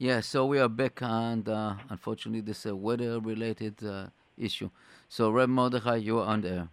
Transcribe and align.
Yeah, 0.00 0.20
so 0.20 0.46
we 0.46 0.58
are 0.58 0.66
back 0.66 1.02
on, 1.02 1.42
the, 1.42 1.76
unfortunately, 1.90 2.40
this 2.40 2.64
uh, 2.64 2.74
weather-related 2.74 3.84
uh, 3.84 4.06
issue. 4.38 4.70
So, 5.10 5.30
Reb 5.30 5.50
Mordechai, 5.50 5.96
you're 5.96 6.24
on 6.24 6.40
there. 6.40 6.70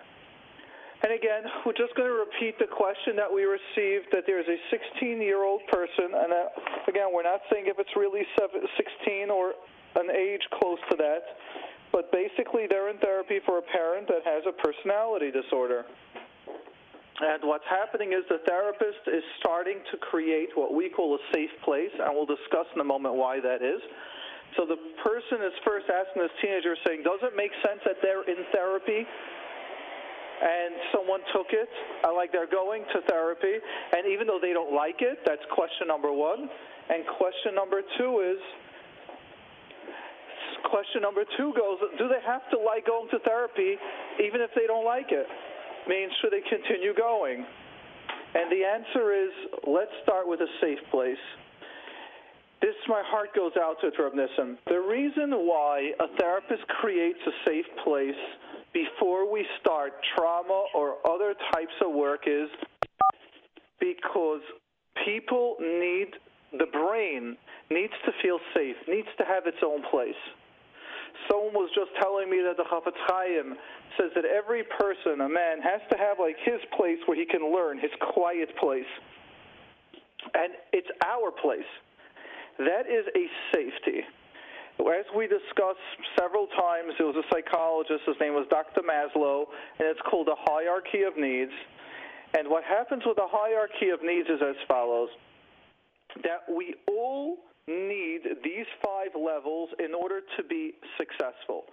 And 1.03 1.13
again, 1.13 1.43
we're 1.65 1.77
just 1.77 1.95
going 1.95 2.09
to 2.09 2.19
repeat 2.19 2.59
the 2.59 2.67
question 2.67 3.15
that 3.15 3.31
we 3.31 3.43
received 3.43 4.11
that 4.11 4.23
there's 4.27 4.47
a 4.47 4.59
16 4.71 5.21
year 5.21 5.43
old 5.43 5.61
person, 5.71 6.11
and 6.15 6.31
again, 6.87 7.09
we're 7.13 7.27
not 7.27 7.41
saying 7.51 7.65
if 7.67 7.79
it's 7.79 7.95
really 7.95 8.23
16 8.35 9.29
or 9.29 9.53
an 9.95 10.11
age 10.11 10.43
close 10.59 10.79
to 10.91 10.95
that, 10.97 11.23
but 11.91 12.11
basically 12.11 12.67
they're 12.69 12.89
in 12.89 12.97
therapy 12.99 13.39
for 13.45 13.57
a 13.57 13.65
parent 13.73 14.07
that 14.07 14.21
has 14.23 14.43
a 14.45 14.53
personality 14.53 15.31
disorder. 15.31 15.85
And 17.19 17.43
what's 17.43 17.67
happening 17.67 18.13
is 18.15 18.23
the 18.29 18.39
therapist 18.47 19.03
is 19.07 19.23
starting 19.39 19.83
to 19.91 19.97
create 19.97 20.55
what 20.55 20.73
we 20.73 20.87
call 20.87 21.15
a 21.15 21.23
safe 21.33 21.51
place, 21.65 21.91
and 21.99 22.15
we'll 22.15 22.29
discuss 22.29 22.63
in 22.75 22.79
a 22.79 22.87
moment 22.87 23.15
why 23.15 23.41
that 23.41 23.59
is. 23.59 23.81
So 24.55 24.65
the 24.65 24.79
person 25.03 25.43
is 25.43 25.51
first 25.67 25.91
asking 25.91 26.23
this 26.23 26.31
teenager, 26.41 26.75
saying, 26.87 27.03
Does 27.03 27.19
it 27.21 27.35
make 27.35 27.51
sense 27.59 27.83
that 27.85 27.99
they're 28.01 28.23
in 28.23 28.47
therapy? 28.55 29.03
And 30.39 30.75
someone 30.95 31.19
took 31.35 31.51
it, 31.51 31.69
like 32.15 32.31
they're 32.31 32.49
going 32.49 32.83
to 32.95 33.01
therapy, 33.07 33.59
and 33.93 34.07
even 34.07 34.27
though 34.27 34.39
they 34.41 34.53
don't 34.53 34.73
like 34.73 35.01
it, 35.01 35.19
that's 35.25 35.43
question 35.51 35.87
number 35.87 36.11
one. 36.11 36.49
And 36.89 37.03
question 37.19 37.53
number 37.53 37.81
two 37.97 38.23
is, 38.23 38.41
question 40.65 41.01
number 41.01 41.23
two 41.37 41.53
goes, 41.53 41.77
do 41.97 42.07
they 42.07 42.23
have 42.25 42.43
to 42.51 42.57
like 42.57 42.87
going 42.87 43.09
to 43.11 43.19
therapy 43.19 43.75
even 44.23 44.41
if 44.41 44.49
they 44.55 44.67
don't 44.67 44.85
like 44.85 45.11
it? 45.11 45.27
I 45.27 45.89
Means 45.89 46.11
should 46.21 46.31
they 46.31 46.43
continue 46.47 46.93
going? 46.95 47.45
And 48.35 48.51
the 48.51 48.63
answer 48.63 49.13
is, 49.13 49.31
let's 49.67 49.91
start 50.03 50.27
with 50.27 50.39
a 50.41 50.51
safe 50.61 50.79
place. 50.91 51.23
This, 52.61 52.75
my 52.87 53.01
heart 53.05 53.29
goes 53.35 53.53
out 53.59 53.77
to 53.81 53.89
Reb 53.97 54.13
Nissen. 54.13 54.57
The 54.67 54.79
reason 54.79 55.31
why 55.47 55.91
a 55.99 56.07
therapist 56.19 56.67
creates 56.79 57.19
a 57.25 57.49
safe 57.49 57.65
place 57.83 58.21
before 58.73 59.31
we 59.31 59.45
start 59.61 59.93
trauma 60.15 60.65
or 60.73 60.97
other 61.07 61.33
types 61.53 61.73
of 61.85 61.93
work 61.93 62.21
is 62.27 62.49
because 63.79 64.41
people 65.05 65.55
need, 65.59 66.07
the 66.57 66.67
brain 66.71 67.37
needs 67.71 67.93
to 68.05 68.11
feel 68.21 68.39
safe, 68.55 68.75
needs 68.87 69.07
to 69.17 69.25
have 69.25 69.45
its 69.45 69.57
own 69.65 69.81
place. 69.89 70.19
Someone 71.29 71.53
was 71.53 71.69
just 71.75 71.91
telling 72.01 72.29
me 72.29 72.41
that 72.45 72.57
the 72.57 72.63
Chafetz 72.63 72.97
Chaim 73.07 73.55
says 73.97 74.11
that 74.15 74.25
every 74.25 74.63
person, 74.79 75.21
a 75.21 75.29
man, 75.29 75.61
has 75.61 75.81
to 75.91 75.97
have 75.97 76.17
like 76.19 76.35
his 76.45 76.61
place 76.77 76.97
where 77.05 77.17
he 77.17 77.25
can 77.25 77.53
learn, 77.53 77.77
his 77.77 77.91
quiet 78.13 78.49
place. 78.57 78.87
And 80.33 80.53
it's 80.71 80.87
our 81.05 81.31
place. 81.31 81.67
That 82.59 82.87
is 82.87 83.05
a 83.15 83.25
safety. 83.55 84.03
As 84.79 85.05
we 85.15 85.27
discussed 85.27 85.79
several 86.19 86.47
times, 86.47 86.91
there 86.97 87.07
was 87.07 87.15
a 87.15 87.27
psychologist, 87.31 88.03
his 88.05 88.15
name 88.19 88.33
was 88.33 88.47
Dr. 88.49 88.81
Maslow, 88.81 89.45
and 89.79 89.87
it's 89.87 89.99
called 90.09 90.27
the 90.27 90.35
hierarchy 90.35 91.03
of 91.03 91.15
needs. 91.15 91.51
And 92.37 92.47
what 92.47 92.63
happens 92.63 93.03
with 93.05 93.15
the 93.15 93.27
hierarchy 93.27 93.89
of 93.89 94.03
needs 94.03 94.27
is 94.27 94.41
as 94.41 94.55
follows 94.67 95.09
that 96.23 96.43
we 96.51 96.75
all 96.87 97.37
need 97.67 98.21
these 98.43 98.65
five 98.83 99.13
levels 99.15 99.69
in 99.79 99.93
order 99.93 100.21
to 100.37 100.43
be 100.43 100.73
successful. 100.97 101.65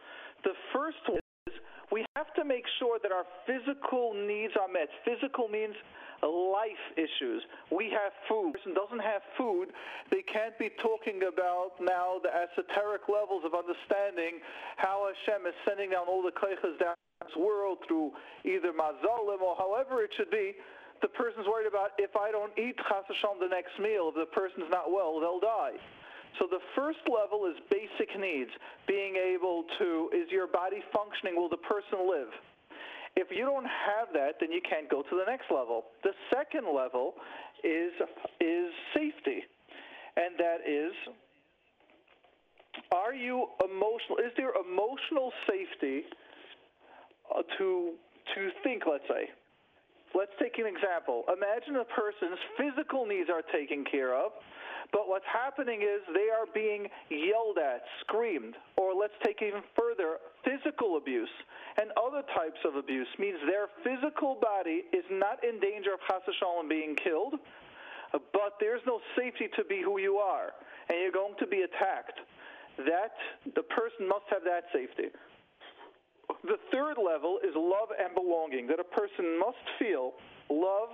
The 0.45 0.55
first 0.73 1.03
one 1.09 1.21
is 1.49 1.55
we 1.91 2.05
have 2.17 2.33
to 2.35 2.45
make 2.45 2.65
sure 2.79 2.99
that 3.03 3.13
our 3.13 3.25
physical 3.47 4.13
needs 4.15 4.53
are 4.61 4.69
met. 4.69 4.89
Physical 5.05 5.49
means 5.49 5.75
life 6.23 6.85
issues. 6.97 7.43
We 7.71 7.91
have 7.91 8.13
food. 8.29 8.55
person 8.55 8.75
doesn't 8.75 9.03
have 9.03 9.23
food, 9.37 9.69
they 10.11 10.23
can't 10.23 10.57
be 10.59 10.71
talking 10.83 11.23
about 11.29 11.77
now 11.81 12.19
the 12.23 12.33
esoteric 12.33 13.09
levels 13.09 13.45
of 13.45 13.53
understanding 13.53 14.41
how 14.77 15.09
Hashem 15.11 15.47
is 15.47 15.55
sending 15.69 15.91
down 15.91 16.07
all 16.09 16.23
the 16.23 16.33
kaichas 16.33 16.79
down 16.79 16.95
this 17.21 17.37
world 17.37 17.79
through 17.89 18.13
either 18.45 18.73
mazalim 18.73 19.41
or 19.41 19.57
however 19.57 20.03
it 20.03 20.11
should 20.17 20.31
be. 20.31 20.55
The 21.03 21.09
person's 21.09 21.47
worried 21.47 21.69
about 21.69 21.93
if 21.99 22.17
I 22.17 22.31
don't 22.31 22.53
eat 22.57 22.77
chas 22.89 23.05
the 23.09 23.49
next 23.49 23.77
meal, 23.79 24.09
if 24.09 24.17
the 24.17 24.33
person's 24.33 24.71
not 24.71 24.91
well, 24.91 25.21
they'll 25.21 25.41
die. 25.41 25.77
So 26.39 26.47
the 26.49 26.61
first 26.75 27.01
level 27.09 27.47
is 27.47 27.57
basic 27.71 28.13
needs. 28.19 28.51
Being 28.87 29.17
able 29.17 29.65
to, 29.79 30.11
is 30.13 30.31
your 30.31 30.47
body 30.47 30.83
functioning? 30.93 31.37
Will 31.37 31.49
the 31.49 31.57
person 31.57 32.09
live? 32.09 32.29
If 33.17 33.29
you 33.31 33.45
don't 33.45 33.65
have 33.65 34.13
that, 34.13 34.37
then 34.41 34.53
you 34.53 34.61
can't 34.61 34.91
go 34.91 35.03
to 35.03 35.15
the 35.17 35.25
next 35.27 35.51
level. 35.51 35.85
The 36.05 36.13
second 36.29 36.69
level 36.69 37.15
is 37.65 37.93
is 38.41 38.69
safety, 38.95 39.41
and 40.17 40.37
that 40.39 40.61
is 40.69 40.93
are 42.93 43.15
you 43.15 43.47
emotional? 43.65 44.19
Is 44.21 44.33
there 44.37 44.53
emotional 44.53 45.33
safety 45.49 46.05
uh, 47.35 47.43
to 47.59 47.93
to 48.35 48.41
think? 48.63 48.83
Let's 48.89 49.09
say. 49.09 49.33
Let's 50.15 50.33
take 50.41 50.57
an 50.59 50.65
example. 50.65 51.25
Imagine 51.29 51.77
a 51.77 51.85
person's 51.85 52.41
physical 52.57 53.05
needs 53.05 53.29
are 53.29 53.43
taken 53.53 53.85
care 53.85 54.17
of, 54.17 54.33
but 54.93 55.09
what's 55.09 55.27
happening 55.27 55.83
is 55.83 56.01
they 56.15 56.31
are 56.31 56.47
being 56.55 56.87
yelled 57.11 57.59
at, 57.59 57.83
screamed, 58.01 58.55
or 58.77 58.95
let's 58.95 59.15
take 59.25 59.43
even 59.43 59.63
further, 59.75 60.19
physical 60.45 60.97
abuse 60.97 61.31
and 61.79 61.91
other 62.01 62.23
types 62.35 62.59
of 62.65 62.77
abuse 62.77 63.09
means 63.19 63.37
their 63.47 63.69
physical 63.85 64.37
body 64.41 64.85
is 64.93 65.05
not 65.11 65.45
in 65.45 65.61
danger 65.61 65.93
of 65.93 66.01
chas 66.09 66.23
being 66.69 66.97
killed, 66.97 67.35
but 68.13 68.57
there's 68.61 68.81
no 68.87 69.01
safety 69.17 69.49
to 69.57 69.65
be 69.65 69.83
who 69.83 70.01
you 70.01 70.17
are, 70.17 70.53
and 70.89 70.99
you're 71.01 71.13
going 71.13 71.35
to 71.39 71.47
be 71.47 71.63
attacked. 71.63 72.19
That 72.79 73.13
the 73.55 73.63
person 73.63 74.09
must 74.09 74.25
have 74.31 74.45
that 74.45 74.65
safety. 74.73 75.13
The 76.45 76.57
third 76.73 76.97
level 76.97 77.39
is 77.45 77.55
love 77.55 77.89
and 77.93 78.15
belonging, 78.15 78.67
that 78.69 78.81
a 78.81 78.85
person 78.85 79.39
must 79.39 79.61
feel 79.79 80.13
love 80.49 80.91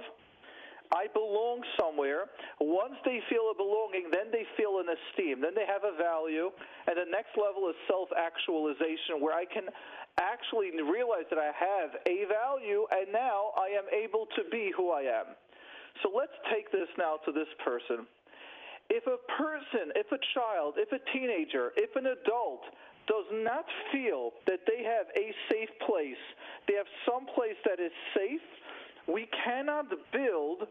I 0.93 1.09
belong 1.17 1.65
somewhere. 1.81 2.29
Once 2.61 3.01
they 3.05 3.25
feel 3.33 3.49
a 3.49 3.57
belonging, 3.57 4.13
then 4.13 4.29
they 4.29 4.45
feel 4.61 4.77
an 4.79 4.93
esteem. 4.93 5.41
Then 5.41 5.57
they 5.57 5.65
have 5.65 5.89
a 5.89 5.97
value. 5.97 6.53
And 6.87 6.95
the 7.01 7.09
next 7.09 7.33
level 7.41 7.69
is 7.73 7.77
self 7.89 8.13
actualization, 8.13 9.25
where 9.25 9.33
I 9.33 9.49
can 9.49 9.73
actually 10.21 10.69
realize 10.77 11.25
that 11.33 11.41
I 11.41 11.49
have 11.57 11.97
a 12.05 12.29
value, 12.29 12.85
and 12.93 13.09
now 13.09 13.57
I 13.57 13.73
am 13.73 13.89
able 13.89 14.29
to 14.37 14.45
be 14.53 14.69
who 14.77 14.93
I 14.93 15.09
am. 15.09 15.33
So 16.05 16.13
let's 16.13 16.37
take 16.53 16.71
this 16.73 16.89
now 17.01 17.17
to 17.25 17.33
this 17.33 17.49
person. 17.65 18.05
If 18.93 19.09
a 19.09 19.17
person, 19.41 19.97
if 19.97 20.13
a 20.13 20.21
child, 20.37 20.77
if 20.77 20.93
a 20.93 21.01
teenager, 21.17 21.73
if 21.81 21.97
an 21.97 22.13
adult 22.13 22.69
does 23.09 23.25
not 23.33 23.65
feel 23.91 24.33
that 24.47 24.61
they 24.69 24.85
have 24.85 25.09
a 25.17 25.33
safe 25.51 25.73
place, 25.87 26.21
they 26.69 26.75
have 26.75 26.87
some 27.09 27.27
place 27.35 27.57
that 27.65 27.81
is 27.81 27.93
safe, 28.15 28.45
we 29.13 29.29
cannot 29.45 29.91
build 30.13 30.67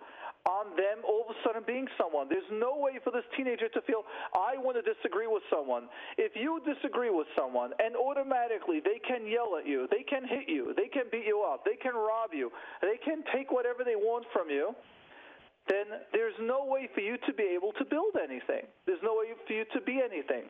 on 0.45 0.73
them 0.73 1.05
all 1.05 1.29
of 1.29 1.35
a 1.35 1.37
sudden 1.45 1.61
being 1.65 1.85
someone. 2.01 2.25
There's 2.25 2.49
no 2.49 2.73
way 2.77 2.97
for 3.03 3.11
this 3.13 3.25
teenager 3.37 3.69
to 3.69 3.81
feel, 3.85 4.01
I 4.33 4.57
want 4.57 4.73
to 4.73 4.85
disagree 4.85 5.29
with 5.29 5.43
someone. 5.53 5.85
If 6.17 6.33
you 6.33 6.57
disagree 6.65 7.13
with 7.13 7.27
someone 7.37 7.71
and 7.77 7.93
automatically 7.95 8.81
they 8.81 8.97
can 9.05 9.29
yell 9.29 9.53
at 9.61 9.69
you, 9.69 9.87
they 9.93 10.01
can 10.01 10.25
hit 10.25 10.49
you, 10.49 10.73
they 10.75 10.89
can 10.89 11.05
beat 11.11 11.29
you 11.29 11.45
up, 11.45 11.61
they 11.63 11.77
can 11.77 11.93
rob 11.93 12.33
you, 12.33 12.49
they 12.81 12.97
can 13.05 13.21
take 13.29 13.51
whatever 13.51 13.85
they 13.85 13.95
want 13.95 14.25
from 14.33 14.49
you, 14.49 14.73
then 15.69 16.01
there's 16.11 16.37
no 16.41 16.65
way 16.65 16.89
for 16.93 17.01
you 17.01 17.17
to 17.27 17.33
be 17.33 17.45
able 17.53 17.71
to 17.77 17.85
build 17.85 18.17
anything. 18.17 18.65
There's 18.89 19.03
no 19.03 19.21
way 19.21 19.37
for 19.45 19.53
you 19.53 19.65
to 19.77 19.81
be 19.81 20.01
anything. 20.01 20.49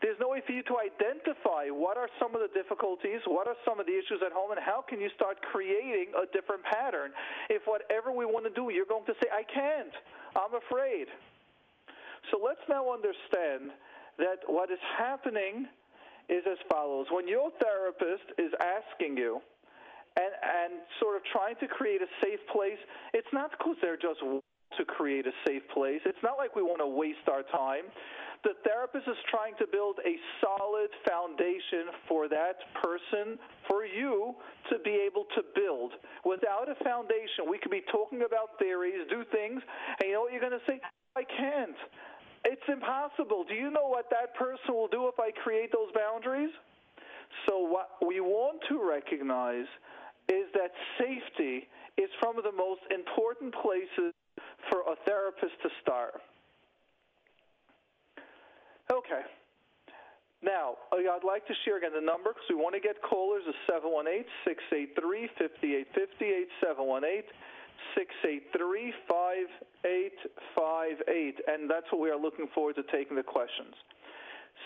There's 0.00 0.18
no 0.22 0.30
way 0.30 0.42
for 0.46 0.52
you 0.52 0.62
to 0.70 0.78
identify 0.78 1.74
what 1.74 1.98
are 1.98 2.08
some 2.22 2.34
of 2.34 2.40
the 2.40 2.52
difficulties, 2.54 3.18
what 3.26 3.50
are 3.50 3.58
some 3.66 3.80
of 3.82 3.86
the 3.86 3.96
issues 3.98 4.22
at 4.24 4.30
home, 4.30 4.54
and 4.54 4.60
how 4.62 4.84
can 4.86 5.00
you 5.00 5.10
start 5.18 5.42
creating 5.50 6.14
a 6.14 6.26
different 6.30 6.62
pattern 6.62 7.10
if 7.50 7.66
whatever 7.66 8.14
we 8.14 8.22
want 8.24 8.46
to 8.46 8.54
do, 8.54 8.70
you're 8.70 8.86
going 8.86 9.06
to 9.10 9.16
say, 9.18 9.26
I 9.26 9.42
can't, 9.42 9.94
I'm 10.38 10.54
afraid. 10.54 11.10
So 12.30 12.38
let's 12.38 12.62
now 12.68 12.92
understand 12.94 13.74
that 14.22 14.46
what 14.46 14.70
is 14.70 14.82
happening 14.98 15.66
is 16.28 16.46
as 16.46 16.58
follows. 16.70 17.06
When 17.10 17.26
your 17.26 17.50
therapist 17.58 18.38
is 18.38 18.52
asking 18.62 19.16
you, 19.16 19.42
and, 20.18 20.34
and 20.42 20.72
sort 20.98 21.14
of 21.14 21.22
trying 21.30 21.54
to 21.62 21.66
create 21.66 22.02
a 22.02 22.10
safe 22.22 22.42
place, 22.50 22.78
it's 23.14 23.30
not 23.32 23.50
because 23.54 23.76
they're 23.80 23.96
just 23.96 24.18
to 24.20 24.84
create 24.84 25.26
a 25.26 25.34
safe 25.46 25.62
place. 25.72 26.00
It's 26.04 26.22
not 26.22 26.36
like 26.36 26.54
we 26.54 26.62
want 26.62 26.80
to 26.82 26.86
waste 26.90 27.26
our 27.30 27.42
time. 27.42 27.86
The 28.44 28.54
therapist 28.62 29.08
is 29.08 29.18
trying 29.30 29.54
to 29.58 29.66
build 29.66 29.98
a 30.06 30.14
solid 30.38 30.90
foundation 31.02 31.90
for 32.08 32.28
that 32.28 32.62
person, 32.80 33.38
for 33.66 33.84
you 33.84 34.34
to 34.70 34.78
be 34.84 34.94
able 35.02 35.26
to 35.34 35.42
build. 35.54 35.92
Without 36.24 36.70
a 36.70 36.76
foundation, 36.84 37.50
we 37.50 37.58
could 37.58 37.72
be 37.72 37.82
talking 37.90 38.22
about 38.22 38.58
theories, 38.58 39.02
do 39.10 39.24
things, 39.32 39.60
and 39.98 40.06
you 40.06 40.14
know 40.14 40.22
what 40.22 40.32
you're 40.32 40.40
going 40.40 40.54
to 40.54 40.66
say? 40.66 40.80
I 41.16 41.24
can't. 41.24 41.76
It's 42.44 42.62
impossible. 42.70 43.44
Do 43.48 43.54
you 43.54 43.70
know 43.70 43.88
what 43.88 44.06
that 44.10 44.34
person 44.34 44.70
will 44.70 44.88
do 44.88 45.08
if 45.08 45.18
I 45.18 45.32
create 45.42 45.72
those 45.72 45.90
boundaries? 45.90 46.54
So, 47.46 47.58
what 47.58 47.98
we 48.06 48.20
want 48.20 48.62
to 48.68 48.78
recognize 48.78 49.66
is 50.28 50.46
that 50.54 50.70
safety 50.98 51.66
is 51.96 52.08
from 52.20 52.36
the 52.36 52.52
most 52.52 52.80
important 52.94 53.54
places 53.60 54.14
for 54.70 54.80
a 54.86 54.96
therapist 55.04 55.58
to 55.62 55.68
start. 55.82 56.20
Okay. 58.90 59.22
Now, 60.42 60.76
uh, 60.92 60.96
I'd 61.02 61.26
like 61.26 61.46
to 61.48 61.54
share 61.64 61.78
again 61.78 61.90
the 61.94 62.00
number 62.00 62.30
because 62.30 62.46
we 62.48 62.54
want 62.54 62.74
to 62.74 62.80
get 62.80 63.02
callers 63.02 63.42
is 63.48 63.54
718 63.66 64.22
683 64.46 65.26
5858 65.34 66.48
718 66.62 67.26
683 67.98 68.94
5858. 69.04 71.42
And 71.50 71.66
that's 71.66 71.90
what 71.90 72.00
we 72.00 72.10
are 72.10 72.20
looking 72.20 72.46
forward 72.54 72.76
to 72.78 72.84
taking 72.94 73.18
the 73.18 73.26
questions. 73.26 73.74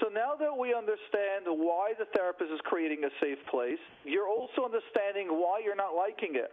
So 0.01 0.09
now 0.09 0.37
that 0.41 0.53
we 0.53 0.73
understand 0.73 1.49
why 1.49 1.93
the 1.97 2.07
therapist 2.17 2.53
is 2.53 2.61
creating 2.65 3.05
a 3.05 3.13
safe 3.21 3.41
place, 3.49 3.81
you're 4.05 4.29
also 4.29 4.65
understanding 4.65 5.41
why 5.41 5.61
you're 5.61 5.77
not 5.77 5.97
liking 5.97 6.37
it. 6.37 6.53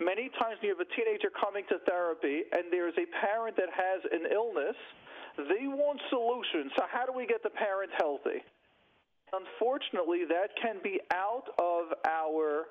Many 0.00 0.32
times 0.40 0.56
you 0.64 0.72
have 0.72 0.80
a 0.80 0.88
teenager 0.96 1.28
coming 1.28 1.64
to 1.68 1.76
therapy 1.84 2.48
and 2.52 2.72
there's 2.72 2.96
a 2.96 3.04
parent 3.20 3.56
that 3.60 3.68
has 3.68 4.00
an 4.08 4.32
illness, 4.32 4.76
they 5.36 5.66
want 5.66 6.00
solutions. 6.10 6.72
So 6.76 6.84
how 6.90 7.06
do 7.06 7.12
we 7.12 7.26
get 7.26 7.42
the 7.42 7.50
parent 7.50 7.90
healthy? 7.98 8.42
Unfortunately, 9.32 10.24
that 10.28 10.50
can 10.60 10.76
be 10.82 11.00
out 11.12 11.46
of 11.58 11.94
our 12.06 12.66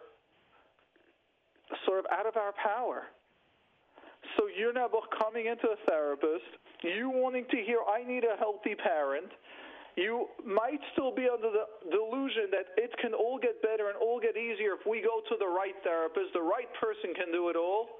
sort 1.86 2.00
of 2.00 2.06
out 2.12 2.26
of 2.26 2.36
our 2.36 2.54
power. 2.62 3.04
So 4.38 4.48
you're 4.48 4.74
now 4.74 4.90
coming 5.18 5.48
into 5.48 5.68
a 5.68 5.78
therapist, 5.88 6.44
you 6.84 7.10
wanting 7.10 7.46
to 7.52 7.58
hear, 7.58 7.80
I 7.88 8.04
need 8.04 8.24
a 8.24 8.38
healthy 8.38 8.76
parent 8.76 9.32
you 10.00 10.32
might 10.48 10.80
still 10.94 11.12
be 11.12 11.28
under 11.28 11.52
the 11.52 11.68
delusion 11.92 12.48
that 12.56 12.72
it 12.80 12.96
can 13.04 13.14
all 13.14 13.36
get 13.36 13.62
better 13.62 13.92
and 13.92 14.00
all 14.00 14.16
get 14.16 14.40
easier 14.40 14.80
if 14.80 14.88
we 14.88 15.04
go 15.04 15.20
to 15.28 15.36
the 15.36 15.48
right 15.48 15.76
therapist. 15.84 16.32
The 16.32 16.42
right 16.42 16.72
person 16.80 17.12
can 17.14 17.36
do 17.36 17.52
it 17.52 17.60
all. 17.60 18.00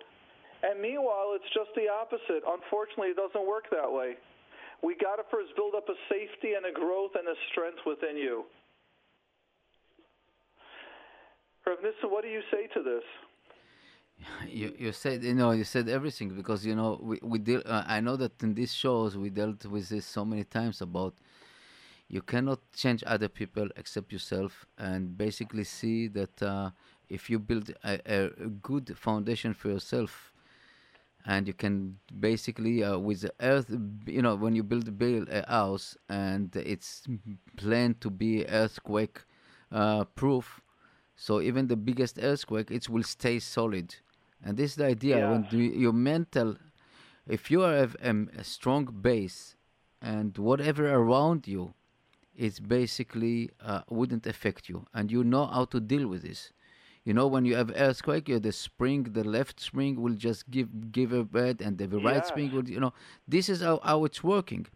And 0.64 0.80
meanwhile, 0.80 1.36
it's 1.36 1.52
just 1.52 1.76
the 1.76 1.92
opposite. 1.92 2.48
Unfortunately, 2.48 3.12
it 3.12 3.20
doesn't 3.20 3.44
work 3.44 3.68
that 3.76 3.92
way. 3.92 4.16
We 4.84 4.96
got 4.96 5.18
to 5.18 5.24
first 5.32 5.56
build 5.56 5.76
up 5.76 5.88
a 5.90 5.98
safety 6.10 6.54
and 6.56 6.66
a 6.66 6.72
growth 6.72 7.12
and 7.16 7.28
a 7.28 7.36
strength 7.52 7.80
within 7.86 8.18
you. 8.18 8.46
Rav 11.66 11.78
Nissen, 11.84 12.10
what 12.10 12.24
do 12.24 12.30
you 12.30 12.42
say 12.52 12.68
to 12.74 12.82
this? 12.82 13.04
You 14.48 14.74
you 14.78 14.92
said 14.92 15.24
you 15.24 15.34
know 15.34 15.52
you 15.52 15.64
said 15.64 15.88
everything 15.88 16.30
because 16.36 16.66
you 16.66 16.76
know 16.76 17.00
we 17.02 17.20
we 17.22 17.40
deal. 17.40 17.62
Uh, 17.66 17.84
I 17.88 18.02
know 18.02 18.18
that 18.18 18.42
in 18.44 18.54
these 18.54 18.74
shows 18.74 19.16
we 19.16 19.30
dealt 19.30 19.66
with 19.66 19.88
this 19.88 20.06
so 20.06 20.26
many 20.26 20.44
times 20.44 20.82
about 20.82 21.14
you 22.10 22.22
cannot 22.22 22.60
change 22.76 23.04
other 23.06 23.30
people 23.30 23.70
except 23.78 24.12
yourself 24.12 24.66
and 24.78 25.18
basically 25.18 25.64
see 25.64 26.08
that 26.08 26.42
uh, 26.42 26.72
if 27.08 27.30
you 27.30 27.40
build 27.40 27.72
a, 27.84 28.00
a, 28.06 28.30
good 28.62 28.98
foundation 28.98 29.54
for 29.54 29.70
yourself 29.70 30.34
and 31.26 31.48
you 31.48 31.54
can 31.54 31.98
basically 32.20 32.84
uh, 32.84 32.98
with 32.98 33.22
the 33.22 33.34
earth 33.42 33.70
you 34.06 34.22
know 34.22 34.36
when 34.36 34.56
you 34.56 34.64
build 34.64 34.98
build 34.98 35.28
a 35.30 35.46
house 35.50 35.98
and 36.10 36.56
it's 36.56 37.04
planned 37.58 38.00
to 38.02 38.10
be 38.10 38.46
earthquake 38.48 39.20
uh, 39.72 40.04
proof 40.16 40.62
so 41.16 41.42
even 41.42 41.68
the 41.68 41.76
biggest 41.76 42.18
earthquake 42.22 42.72
it 42.72 42.88
will 42.90 43.04
stay 43.04 43.40
solid 43.40 43.96
and 44.44 44.58
this 44.58 44.72
is 44.72 44.76
the 44.78 44.86
idea 44.86 45.18
yeah. 45.18 45.32
when 45.32 45.46
your 45.52 45.94
mental 45.94 46.56
if 47.28 47.52
you 47.52 47.62
have 47.62 47.96
um, 48.04 48.30
a 48.38 48.44
strong 48.44 48.86
base 48.86 49.56
and 50.02 50.38
whatever 50.38 50.90
around 50.90 51.48
you 51.48 51.74
it's 52.40 52.60
basically 52.60 53.52
uh, 53.62 53.82
wouldn't 53.90 54.26
affect 54.26 54.70
you, 54.70 54.86
and 54.94 55.12
you 55.12 55.26
know 55.26 55.46
how 55.46 55.66
to 55.66 55.80
deal 55.82 56.08
with 56.08 56.22
this. 56.24 56.54
You 57.10 57.16
know, 57.16 57.26
when 57.26 57.44
you 57.44 57.56
have 57.56 57.72
earthquake, 57.76 58.30
you 58.30 58.38
the 58.40 58.52
spring, 58.52 59.02
the 59.18 59.24
left 59.24 59.60
spring 59.60 60.00
will 60.00 60.14
just 60.14 60.42
give 60.52 60.92
give 60.92 61.12
a 61.12 61.24
bed, 61.24 61.60
and 61.60 61.76
the 61.76 61.88
right 61.88 62.24
spring 62.24 62.52
will, 62.56 62.70
you 62.70 62.80
know, 62.80 62.94
this 63.28 63.50
is 63.50 63.62
how, 63.62 63.80
how 63.84 64.06
it's 64.06 64.24
working. 64.24 64.68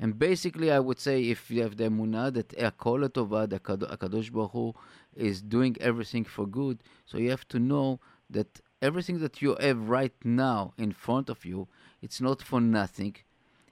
And 0.00 0.18
basically, 0.18 0.72
I 0.72 0.80
would 0.80 0.98
say 0.98 1.16
if 1.34 1.48
you 1.48 1.62
have 1.62 1.76
the 1.76 1.84
emunah 1.84 2.34
that 2.34 2.48
Akol 2.58 3.08
Tova, 3.08 3.48
the 3.48 3.60
eh, 3.64 3.94
Akadosh 3.94 4.32
Baruch 4.32 4.50
Hu, 4.50 4.74
is 5.14 5.40
doing 5.40 5.76
everything 5.80 6.24
for 6.24 6.44
good, 6.44 6.78
so 7.04 7.18
you 7.18 7.30
have 7.30 7.46
to 7.54 7.60
know 7.60 8.00
that 8.28 8.60
everything 8.82 9.20
that 9.20 9.40
you 9.40 9.54
have 9.60 9.88
right 9.88 10.18
now 10.24 10.74
in 10.76 10.90
front 10.90 11.30
of 11.30 11.44
you, 11.44 11.68
it's 12.02 12.20
not 12.20 12.42
for 12.42 12.60
nothing. 12.60 13.14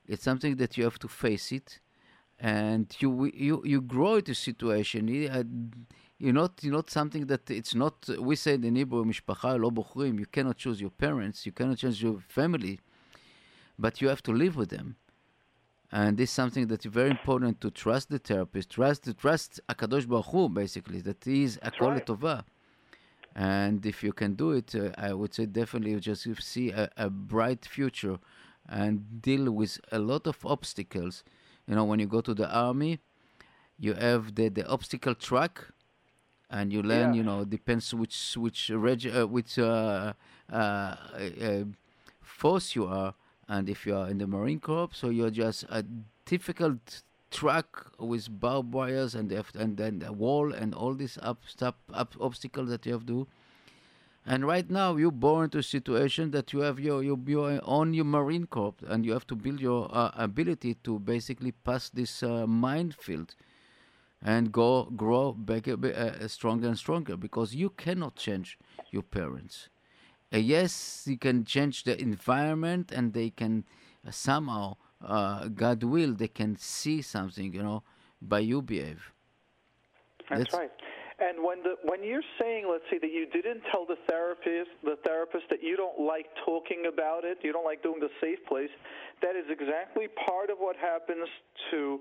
It's 0.07 0.23
something 0.23 0.55
that 0.59 0.79
you 0.79 0.85
have 0.85 1.01
to 1.01 1.09
face 1.09 1.51
it 1.51 1.81
and 2.39 2.95
you 2.99 3.31
you 3.35 3.63
you 3.65 3.81
grow 3.81 4.17
into 4.17 4.35
situation. 4.35 5.03
Uh, 5.29 5.45
You're 6.19 6.33
not 6.33 6.53
you're 6.63 6.73
not 6.73 6.91
something 6.91 7.27
that 7.27 7.51
it's 7.51 7.75
not. 7.75 8.09
We 8.19 8.37
say 8.37 8.55
in 8.55 8.77
Hebrew, 8.77 9.05
lo 9.05 9.71
bochrim. 9.71 10.19
You 10.19 10.27
cannot 10.27 10.57
choose 10.57 10.81
your 10.81 10.91
parents. 10.91 11.45
You 11.45 11.53
cannot 11.53 11.79
choose 11.79 12.01
your 12.01 12.21
family, 12.29 12.81
but 13.79 14.01
you 14.01 14.09
have 14.09 14.23
to 14.25 14.33
live 14.33 14.57
with 14.57 14.71
them. 14.71 14.97
And 15.93 16.17
this 16.17 16.31
is 16.31 16.35
something 16.35 16.67
that's 16.67 16.87
very 16.87 17.11
important 17.11 17.61
to 17.61 17.71
trust 17.71 18.11
the 18.11 18.19
therapist, 18.19 18.71
trust 18.71 19.05
to 19.05 19.15
trust 19.15 19.61
Akadosh 19.69 20.09
Baruch 20.09 20.27
Hu, 20.27 20.49
basically 20.49 21.01
that 21.03 21.23
he 21.25 21.45
is 21.45 21.59
Akol 21.63 21.91
right. 21.91 22.07
Tova. 22.07 22.45
And 23.37 23.85
if 23.85 24.03
you 24.03 24.13
can 24.13 24.35
do 24.35 24.53
it, 24.53 24.75
uh, 24.75 24.91
I 24.97 25.13
would 25.13 25.35
say 25.35 25.47
definitely 25.47 25.93
you 25.93 26.01
just 26.01 26.27
see 26.43 26.71
a, 26.71 26.89
a 26.97 27.11
bright 27.11 27.65
future 27.65 28.19
and 28.69 29.21
deal 29.21 29.51
with 29.51 29.79
a 29.93 29.99
lot 29.99 30.27
of 30.27 30.39
obstacles 30.45 31.23
you 31.67 31.75
know 31.75 31.85
when 31.85 31.99
you 31.99 32.07
go 32.07 32.21
to 32.21 32.35
the 32.35 32.51
army 32.55 32.99
you 33.79 33.95
have 33.95 34.35
the, 34.35 34.49
the 34.49 34.67
obstacle 34.69 35.15
track 35.15 35.61
and 36.55 36.73
you 36.73 36.82
learn 36.82 37.13
yeah. 37.13 37.19
you 37.19 37.25
know 37.29 37.44
depends 37.44 37.93
which 37.93 38.37
which 38.37 38.70
reg 38.70 39.06
uh, 39.06 39.27
which 39.27 39.58
uh, 39.58 40.13
uh, 40.53 40.56
uh, 40.56 41.65
force 42.23 42.75
you 42.77 42.87
are. 42.87 43.15
And 43.46 43.69
if 43.69 43.84
you 43.84 43.94
are 43.94 44.08
in 44.08 44.17
the 44.17 44.27
marine 44.27 44.61
corps 44.61 44.89
so 44.93 45.11
you're 45.11 45.34
just 45.44 45.65
a 45.69 45.84
difficult 46.25 47.03
track 47.31 47.67
with 47.99 48.29
barbed 48.41 48.73
wires 48.73 49.15
and 49.15 49.31
and 49.55 49.77
then 49.77 49.99
the 49.99 50.13
wall 50.13 50.55
and 50.55 50.75
all 50.75 50.94
these 50.94 51.19
up, 51.20 51.43
up, 51.61 51.79
up 51.93 52.15
obstacles 52.20 52.70
that 52.70 52.87
you 52.87 52.93
have 52.93 53.03
to 53.03 53.06
do. 53.06 53.27
And 54.27 54.46
right 54.46 54.70
now, 54.70 54.96
you're 54.96 55.11
born 55.11 55.51
to 55.51 55.58
a 55.58 55.63
situation 55.63 56.31
that 56.31 56.55
you 56.55 56.61
have 56.61 56.81
your, 56.81 57.03
your, 57.03 57.19
your 57.27 57.61
on 57.63 57.93
your 57.93 58.06
Marine 58.06 58.46
Corps, 58.46 58.73
and 58.87 59.05
you 59.05 59.13
have 59.13 59.27
to 59.27 59.37
build 59.37 59.61
your 59.61 59.91
uh, 59.93 60.13
ability 60.17 60.79
to 60.84 60.99
basically 60.99 61.53
pass 61.53 61.91
this 61.91 62.23
uh, 62.23 62.46
minefield 62.46 63.34
and 64.25 64.51
go 64.51 64.85
grow 64.85 65.33
back 65.33 65.69
uh, 65.69 65.77
uh, 65.87 66.27
stronger 66.29 66.69
and 66.69 66.79
stronger 66.79 67.17
because 67.17 67.55
you 67.55 67.69
cannot 67.69 68.17
change 68.17 68.59
your 68.91 69.03
parents. 69.03 69.69
Uh, 70.33 70.39
yes, 70.39 71.05
you 71.07 71.19
can 71.19 71.45
change 71.45 71.85
the 71.85 72.01
environment, 72.01 72.91
and 72.91 73.13
they 73.13 73.31
can 73.31 73.65
uh, 74.07 74.11
somehow, 74.11 74.77
God 75.55 75.85
will, 75.85 76.15
they 76.15 76.29
can 76.29 76.57
see 76.57 77.03
something, 77.03 77.53
you 77.53 77.63
know, 77.63 77.83
by 78.23 78.39
you 78.39 78.63
behave. 78.63 79.13
That's, 80.31 80.45
That's 80.45 80.55
right. 80.55 80.71
And 81.21 81.45
when 81.45 81.63
the 81.63 81.77
when 81.85 82.03
you're 82.03 82.27
saying, 82.41 82.67
let's 82.69 82.83
say 82.91 82.99
that 82.99 83.13
you 83.13 83.27
didn't 83.31 83.63
tell 83.71 83.87
the 83.87 83.97
therapist 84.09 84.71
the 84.83 84.97
therapist 85.07 85.45
that 85.51 85.63
you 85.63 85.77
don't 85.77 86.01
like 86.01 86.27
talking 86.45 86.91
about 86.93 87.25
it, 87.25 87.39
you 87.43 87.53
don't 87.53 87.65
like 87.65 87.85
doing 87.85 88.01
the 88.01 88.11
safe 88.21 88.45
place, 88.49 88.71
that 89.23 89.37
is 89.37 89.45
exactly 89.49 90.09
part 90.27 90.51
of 90.51 90.59
what 90.59 90.75
happens 90.77 91.29
to 91.71 92.01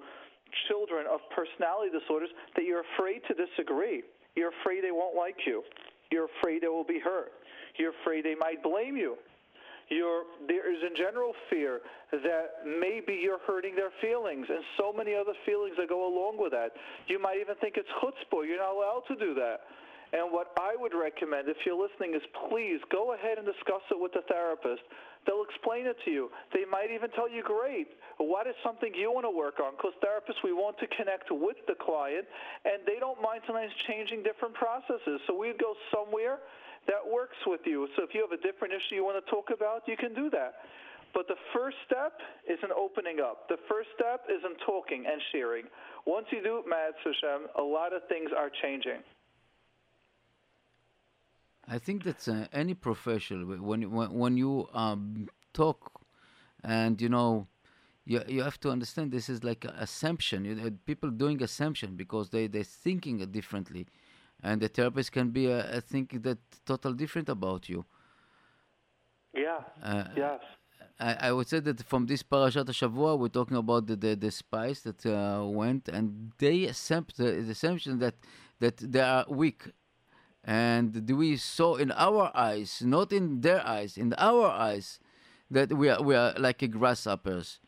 children 0.68 1.06
of 1.10 1.20
personality 1.36 1.92
disorders 1.92 2.30
that 2.56 2.66
you're 2.66 2.84
afraid 2.96 3.22
to 3.28 3.34
disagree. 3.34 4.04
You're 4.36 4.52
afraid 4.62 4.84
they 4.84 4.92
won't 4.92 5.16
like 5.16 5.38
you. 5.46 5.64
You're 6.12 6.28
afraid 6.40 6.64
they 6.64 6.68
will 6.68 6.84
be 6.84 7.00
hurt. 7.00 7.32
You're 7.78 7.94
afraid 8.02 8.26
they 8.26 8.36
might 8.36 8.62
blame 8.62 8.98
you. 8.98 9.18
You're, 9.90 10.24
there 10.48 10.72
is 10.72 10.80
a 10.82 10.96
general 10.98 11.34
fear 11.50 11.82
that 12.12 12.66
maybe 12.66 13.20
you're 13.22 13.42
hurting 13.46 13.76
their 13.76 13.92
feelings 14.02 14.48
and 14.50 14.64
so 14.78 14.94
many 14.94 15.14
other 15.14 15.34
feelings 15.46 15.76
that 15.78 15.90
go 15.90 16.08
along 16.08 16.42
with 16.42 16.52
that. 16.52 16.72
You 17.08 17.22
might 17.22 17.38
even 17.42 17.56
think 17.60 17.76
it's 17.78 17.90
chutzpah. 18.02 18.48
You're 18.48 18.60
not 18.60 18.74
allowed 18.74 19.04
to 19.10 19.16
do 19.16 19.34
that. 19.36 19.62
And 20.14 20.30
what 20.30 20.54
I 20.62 20.78
would 20.78 20.94
recommend, 20.94 21.50
if 21.50 21.58
you're 21.66 21.74
listening, 21.74 22.14
is 22.14 22.22
please 22.48 22.78
go 22.94 23.18
ahead 23.18 23.42
and 23.42 23.46
discuss 23.50 23.82
it 23.90 23.98
with 23.98 24.14
the 24.14 24.22
therapist. 24.30 24.86
They'll 25.26 25.42
explain 25.42 25.90
it 25.90 25.98
to 26.06 26.12
you. 26.12 26.30
They 26.54 26.70
might 26.70 26.94
even 26.94 27.10
tell 27.18 27.26
you, 27.26 27.42
great, 27.42 27.98
what 28.22 28.46
is 28.46 28.54
something 28.62 28.94
you 28.94 29.10
want 29.10 29.26
to 29.26 29.34
work 29.34 29.58
on? 29.58 29.74
Because 29.74 29.98
therapists, 30.06 30.46
we 30.46 30.54
want 30.54 30.78
to 30.86 30.88
connect 30.94 31.34
with 31.34 31.58
the 31.66 31.74
client, 31.82 32.30
and 32.62 32.86
they 32.86 33.02
don't 33.02 33.18
mind 33.26 33.42
sometimes 33.48 33.74
changing 33.90 34.22
different 34.22 34.54
processes. 34.54 35.18
So 35.26 35.34
we'd 35.34 35.58
go 35.58 35.74
somewhere 35.90 36.46
that 36.86 37.02
works 37.02 37.40
with 37.48 37.66
you. 37.66 37.88
So 37.96 38.04
if 38.04 38.14
you 38.14 38.22
have 38.22 38.38
a 38.38 38.42
different 38.44 38.74
issue 38.78 39.02
you 39.02 39.06
want 39.06 39.18
to 39.18 39.28
talk 39.32 39.50
about, 39.50 39.88
you 39.88 39.98
can 39.98 40.14
do 40.14 40.30
that. 40.30 40.62
But 41.14 41.28
the 41.28 41.40
first 41.54 41.78
step 41.86 42.22
is 42.46 42.60
in 42.62 42.70
opening 42.70 43.18
up. 43.18 43.50
The 43.50 43.58
first 43.70 43.90
step 43.96 44.26
is 44.30 44.46
in 44.46 44.54
talking 44.66 45.06
and 45.10 45.22
sharing. 45.32 45.66
Once 46.06 46.26
you 46.30 46.44
do 46.44 46.58
it, 46.58 46.66
Mad 46.70 46.94
Hashem, 47.02 47.50
a 47.58 47.62
lot 47.62 47.94
of 47.94 48.06
things 48.10 48.30
are 48.36 48.50
changing. 48.62 49.02
I 51.68 51.78
think 51.78 52.04
that's 52.04 52.28
uh, 52.28 52.48
any 52.52 52.74
profession 52.74 53.62
when 53.66 53.92
when 53.92 54.14
when 54.14 54.38
you 54.38 54.68
um, 54.74 55.30
talk, 55.54 56.02
and 56.64 57.02
you 57.02 57.10
know, 57.10 57.48
you 58.06 58.22
you 58.28 58.44
have 58.44 58.60
to 58.62 58.70
understand 58.70 59.12
this 59.12 59.30
is 59.30 59.44
like 59.44 59.64
an 59.66 59.76
assumption. 59.78 60.46
You 60.46 60.56
know, 60.56 60.72
people 60.86 61.10
doing 61.10 61.42
assumption 61.42 61.96
because 61.96 62.30
they 62.30 62.48
they're 62.48 62.64
thinking 62.64 63.18
differently, 63.32 63.88
and 64.44 64.62
the 64.62 64.68
therapist 64.68 65.12
can 65.14 65.30
be 65.30 65.52
uh, 65.52 65.80
thinking 65.82 66.22
that 66.22 66.40
total 66.66 66.94
different 66.94 67.30
about 67.30 67.70
you. 67.70 67.86
Yeah. 69.34 69.62
Uh, 69.82 70.04
yes. 70.16 70.42
I, 71.00 71.14
I 71.28 71.32
would 71.32 71.48
say 71.48 71.60
that 71.60 71.82
from 71.84 72.06
this 72.06 72.24
parashat 72.24 72.66
Shavua, 72.66 73.18
we're 73.18 73.30
talking 73.30 73.58
about 73.58 73.88
the 73.88 73.96
the, 73.96 74.16
the 74.16 74.32
spies 74.32 74.82
that 74.82 75.06
uh, 75.06 75.44
went 75.46 75.88
and 75.88 76.32
they 76.38 76.66
accept 76.66 77.18
the, 77.18 77.32
the 77.32 77.52
assumption 77.52 78.00
that 78.00 78.16
that 78.60 78.78
they 78.78 79.02
are 79.02 79.26
weak, 79.28 79.72
and 80.44 81.10
we 81.10 81.38
saw 81.38 81.76
in 81.76 81.92
our 81.92 82.32
eyes, 82.36 82.82
not 82.84 83.14
in 83.14 83.42
their 83.42 83.66
eyes, 83.66 83.98
in 83.98 84.14
our 84.18 84.50
eyes, 84.50 85.00
that 85.50 85.72
we 85.72 85.90
are 85.90 86.02
we 86.02 86.16
are 86.16 86.34
like 86.38 86.62
a 86.62 86.68
grasshoppers. 86.68 87.60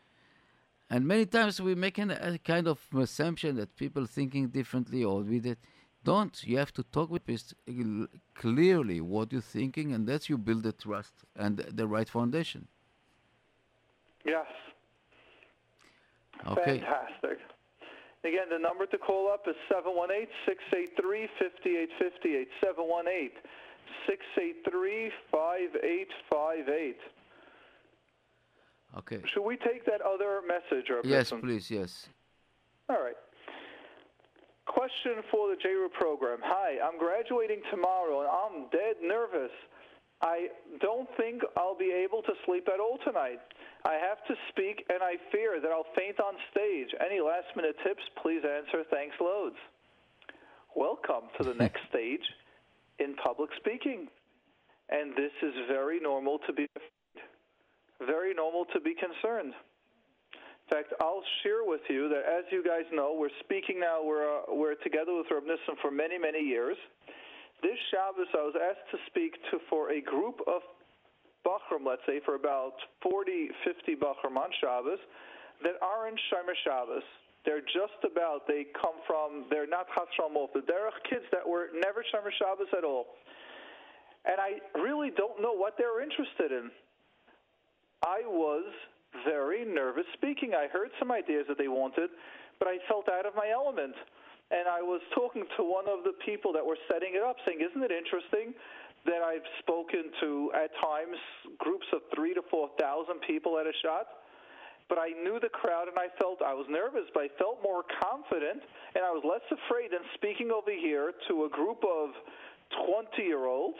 And 0.88 1.06
many 1.06 1.26
times 1.26 1.60
we 1.60 1.74
make 1.74 1.98
an, 1.98 2.10
a 2.12 2.38
kind 2.38 2.68
of 2.68 2.80
assumption 2.96 3.56
that 3.56 3.74
people 3.76 4.06
thinking 4.06 4.48
differently 4.48 5.02
or 5.02 5.22
with 5.22 5.46
it. 5.46 5.58
Don't. 6.04 6.40
You 6.44 6.58
have 6.58 6.72
to 6.74 6.84
talk 6.84 7.10
with 7.10 7.26
people 7.26 8.06
clearly 8.34 9.00
what 9.00 9.32
you're 9.32 9.40
thinking, 9.40 9.92
and 9.92 10.06
that's 10.06 10.28
you 10.28 10.38
build 10.38 10.62
the 10.62 10.72
trust 10.72 11.14
and 11.34 11.58
the 11.58 11.88
right 11.88 12.08
foundation. 12.08 12.68
Yes. 14.24 14.46
Okay. 16.46 16.78
Fantastic. 16.78 17.38
Again, 18.26 18.50
the 18.50 18.58
number 18.58 18.86
to 18.86 18.98
call 18.98 19.30
up 19.30 19.46
is 19.46 19.54
718 19.68 20.26
683 20.46 21.30
5858. 21.38 22.48
718 22.58 23.30
683 24.10 25.14
5858. 25.30 26.98
Okay. 28.98 29.20
Should 29.30 29.46
we 29.46 29.56
take 29.56 29.86
that 29.86 30.02
other 30.02 30.42
message? 30.42 30.90
Or 30.90 31.02
Yes, 31.04 31.30
please. 31.30 31.70
Yes. 31.70 32.08
All 32.88 32.98
right. 32.98 33.14
Question 34.66 35.22
for 35.30 35.54
the 35.54 35.56
JRoot 35.62 35.92
program. 35.94 36.38
Hi, 36.42 36.82
I'm 36.82 36.98
graduating 36.98 37.62
tomorrow 37.70 38.26
and 38.26 38.28
I'm 38.28 38.68
dead 38.74 38.96
nervous. 39.02 39.54
I 40.20 40.48
don't 40.80 41.08
think 41.16 41.42
I'll 41.56 41.78
be 41.78 41.92
able 41.92 42.22
to 42.22 42.32
sleep 42.44 42.66
at 42.72 42.80
all 42.80 42.98
tonight. 43.04 43.38
I 43.86 43.94
have 44.02 44.18
to 44.26 44.34
speak 44.50 44.82
and 44.90 44.98
I 44.98 45.14
fear 45.30 45.60
that 45.62 45.70
I'll 45.70 45.86
faint 45.94 46.18
on 46.18 46.34
stage. 46.50 46.90
Any 46.98 47.22
last 47.22 47.46
minute 47.54 47.76
tips? 47.86 48.02
Please 48.20 48.42
answer. 48.42 48.82
Thanks 48.90 49.14
loads. 49.20 49.54
Welcome 50.74 51.30
to 51.38 51.46
the 51.46 51.54
next 51.62 51.78
stage 51.88 52.26
in 52.98 53.14
public 53.14 53.50
speaking. 53.62 54.08
And 54.90 55.14
this 55.14 55.30
is 55.40 55.54
very 55.70 56.00
normal 56.00 56.38
to 56.48 56.52
be 56.52 56.66
afraid, 56.74 58.10
very 58.10 58.34
normal 58.34 58.66
to 58.74 58.80
be 58.80 58.94
concerned. 58.94 59.54
In 59.54 60.68
fact, 60.68 60.92
I'll 61.00 61.22
share 61.44 61.62
with 61.62 61.82
you 61.88 62.08
that 62.08 62.26
as 62.26 62.42
you 62.50 62.66
guys 62.66 62.90
know, 62.90 63.14
we're 63.14 63.34
speaking 63.38 63.78
now, 63.78 64.02
we're, 64.02 64.26
uh, 64.26 64.50
we're 64.50 64.74
together 64.82 65.14
with 65.14 65.26
Reb 65.30 65.46
Nissen 65.46 65.78
for 65.80 65.92
many, 65.92 66.18
many 66.18 66.42
years. 66.42 66.76
This 67.62 67.78
Shabbos, 67.94 68.26
I 68.34 68.42
was 68.42 68.54
asked 68.58 68.90
to 68.90 68.98
speak 69.06 69.34
to 69.50 69.58
for 69.70 69.90
a 69.90 70.00
group 70.00 70.42
of 70.48 70.62
Bachram, 71.46 71.86
let's 71.86 72.02
say, 72.06 72.18
for 72.26 72.34
about 72.34 72.74
40, 73.02 73.50
50 73.62 73.94
Bachram 73.94 74.34
on 74.34 74.50
Shabbos 74.60 74.98
that 75.62 75.78
aren't 75.80 76.18
Shomer 76.28 76.58
Shabbos. 76.66 77.06
They're 77.46 77.62
just 77.62 78.02
about, 78.02 78.50
they 78.50 78.66
come 78.74 78.98
from, 79.06 79.46
they're 79.48 79.70
not 79.70 79.86
Chasram 79.94 80.34
off 80.34 80.50
the 80.52 80.66
Derech 80.66 80.98
kids 81.08 81.24
that 81.30 81.46
were 81.46 81.70
never 81.72 82.02
Shomer 82.10 82.34
Shabbos 82.34 82.66
at 82.76 82.82
all. 82.82 83.06
And 84.26 84.42
I 84.42 84.58
really 84.74 85.14
don't 85.14 85.40
know 85.40 85.54
what 85.54 85.78
they're 85.78 86.02
interested 86.02 86.50
in. 86.50 86.74
I 88.02 88.26
was 88.26 88.66
very 89.24 89.64
nervous 89.64 90.04
speaking. 90.14 90.52
I 90.58 90.66
heard 90.66 90.90
some 90.98 91.12
ideas 91.12 91.46
that 91.48 91.56
they 91.56 91.68
wanted, 91.68 92.10
but 92.58 92.66
I 92.66 92.82
felt 92.90 93.08
out 93.08 93.24
of 93.24 93.38
my 93.38 93.48
element. 93.54 93.94
And 94.50 94.66
I 94.66 94.82
was 94.82 95.00
talking 95.14 95.42
to 95.56 95.62
one 95.62 95.86
of 95.86 96.02
the 96.02 96.14
people 96.26 96.52
that 96.54 96.66
were 96.66 96.78
setting 96.90 97.14
it 97.14 97.22
up, 97.22 97.36
saying, 97.46 97.62
Isn't 97.62 97.82
it 97.82 97.90
interesting 97.94 98.54
that 99.06 99.22
I've 99.22 99.46
spoken 99.60 100.10
to, 100.20 100.50
at 100.54 100.70
times, 100.82 101.16
groups 101.58 101.86
of 101.92 102.02
three 102.14 102.34
to 102.34 102.42
4,000 102.50 103.20
people 103.26 103.58
at 103.58 103.66
a 103.66 103.72
shot? 103.82 104.06
But 104.88 104.98
I 104.98 105.10
knew 105.10 105.38
the 105.42 105.50
crowd 105.50 105.88
and 105.88 105.98
I 105.98 106.06
felt 106.18 106.42
I 106.42 106.54
was 106.54 106.66
nervous, 106.70 107.10
but 107.12 107.26
I 107.26 107.30
felt 107.38 107.58
more 107.62 107.82
confident 108.02 108.62
and 108.94 109.02
I 109.02 109.10
was 109.10 109.22
less 109.26 109.42
afraid 109.50 109.90
than 109.90 110.02
speaking 110.14 110.54
over 110.54 110.70
here 110.70 111.10
to 111.28 111.44
a 111.44 111.50
group 111.50 111.82
of 111.82 112.14
20 112.86 113.22
year 113.22 113.46
olds 113.46 113.78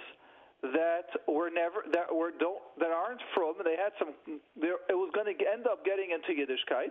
that 0.63 1.07
were 1.29 1.51
never 1.51 1.85
that 1.93 2.09
were 2.11 2.33
don't 2.33 2.59
that 2.81 2.91
aren't 2.91 3.21
from 3.35 3.55
they 3.63 3.77
had 3.77 3.93
some 4.01 4.17
it 4.57 4.97
was 4.97 5.13
going 5.15 5.29
to 5.29 5.37
end 5.47 5.67
up 5.67 5.85
getting 5.85 6.11
into 6.11 6.33
Yiddishkeit 6.33 6.91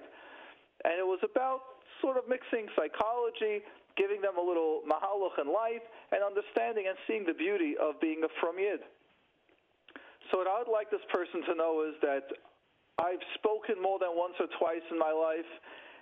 and 0.85 0.95
it 0.95 1.03
was 1.03 1.19
about 1.25 1.81
sort 1.99 2.15
of 2.15 2.29
mixing 2.29 2.67
psychology 2.77 3.65
giving 3.97 4.21
them 4.21 4.37
a 4.37 4.43
little 4.43 4.83
mahalach 4.83 5.39
in 5.39 5.47
life 5.47 5.83
and 6.11 6.23
understanding 6.23 6.85
and 6.87 6.97
seeing 7.07 7.25
the 7.25 7.33
beauty 7.33 7.75
of 7.79 7.99
being 7.99 8.23
a 8.23 8.31
frum 8.39 8.59
Yid 8.59 8.83
so 10.31 10.39
what 10.41 10.47
I 10.47 10.57
would 10.57 10.71
like 10.71 10.89
this 10.89 11.05
person 11.13 11.45
to 11.45 11.53
know 11.55 11.85
is 11.87 11.95
that 12.01 12.25
I've 12.97 13.21
spoken 13.35 13.77
more 13.77 13.99
than 13.99 14.17
once 14.17 14.33
or 14.39 14.47
twice 14.57 14.83
in 14.89 14.97
my 14.97 15.11
life 15.11 15.47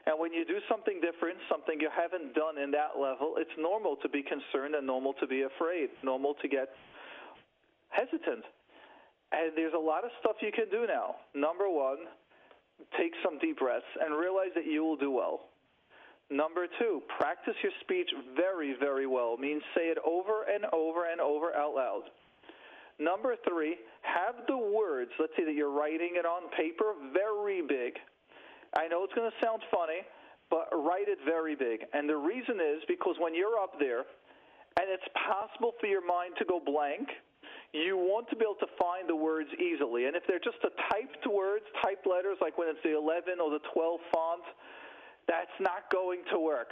and 0.06 0.20
when 0.20 0.34
you 0.34 0.44
do 0.44 0.60
something 0.68 1.00
different, 1.00 1.38
something 1.50 1.80
you 1.80 1.88
haven't 1.88 2.36
done 2.36 2.58
in 2.58 2.72
that 2.72 3.00
level, 3.00 3.36
it's 3.38 3.56
normal 3.58 3.96
to 4.04 4.10
be 4.10 4.22
concerned 4.22 4.76
and 4.76 4.86
normal 4.86 5.14
to 5.20 5.28
be 5.28 5.44
afraid, 5.48 5.90
normal 6.04 6.36
to 6.42 6.48
get 6.48 6.76
hesitant. 7.90 8.44
And 9.32 9.56
there's 9.56 9.74
a 9.74 9.80
lot 9.80 10.04
of 10.04 10.12
stuff 10.20 10.36
you 10.42 10.52
can 10.52 10.68
do 10.70 10.86
now. 10.86 11.16
Number 11.34 11.70
one, 11.70 12.12
take 13.00 13.14
some 13.24 13.40
deep 13.40 13.60
breaths 13.60 13.88
and 14.04 14.14
realize 14.14 14.52
that 14.56 14.66
you 14.66 14.84
will 14.84 14.98
do 14.98 15.10
well. 15.10 15.48
Number 16.30 16.68
two, 16.80 17.02
practice 17.20 17.54
your 17.62 17.72
speech 17.82 18.10
very, 18.36 18.76
very 18.80 19.08
well. 19.08 19.38
Means 19.38 19.62
say 19.76 19.88
it 19.88 19.98
over 20.06 20.46
and 20.52 20.66
over 20.74 21.12
and 21.12 21.22
over 21.22 21.54
out 21.54 21.76
loud. 21.76 22.04
Number 23.00 23.36
three, 23.48 23.78
have 24.02 24.36
the 24.48 24.58
words, 24.58 25.12
let's 25.20 25.34
say 25.38 25.46
that 25.46 25.54
you're 25.54 25.72
writing 25.74 26.14
it 26.14 26.26
on 26.26 26.50
paper, 26.56 26.94
very 27.12 27.62
big. 27.62 27.98
I 28.78 28.88
know 28.88 29.04
it's 29.04 29.14
going 29.14 29.30
to 29.30 29.46
sound 29.46 29.62
funny, 29.70 30.02
but 30.50 30.70
write 30.72 31.10
it 31.10 31.18
very 31.26 31.56
big. 31.56 31.86
And 31.94 32.08
the 32.08 32.18
reason 32.18 32.62
is 32.62 32.84
because 32.88 33.16
when 33.20 33.34
you're 33.34 33.58
up 33.58 33.80
there 33.80 34.06
and 34.80 34.86
it's 34.90 35.06
possible 35.28 35.74
for 35.80 35.88
your 35.88 36.06
mind 36.06 36.34
to 36.40 36.46
go 36.46 36.62
blank, 36.64 37.10
you 37.74 37.98
want 37.98 38.30
to 38.30 38.36
be 38.38 38.46
able 38.46 38.62
to 38.62 38.70
find 38.78 39.10
the 39.10 39.18
words 39.18 39.50
easily. 39.58 40.06
And 40.06 40.16
if 40.16 40.22
they're 40.30 40.42
just 40.42 40.62
the 40.62 40.70
typed 40.94 41.26
words, 41.26 41.66
typed 41.82 42.06
letters, 42.06 42.38
like 42.42 42.58
when 42.58 42.70
it's 42.70 42.82
the 42.86 42.94
11 42.94 43.42
or 43.42 43.50
the 43.50 43.62
12 43.74 44.00
font, 44.14 44.46
that's 45.28 45.56
not 45.60 45.90
going 45.92 46.22
to 46.32 46.40
work. 46.40 46.70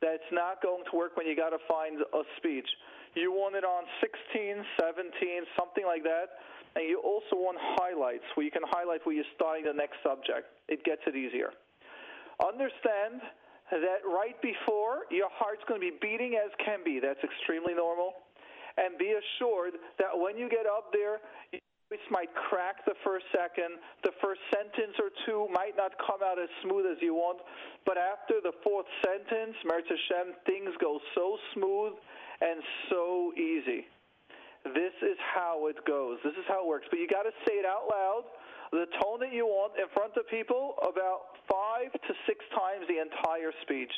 That's 0.00 0.26
not 0.30 0.62
going 0.62 0.84
to 0.90 0.96
work 0.96 1.16
when 1.16 1.26
you 1.26 1.34
got 1.34 1.50
to 1.50 1.62
find 1.66 1.98
a 2.00 2.22
speech. 2.36 2.68
You 3.14 3.32
want 3.32 3.56
it 3.56 3.64
on 3.64 3.84
16, 4.00 4.62
17, 4.78 5.42
something 5.58 5.84
like 5.84 6.04
that. 6.04 6.38
And 6.76 6.86
you 6.86 7.02
also 7.02 7.34
want 7.34 7.58
highlights 7.58 8.24
where 8.34 8.46
you 8.46 8.52
can 8.52 8.62
highlight 8.70 9.02
where 9.02 9.14
you're 9.14 9.32
starting 9.34 9.64
the 9.64 9.74
next 9.74 9.98
subject. 10.06 10.46
It 10.68 10.84
gets 10.84 11.02
it 11.06 11.16
easier. 11.16 11.50
Understand 12.38 13.18
that 13.72 14.06
right 14.06 14.38
before, 14.40 15.10
your 15.10 15.28
heart's 15.34 15.66
going 15.66 15.80
to 15.80 15.86
be 15.90 15.96
beating 15.98 16.38
as 16.38 16.52
can 16.62 16.84
be. 16.84 17.00
That's 17.02 17.20
extremely 17.24 17.74
normal 17.74 18.14
and 18.78 18.94
be 18.96 19.18
assured 19.18 19.74
that 19.98 20.14
when 20.14 20.38
you 20.38 20.48
get 20.48 20.66
up 20.66 20.94
there, 20.94 21.18
voice 21.90 22.00
might 22.10 22.28
crack 22.34 22.84
the 22.84 22.94
first 23.04 23.24
second, 23.32 23.80
the 24.04 24.12
first 24.20 24.40
sentence 24.52 24.92
or 25.00 25.08
two 25.24 25.48
might 25.52 25.72
not 25.76 25.92
come 26.04 26.20
out 26.20 26.38
as 26.38 26.48
smooth 26.62 26.84
as 26.84 26.98
you 27.00 27.14
want, 27.14 27.40
but 27.86 27.96
after 27.96 28.44
the 28.44 28.52
fourth 28.62 28.86
sentence, 29.00 29.56
Meretz 29.64 29.88
Hashem, 29.88 30.36
things 30.44 30.68
go 30.80 31.00
so 31.14 31.38
smooth 31.54 31.94
and 32.40 32.60
so 32.90 33.32
easy. 33.36 33.88
This 34.64 34.92
is 35.00 35.16
how 35.32 35.66
it 35.68 35.80
goes. 35.86 36.18
This 36.24 36.34
is 36.36 36.44
how 36.46 36.60
it 36.60 36.68
works. 36.68 36.86
But 36.90 37.00
you 37.00 37.08
got 37.08 37.24
to 37.24 37.32
say 37.46 37.56
it 37.56 37.64
out 37.64 37.88
loud, 37.88 38.24
the 38.72 38.84
tone 39.00 39.20
that 39.20 39.32
you 39.32 39.46
want 39.46 39.72
in 39.80 39.88
front 39.94 40.12
of 40.16 40.28
people, 40.28 40.74
about 40.84 41.40
five 41.48 41.88
to 41.92 42.12
six 42.26 42.44
times 42.52 42.84
the 42.84 43.00
entire 43.00 43.52
speech. 43.62 43.92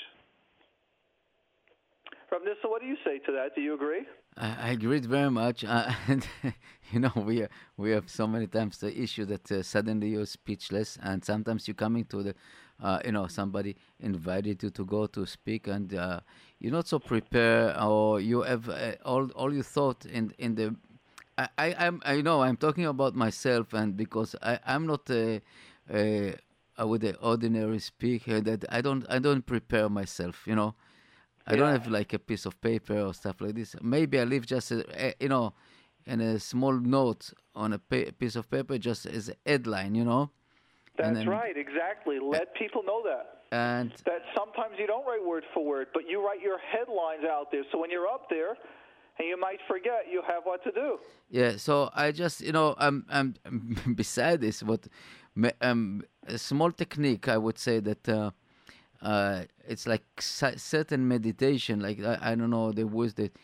Rav 2.31 2.43
Nissen, 2.43 2.71
what 2.71 2.81
do 2.81 2.87
you 2.87 2.97
say 3.05 3.19
to 3.19 3.33
that? 3.33 3.55
Do 3.55 3.61
you 3.61 3.75
agree? 3.75 4.07
I, 4.37 4.57
I 4.61 4.69
agree 4.71 5.01
very 5.01 5.31
much. 5.31 5.65
Uh, 5.65 5.93
and 6.09 6.27
you 6.93 7.01
know, 7.01 7.13
we 7.17 7.47
we 7.77 7.91
have 7.91 8.09
so 8.09 8.27
many 8.27 8.47
times 8.47 8.79
the 8.79 8.97
issue 8.97 9.25
that 9.27 9.51
uh, 9.51 9.63
suddenly 9.63 10.11
you're 10.11 10.27
speechless, 10.27 10.99
and 11.03 11.25
sometimes 11.25 11.67
you're 11.67 11.75
coming 11.75 12.05
to 12.05 12.23
the, 12.23 12.35
uh, 12.83 13.01
you 13.05 13.13
know, 13.13 13.27
somebody 13.27 13.77
invited 13.99 14.63
you 14.63 14.71
to 14.71 14.85
go 14.85 15.07
to 15.07 15.27
speak, 15.27 15.67
and 15.67 15.93
uh, 15.95 16.21
you're 16.61 16.73
not 16.73 16.87
so 16.87 16.99
prepared, 16.99 17.77
or 17.81 18.21
you 18.21 18.43
have 18.43 18.69
uh, 18.69 18.93
all 19.05 19.29
all 19.31 19.53
you 19.53 19.63
thought 19.63 20.05
in 20.07 20.33
in 20.39 20.55
the 20.55 20.77
I, 21.37 21.49
I 21.59 21.75
I'm 21.87 22.03
I 22.05 22.21
know 22.21 22.43
I'm 22.43 22.57
talking 22.57 22.87
about 22.87 23.15
myself, 23.15 23.73
and 23.73 23.97
because 23.97 24.37
I 24.43 24.59
I'm 24.65 24.87
not 24.87 25.11
a, 25.11 25.41
a 25.93 26.37
would 26.79 27.05
an 27.05 27.17
ordinary 27.21 27.79
speaker 27.79 28.41
that 28.41 28.65
I 28.71 28.81
don't 28.81 29.05
I 29.09 29.19
don't 29.19 29.45
prepare 29.45 29.89
myself. 29.89 30.45
You 30.47 30.55
know, 30.55 30.75
I 31.53 31.57
don't 31.57 31.73
have 31.73 31.89
like 31.89 32.13
a 32.13 32.19
piece 32.19 32.47
of 32.47 32.61
paper 32.61 32.99
or 33.01 33.13
stuff 33.15 33.41
like 33.41 33.55
this. 33.55 33.75
Maybe 33.83 34.19
I 34.21 34.25
leave 34.25 34.47
just 34.47 34.71
a, 34.71 34.85
a 35.07 35.15
you 35.21 35.29
know, 35.29 35.53
in 36.07 36.21
a 36.21 36.39
small 36.39 36.73
note 36.73 37.33
on 37.55 37.73
a 37.73 37.79
pa- 37.79 38.11
piece 38.19 38.37
of 38.37 38.51
paper, 38.51 38.79
just 38.79 39.07
as 39.07 39.29
a 39.29 39.35
headline. 39.47 39.95
You 39.95 40.05
know, 40.05 40.31
That's 40.97 41.15
then- 41.17 41.29
right, 41.29 41.57
exactly. 41.57 42.19
Let 42.21 42.55
people 42.55 42.83
know 42.83 43.03
that. 43.05 43.25
and 43.53 43.91
That 44.07 44.23
sometimes 44.37 44.75
you 44.79 44.87
don't 44.87 45.05
write 45.07 45.25
word 45.25 45.45
for 45.53 45.65
word, 45.65 45.89
but 45.95 46.03
you 46.09 46.25
write 46.25 46.41
your 46.41 46.59
headlines 46.59 47.25
out 47.25 47.51
there. 47.53 47.65
So 47.73 47.79
when 47.79 47.91
you're 47.91 48.07
up 48.09 48.29
there, 48.31 48.57
and 49.19 49.29
you 49.29 49.39
might 49.39 49.59
forget, 49.69 50.07
you 50.11 50.23
have 50.27 50.43
what 50.45 50.63
to 50.65 50.73
do. 50.73 50.99
Yeah, 51.31 51.57
so 51.57 51.91
I 51.95 52.13
just 52.13 52.41
you 52.41 52.53
know 52.53 52.75
I'm 52.79 53.05
I'm 53.11 53.35
beside 54.03 54.41
this 54.41 54.63
what 54.63 54.87
um 55.61 56.03
a 56.27 56.39
small 56.39 56.71
technique 56.73 57.29
I 57.29 57.37
would 57.37 57.59
say 57.59 57.81
that 57.81 58.09
uh, 58.09 58.31
uh 59.03 59.43
it's 59.67 59.87
like 59.87 60.05
certain 60.21 61.09
meditation 61.09 61.81
like 61.81 62.03
I, 62.03 62.19
I 62.33 62.35
don't 62.35 62.51
know 62.51 62.73
the 62.73 62.85
words 62.85 63.15
that 63.15 63.37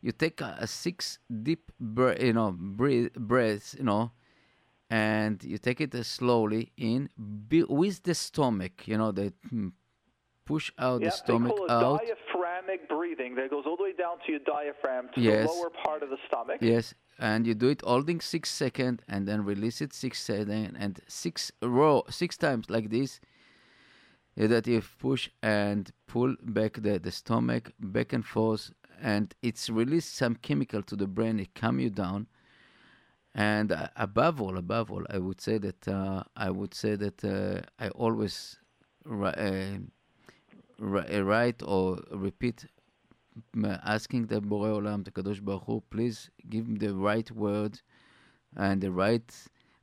you 0.00 0.12
take 0.12 0.40
a, 0.40 0.56
a 0.60 0.66
six 0.66 1.18
deep 1.42 1.70
bre- 1.78 2.20
you 2.20 2.32
know 2.32 2.52
breathe 2.52 3.12
breaths 3.14 3.74
you 3.78 3.84
know 3.84 4.12
and 4.90 5.42
you 5.44 5.58
take 5.58 5.80
it 5.80 5.94
uh, 5.94 6.02
slowly 6.02 6.72
in 6.76 7.08
be, 7.48 7.62
with 7.64 8.02
the 8.02 8.14
stomach 8.14 8.86
you 8.86 8.96
know 8.98 9.12
that 9.12 9.34
mm, 9.52 9.72
push 10.44 10.70
out 10.78 11.00
Yeah, 11.00 11.08
the 11.08 11.16
stomach 11.16 11.52
they 11.52 11.56
call 11.56 11.66
it 11.66 11.70
out 11.70 12.00
diaphragmic 12.00 12.88
breathing. 12.88 13.34
That 13.36 13.50
goes 13.50 13.64
all 13.66 13.76
the 13.76 13.84
way 13.84 13.92
down 13.92 14.18
to 14.26 14.32
your 14.32 14.40
diaphragm, 14.40 15.08
to 15.14 15.20
Yes. 15.20 15.46
the 15.46 15.52
lower 15.52 15.70
part 15.70 16.02
of 16.02 16.10
the 16.10 16.18
stomach. 16.26 16.58
Yes, 16.60 16.94
and 17.18 17.46
you 17.46 17.54
do 17.54 17.68
it 17.68 17.82
holding 17.82 18.20
six 18.20 18.50
second 18.50 19.02
and 19.08 19.26
then 19.28 19.44
release 19.44 19.80
it 19.80 19.92
six 19.92 20.20
six 20.20 20.48
second 20.48 20.76
and 20.78 21.00
six 21.08 21.52
row 21.62 22.04
six 22.10 22.36
times 22.36 22.68
like 22.68 22.90
this. 22.90 23.20
Yeah, 24.34 24.46
that 24.46 24.66
you 24.66 24.82
push 24.98 25.28
and 25.42 25.90
pull 26.06 26.34
back 26.42 26.82
the, 26.82 26.98
the 26.98 27.10
stomach 27.10 27.72
back 27.78 28.12
and 28.12 28.24
forth 28.24 28.72
and 29.00 29.34
it's 29.42 29.68
release 29.68 30.06
some 30.06 30.36
chemical 30.36 30.82
to 30.82 30.96
the 30.96 31.06
brain. 31.06 31.38
It 31.40 31.54
calm 31.54 31.80
you 31.80 31.90
down. 31.90 32.28
And 33.34 33.72
uh, 33.72 33.88
above 33.96 34.40
all, 34.40 34.56
above 34.56 34.90
all, 34.90 35.04
I 35.10 35.18
would 35.18 35.40
say 35.40 35.58
that 35.58 35.88
uh, 35.88 36.22
I 36.36 36.50
would 36.50 36.74
say 36.74 36.96
that 36.96 37.24
uh, 37.24 37.62
I 37.78 37.88
always 37.90 38.58
ri- 39.04 39.28
uh, 39.28 39.78
ri- 40.78 41.20
write 41.20 41.62
or 41.64 41.98
repeat 42.10 42.66
asking 43.82 44.26
the 44.26 44.40
Borei 44.40 44.78
Olam, 44.80 45.04
the 45.04 45.10
Kadosh 45.10 45.42
Baruch 45.42 45.64
Hu, 45.64 45.82
please 45.90 46.30
give 46.50 46.68
me 46.68 46.78
the 46.78 46.94
right 46.94 47.30
word 47.30 47.80
and 48.56 48.80
the 48.82 48.90
right 48.90 49.32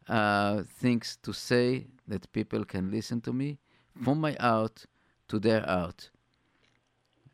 uh, 0.08 0.64
things 0.80 1.18
to 1.24 1.34
say 1.34 1.88
that 2.08 2.32
people 2.32 2.64
can 2.64 2.92
listen 2.92 3.22
to 3.22 3.34
me 3.34 3.58
from 4.02 4.22
my 4.22 4.36
art 4.40 4.86
to 5.28 5.40
their 5.40 5.68
art. 5.68 6.10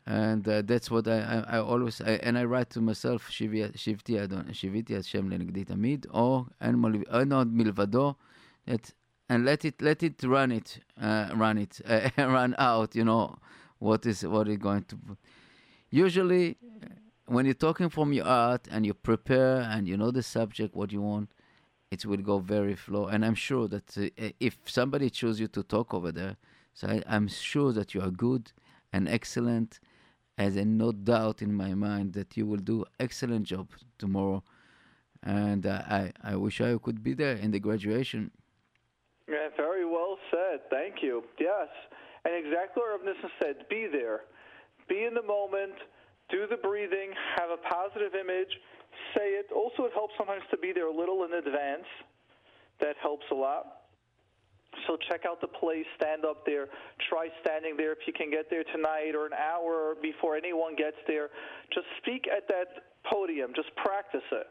And 0.06 0.46
uh, 0.48 0.62
that's 0.62 0.88
what 0.90 1.08
I, 1.08 1.18
I, 1.18 1.56
I 1.56 1.58
always, 1.58 2.00
I, 2.00 2.12
and 2.22 2.38
I 2.38 2.44
write 2.44 2.70
to 2.70 2.80
myself, 2.80 3.28
Shivti 3.28 4.22
Adon, 4.22 4.46
Shiviti 4.52 4.90
Hashem 4.90 5.28
lenegdi 5.28 5.66
tamid, 5.66 6.06
or 6.10 6.46
Ein 6.60 6.84
od 6.84 7.04
uh, 7.10 7.44
milvado, 7.44 8.14
that, 8.66 8.92
and 9.28 9.44
let 9.44 9.64
it, 9.64 9.82
let 9.82 10.04
it 10.04 10.22
run 10.22 10.52
it, 10.52 10.78
uh, 11.00 11.30
run 11.34 11.58
it, 11.58 11.80
uh, 11.88 12.08
run 12.18 12.54
out, 12.58 12.94
you 12.94 13.04
know, 13.04 13.36
what 13.80 14.06
is, 14.06 14.24
what 14.24 14.46
is 14.48 14.58
going 14.58 14.84
to, 14.84 14.96
usually 15.90 16.56
when 17.26 17.44
you're 17.44 17.54
talking 17.54 17.88
from 17.88 18.12
your 18.12 18.26
art 18.26 18.68
and 18.70 18.86
you 18.86 18.94
prepare 18.94 19.60
and 19.62 19.88
you 19.88 19.96
know 19.96 20.12
the 20.12 20.22
subject, 20.22 20.76
what 20.76 20.92
you 20.92 21.02
want, 21.02 21.30
it 21.90 22.04
will 22.06 22.18
go 22.18 22.38
very 22.38 22.76
flow. 22.76 23.06
And 23.06 23.24
I'm 23.24 23.34
sure 23.34 23.66
that 23.68 23.98
uh, 23.98 24.28
if 24.38 24.56
somebody 24.66 25.10
chooses 25.10 25.40
you 25.40 25.48
to 25.48 25.64
talk 25.64 25.92
over 25.94 26.12
there, 26.12 26.36
so 26.76 26.82
I, 26.94 26.96
i'm 27.14 27.28
sure 27.28 27.72
that 27.78 27.88
you 27.94 28.00
are 28.06 28.14
good 28.26 28.44
and 28.94 29.02
excellent 29.18 29.70
as 30.38 30.52
a 30.56 30.64
no 30.64 30.88
doubt 30.92 31.38
in 31.46 31.52
my 31.64 31.72
mind 31.74 32.08
that 32.18 32.30
you 32.36 32.44
will 32.50 32.64
do 32.74 32.84
excellent 33.06 33.44
job 33.52 33.66
tomorrow 33.98 34.40
and 35.22 35.62
uh, 35.66 35.82
i 36.00 36.12
i 36.32 36.34
wish 36.36 36.60
i 36.60 36.76
could 36.84 37.00
be 37.08 37.14
there 37.22 37.36
in 37.44 37.50
the 37.50 37.60
graduation 37.68 38.30
Yeah, 39.28 39.48
very 39.56 39.84
well 39.84 40.14
said. 40.30 40.58
Thank 40.70 41.02
you. 41.02 41.14
Yes. 41.50 41.68
And 42.24 42.32
exactly 42.34 42.82
what 42.86 43.02
Nissen 43.04 43.30
said, 43.42 43.56
be 43.68 43.82
there. 43.90 44.20
Be 44.88 45.02
in 45.08 45.14
the 45.14 45.26
moment, 45.36 45.74
do 46.30 46.46
the 46.46 46.56
breathing, 46.68 47.10
have 47.36 47.50
a 47.50 47.60
positive 47.76 48.14
image, 48.14 48.52
say 49.14 49.28
it. 49.40 49.46
Also, 49.50 49.80
it 49.88 49.92
helps 49.94 50.14
sometimes 50.18 50.44
to 50.52 50.56
be 50.58 50.70
there 50.72 50.86
a 50.86 50.96
little 51.02 51.24
in 51.26 51.32
advance. 51.34 51.88
That 52.80 52.94
helps 53.02 53.26
a 53.32 53.34
lot. 53.34 53.85
So 54.86 54.96
check 55.08 55.24
out 55.26 55.40
the 55.40 55.48
place, 55.48 55.86
stand 55.96 56.24
up 56.24 56.44
there, 56.44 56.68
try 57.08 57.28
standing 57.40 57.76
there 57.76 57.92
if 57.92 58.04
you 58.06 58.12
can 58.12 58.30
get 58.30 58.50
there 58.50 58.64
tonight 58.72 59.14
or 59.14 59.26
an 59.26 59.36
hour 59.36 59.96
before 60.00 60.36
anyone 60.36 60.76
gets 60.76 60.96
there. 61.06 61.28
Just 61.72 61.86
speak 61.98 62.28
at 62.28 62.46
that 62.48 62.96
podium, 63.10 63.52
just 63.54 63.74
practice 63.76 64.26
it. 64.32 64.46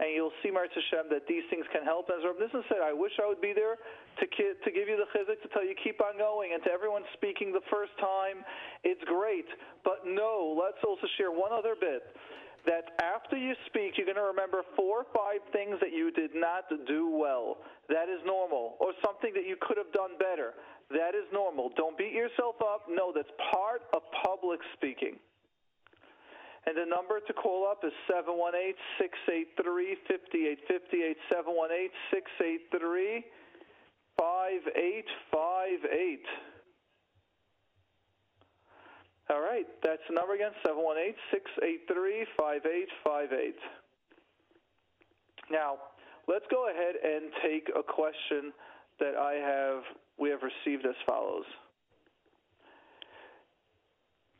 And 0.00 0.10
you'll 0.10 0.34
see, 0.42 0.50
Marit 0.50 0.74
Hashem, 0.74 1.14
that 1.14 1.30
these 1.30 1.46
things 1.46 1.62
can 1.70 1.84
help. 1.84 2.10
As 2.10 2.24
Rav 2.26 2.34
Nissen 2.34 2.64
said, 2.66 2.82
I 2.82 2.90
wish 2.90 3.12
I 3.22 3.28
would 3.28 3.40
be 3.40 3.54
there 3.54 3.78
to, 3.78 4.24
ki- 4.26 4.58
to 4.58 4.70
give 4.74 4.90
you 4.90 4.98
the 4.98 5.06
chizuk, 5.14 5.38
to 5.46 5.48
tell 5.54 5.62
you 5.62 5.78
keep 5.78 6.02
on 6.02 6.18
going. 6.18 6.58
And 6.58 6.62
to 6.64 6.70
everyone 6.74 7.06
speaking 7.14 7.52
the 7.52 7.62
first 7.70 7.94
time, 8.02 8.42
it's 8.82 9.02
great. 9.06 9.46
But 9.84 10.02
no, 10.02 10.58
let's 10.58 10.82
also 10.82 11.06
share 11.18 11.30
one 11.30 11.52
other 11.54 11.78
bit 11.78 12.02
that 12.66 12.94
after 13.02 13.36
you 13.36 13.54
speak, 13.66 13.98
you're 13.98 14.06
going 14.06 14.20
to 14.20 14.30
remember 14.30 14.62
four 14.76 15.02
or 15.02 15.06
five 15.10 15.42
things 15.52 15.78
that 15.80 15.92
you 15.92 16.12
did 16.12 16.30
not 16.34 16.70
do 16.86 17.10
well. 17.10 17.58
That 17.88 18.08
is 18.08 18.22
normal. 18.24 18.76
Or 18.78 18.92
something 19.04 19.32
that 19.34 19.46
you 19.46 19.56
could 19.60 19.76
have 19.76 19.90
done 19.92 20.14
better. 20.18 20.54
That 20.90 21.18
is 21.18 21.26
normal. 21.32 21.70
Don't 21.76 21.98
beat 21.98 22.12
yourself 22.12 22.56
up. 22.62 22.86
No, 22.88 23.12
that's 23.14 23.30
part 23.50 23.82
of 23.94 24.02
public 24.22 24.60
speaking. 24.74 25.18
And 26.66 26.76
the 26.78 26.86
number 26.86 27.18
to 27.18 27.32
call 27.32 27.66
up 27.66 27.82
is 27.82 27.92
718 28.06 28.78
683 29.02 29.98
5858. 30.06 31.18
718 31.26 31.90
683 32.14 33.26
5858. 34.14 36.51
All 39.30 39.40
right, 39.40 39.66
that's 39.82 40.02
the 40.08 40.14
number 40.14 40.34
again 40.34 40.52
718 40.66 41.14
683 41.30 42.26
5858. 42.36 43.54
Now, 45.50 45.78
let's 46.28 46.44
go 46.50 46.68
ahead 46.68 46.96
and 46.98 47.30
take 47.42 47.70
a 47.74 47.82
question 47.82 48.52
that 49.00 49.16
I 49.16 49.34
have 49.34 49.82
we 50.18 50.30
have 50.30 50.40
received 50.42 50.86
as 50.86 50.94
follows. 51.06 51.46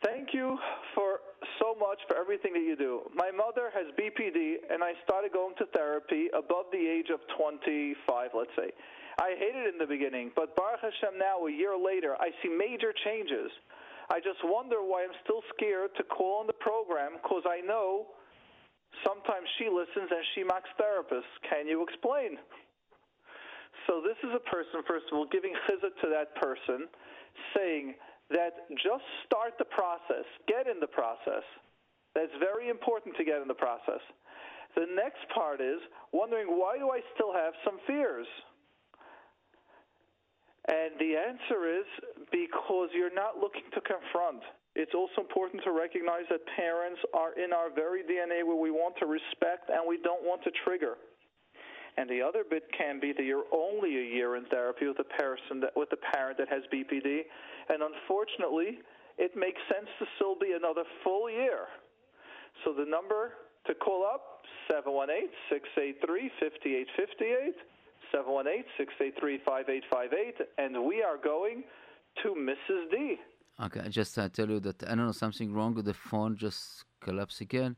Thank 0.05 0.35
you 0.35 0.59
for 0.95 1.23
so 1.61 1.79
much 1.79 1.99
for 2.09 2.19
everything 2.19 2.53
that 2.55 2.67
you 2.67 2.75
do. 2.75 3.03
My 3.15 3.31
mother 3.31 3.71
has 3.71 3.87
BPD, 3.95 4.67
and 4.71 4.83
I 4.83 4.99
started 5.05 5.33
going 5.33 5.55
to 5.59 5.67
therapy 5.71 6.27
above 6.35 6.67
the 6.73 6.83
age 6.83 7.07
of 7.15 7.21
25, 7.39 8.31
let's 8.35 8.51
say. 8.57 8.75
I 9.21 9.39
hated 9.39 9.71
it 9.71 9.75
in 9.75 9.79
the 9.79 9.87
beginning, 9.87 10.33
but 10.35 10.57
Baruch 10.57 10.81
Hashem 10.83 11.19
now, 11.19 11.47
a 11.47 11.53
year 11.53 11.79
later, 11.79 12.17
I 12.19 12.31
see 12.43 12.51
major 12.51 12.93
changes. 13.05 13.51
I 14.13 14.21
just 14.21 14.45
wonder 14.45 14.85
why 14.85 15.09
I'm 15.09 15.17
still 15.25 15.41
scared 15.57 15.97
to 15.97 16.05
call 16.05 16.45
on 16.45 16.47
the 16.47 16.61
program 16.61 17.17
because 17.17 17.49
I 17.49 17.65
know 17.65 18.13
sometimes 19.09 19.49
she 19.57 19.73
listens 19.73 20.13
and 20.13 20.21
she 20.37 20.45
mocks 20.45 20.69
therapists. 20.77 21.33
Can 21.49 21.65
you 21.65 21.81
explain? 21.81 22.37
So 23.89 24.05
this 24.05 24.21
is 24.21 24.37
a 24.37 24.45
person, 24.53 24.85
first 24.85 25.09
of 25.09 25.17
all, 25.17 25.25
giving 25.33 25.57
chizuk 25.65 25.97
to 26.05 26.13
that 26.13 26.37
person, 26.37 26.93
saying 27.57 27.97
that 28.29 28.69
just 28.85 29.01
start 29.25 29.57
the 29.57 29.65
process, 29.73 30.29
get 30.45 30.69
in 30.69 30.77
the 30.77 30.93
process. 30.93 31.49
That's 32.13 32.37
very 32.37 32.69
important 32.69 33.17
to 33.17 33.25
get 33.25 33.41
in 33.41 33.49
the 33.49 33.57
process. 33.57 34.05
The 34.77 34.93
next 34.93 35.25
part 35.33 35.65
is 35.65 35.81
wondering 36.13 36.53
why 36.61 36.77
do 36.77 36.93
I 36.93 37.01
still 37.17 37.33
have 37.33 37.57
some 37.65 37.81
fears? 37.89 38.29
And 40.69 40.95
the 41.01 41.19
answer 41.19 41.67
is 41.67 41.87
because 42.31 42.91
you're 42.95 43.15
not 43.15 43.39
looking 43.39 43.67
to 43.75 43.81
confront. 43.81 44.43
It's 44.75 44.95
also 44.95 45.21
important 45.21 45.63
to 45.65 45.73
recognize 45.73 46.25
that 46.31 46.41
parents 46.57 47.01
are 47.13 47.35
in 47.35 47.53
our 47.53 47.69
very 47.75 48.03
DNA 48.03 48.47
where 48.47 48.57
we 48.57 48.71
want 48.71 48.97
to 49.01 49.07
respect 49.07 49.69
and 49.69 49.83
we 49.87 49.99
don't 50.03 50.23
want 50.23 50.43
to 50.45 50.51
trigger. 50.65 50.97
And 51.99 52.09
the 52.09 52.23
other 52.23 52.43
bit 52.49 52.63
can 52.73 53.01
be 53.01 53.13
that 53.13 53.25
you're 53.25 53.45
only 53.53 53.99
a 53.99 54.15
year 54.17 54.37
in 54.37 54.47
therapy 54.47 54.87
with 54.87 54.99
a 54.99 55.05
person 55.21 55.61
that, 55.61 55.77
with 55.77 55.93
a 55.93 55.99
parent 56.17 56.39
that 56.39 56.49
has 56.49 56.63
BPD, 56.73 57.27
and 57.69 57.83
unfortunately, 57.83 58.79
it 59.19 59.37
makes 59.37 59.61
sense 59.69 59.89
to 59.99 60.07
still 60.17 60.39
be 60.39 60.53
another 60.57 60.85
full 61.05 61.29
year. 61.29 61.69
So 62.65 62.73
the 62.73 62.87
number 62.89 63.35
to 63.67 63.75
call 63.75 64.09
up 64.09 64.41
718-683-5858, 64.73 67.53
718-683-5858, 68.15 70.35
and 70.59 70.85
we 70.85 71.03
are 71.03 71.17
going 71.23 71.65
to 72.23 72.35
Mrs. 72.35 72.91
D. 72.91 73.17
Okay, 73.63 73.81
I 73.81 73.89
just 73.89 74.19
uh, 74.19 74.29
tell 74.29 74.49
you 74.49 74.61
that 74.61 74.83
I 74.85 74.95
don't 74.95 75.07
know 75.07 75.13
something 75.13 75.53
wrong 75.53 75.75
with 75.75 75.87
the 75.87 75.95
phone. 75.95 76.37
Just 76.37 76.85
collapse 77.01 77.41
again. 77.41 77.77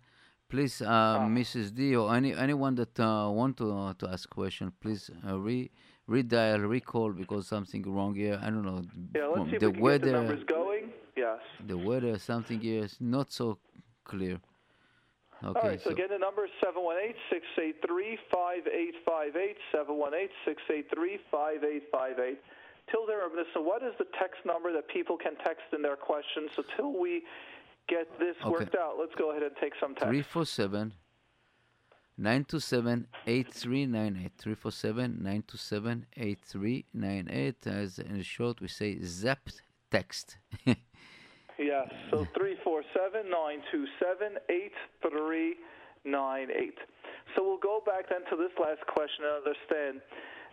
please, 0.48 0.82
uh, 0.82 1.18
Mrs. 1.20 1.74
D 1.74 1.96
or 1.96 2.14
any 2.14 2.34
anyone 2.34 2.74
that 2.76 2.98
uh, 3.00 3.28
want 3.30 3.56
to 3.58 3.72
uh, 3.72 3.94
to 3.94 4.08
ask 4.08 4.28
question, 4.30 4.72
please 4.80 5.10
uh, 5.26 5.38
re 5.38 5.70
redial, 6.08 6.68
recall 6.68 7.12
because 7.12 7.46
something 7.48 7.82
wrong 7.94 8.14
here. 8.14 8.38
I 8.42 8.50
don't 8.50 8.64
know. 8.64 8.82
Yeah, 9.14 9.26
let's 9.34 9.50
see 9.50 9.56
if 9.56 9.60
the 9.60 9.68
we 9.70 9.74
can 9.74 9.82
weather, 9.82 9.98
get 9.98 10.06
the 10.06 10.12
numbers 10.12 10.44
going. 10.44 10.84
Yes. 11.16 11.38
the 11.66 11.78
weather, 11.78 12.18
something 12.18 12.60
here 12.60 12.84
is 12.84 12.96
not 13.00 13.32
so 13.32 13.58
clear. 14.04 14.40
Okay, 15.44 15.60
All 15.60 15.68
right, 15.68 15.78
so, 15.80 15.90
so 15.90 15.94
again, 15.94 16.08
the 16.10 16.18
number 16.18 16.44
is 16.46 16.50
718-683-5858, 16.64 19.56
718-683-5858. 19.74 22.36
Till 22.90 23.06
there, 23.06 23.20
so 23.54 23.60
what 23.62 23.82
is 23.82 23.94
the 23.98 24.04
text 24.18 24.44
number 24.44 24.70
that 24.72 24.86
people 24.88 25.16
can 25.16 25.36
text 25.36 25.62
in 25.72 25.80
their 25.82 25.96
questions? 25.96 26.50
So 26.54 26.62
till 26.76 26.92
we 26.98 27.22
get 27.88 28.06
this 28.18 28.36
Okay. 28.42 28.50
worked 28.50 28.74
out, 28.76 28.96
let's 28.98 29.14
go 29.16 29.30
ahead 29.30 29.42
and 29.42 29.52
take 29.60 29.72
some 29.80 29.94
text. 29.94 30.06
three 30.08 30.22
four 30.22 30.44
seven. 30.46 30.92
927 32.16 33.08
8398 33.26 34.32
347 34.38 35.16
927 35.20 36.06
8398 36.16 37.66
as 37.66 37.98
in 37.98 38.22
short 38.22 38.60
we 38.60 38.68
say 38.68 38.96
zap 39.02 39.48
text 39.90 40.38
Yes, 41.58 41.88
so 42.10 42.26
347 42.34 43.30
927 43.30 44.38
8398. 44.50 46.78
So 47.34 47.42
we'll 47.46 47.62
go 47.62 47.80
back 47.86 48.08
then 48.10 48.26
to 48.30 48.36
this 48.36 48.50
last 48.58 48.82
question 48.90 49.24
and 49.24 49.34
understand 49.38 50.02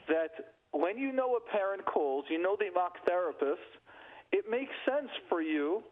that 0.07 0.53
when 0.71 0.97
you 0.97 1.11
know 1.11 1.35
a 1.35 1.41
parent 1.51 1.85
calls, 1.85 2.25
you 2.29 2.41
know 2.41 2.55
they 2.57 2.69
mock 2.69 2.97
therapists, 3.09 3.57
it 4.31 4.45
makes 4.49 4.71
sense 4.85 5.09
for 5.27 5.41
you 5.41 5.83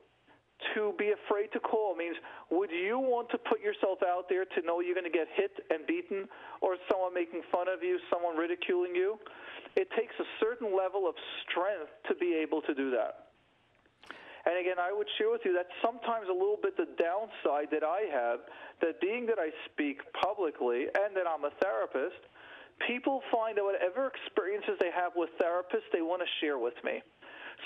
to 0.76 0.94
be 0.98 1.12
afraid 1.12 1.52
to 1.54 1.60
call. 1.60 1.96
Means, 1.96 2.16
would 2.52 2.70
you 2.70 3.00
want 3.00 3.30
to 3.32 3.38
put 3.38 3.62
yourself 3.62 4.00
out 4.06 4.26
there 4.30 4.46
to 4.46 4.62
know 4.62 4.80
you're 4.80 4.96
going 4.96 5.10
to 5.10 5.18
get 5.18 5.28
hit 5.36 5.52
and 5.70 5.88
beaten 5.88 6.28
or 6.62 6.76
someone 6.92 7.14
making 7.14 7.42
fun 7.52 7.68
of 7.68 7.82
you, 7.82 8.00
someone 8.12 8.38
ridiculing 8.38 8.96
you? 8.96 9.18
It 9.76 9.88
takes 9.98 10.14
a 10.20 10.28
certain 10.40 10.76
level 10.76 11.08
of 11.08 11.16
strength 11.48 11.92
to 12.08 12.16
be 12.16 12.36
able 12.36 12.62
to 12.64 12.74
do 12.74 12.92
that. 12.92 13.29
And 14.50 14.58
again, 14.58 14.82
I 14.82 14.90
would 14.90 15.06
share 15.22 15.30
with 15.30 15.46
you 15.46 15.54
that 15.54 15.70
sometimes 15.78 16.26
a 16.26 16.34
little 16.34 16.58
bit 16.58 16.74
the 16.74 16.90
downside 16.98 17.70
that 17.70 17.86
I 17.86 18.10
have, 18.10 18.42
that 18.82 18.98
being 18.98 19.30
that 19.30 19.38
I 19.38 19.54
speak 19.70 20.02
publicly 20.18 20.90
and 20.90 21.14
that 21.14 21.30
I'm 21.30 21.46
a 21.46 21.54
therapist, 21.62 22.18
people 22.90 23.22
find 23.30 23.62
that 23.62 23.64
whatever 23.64 24.10
experiences 24.10 24.74
they 24.82 24.90
have 24.90 25.14
with 25.14 25.30
therapists, 25.38 25.86
they 25.94 26.02
want 26.02 26.26
to 26.26 26.30
share 26.42 26.58
with 26.58 26.74
me. 26.82 26.98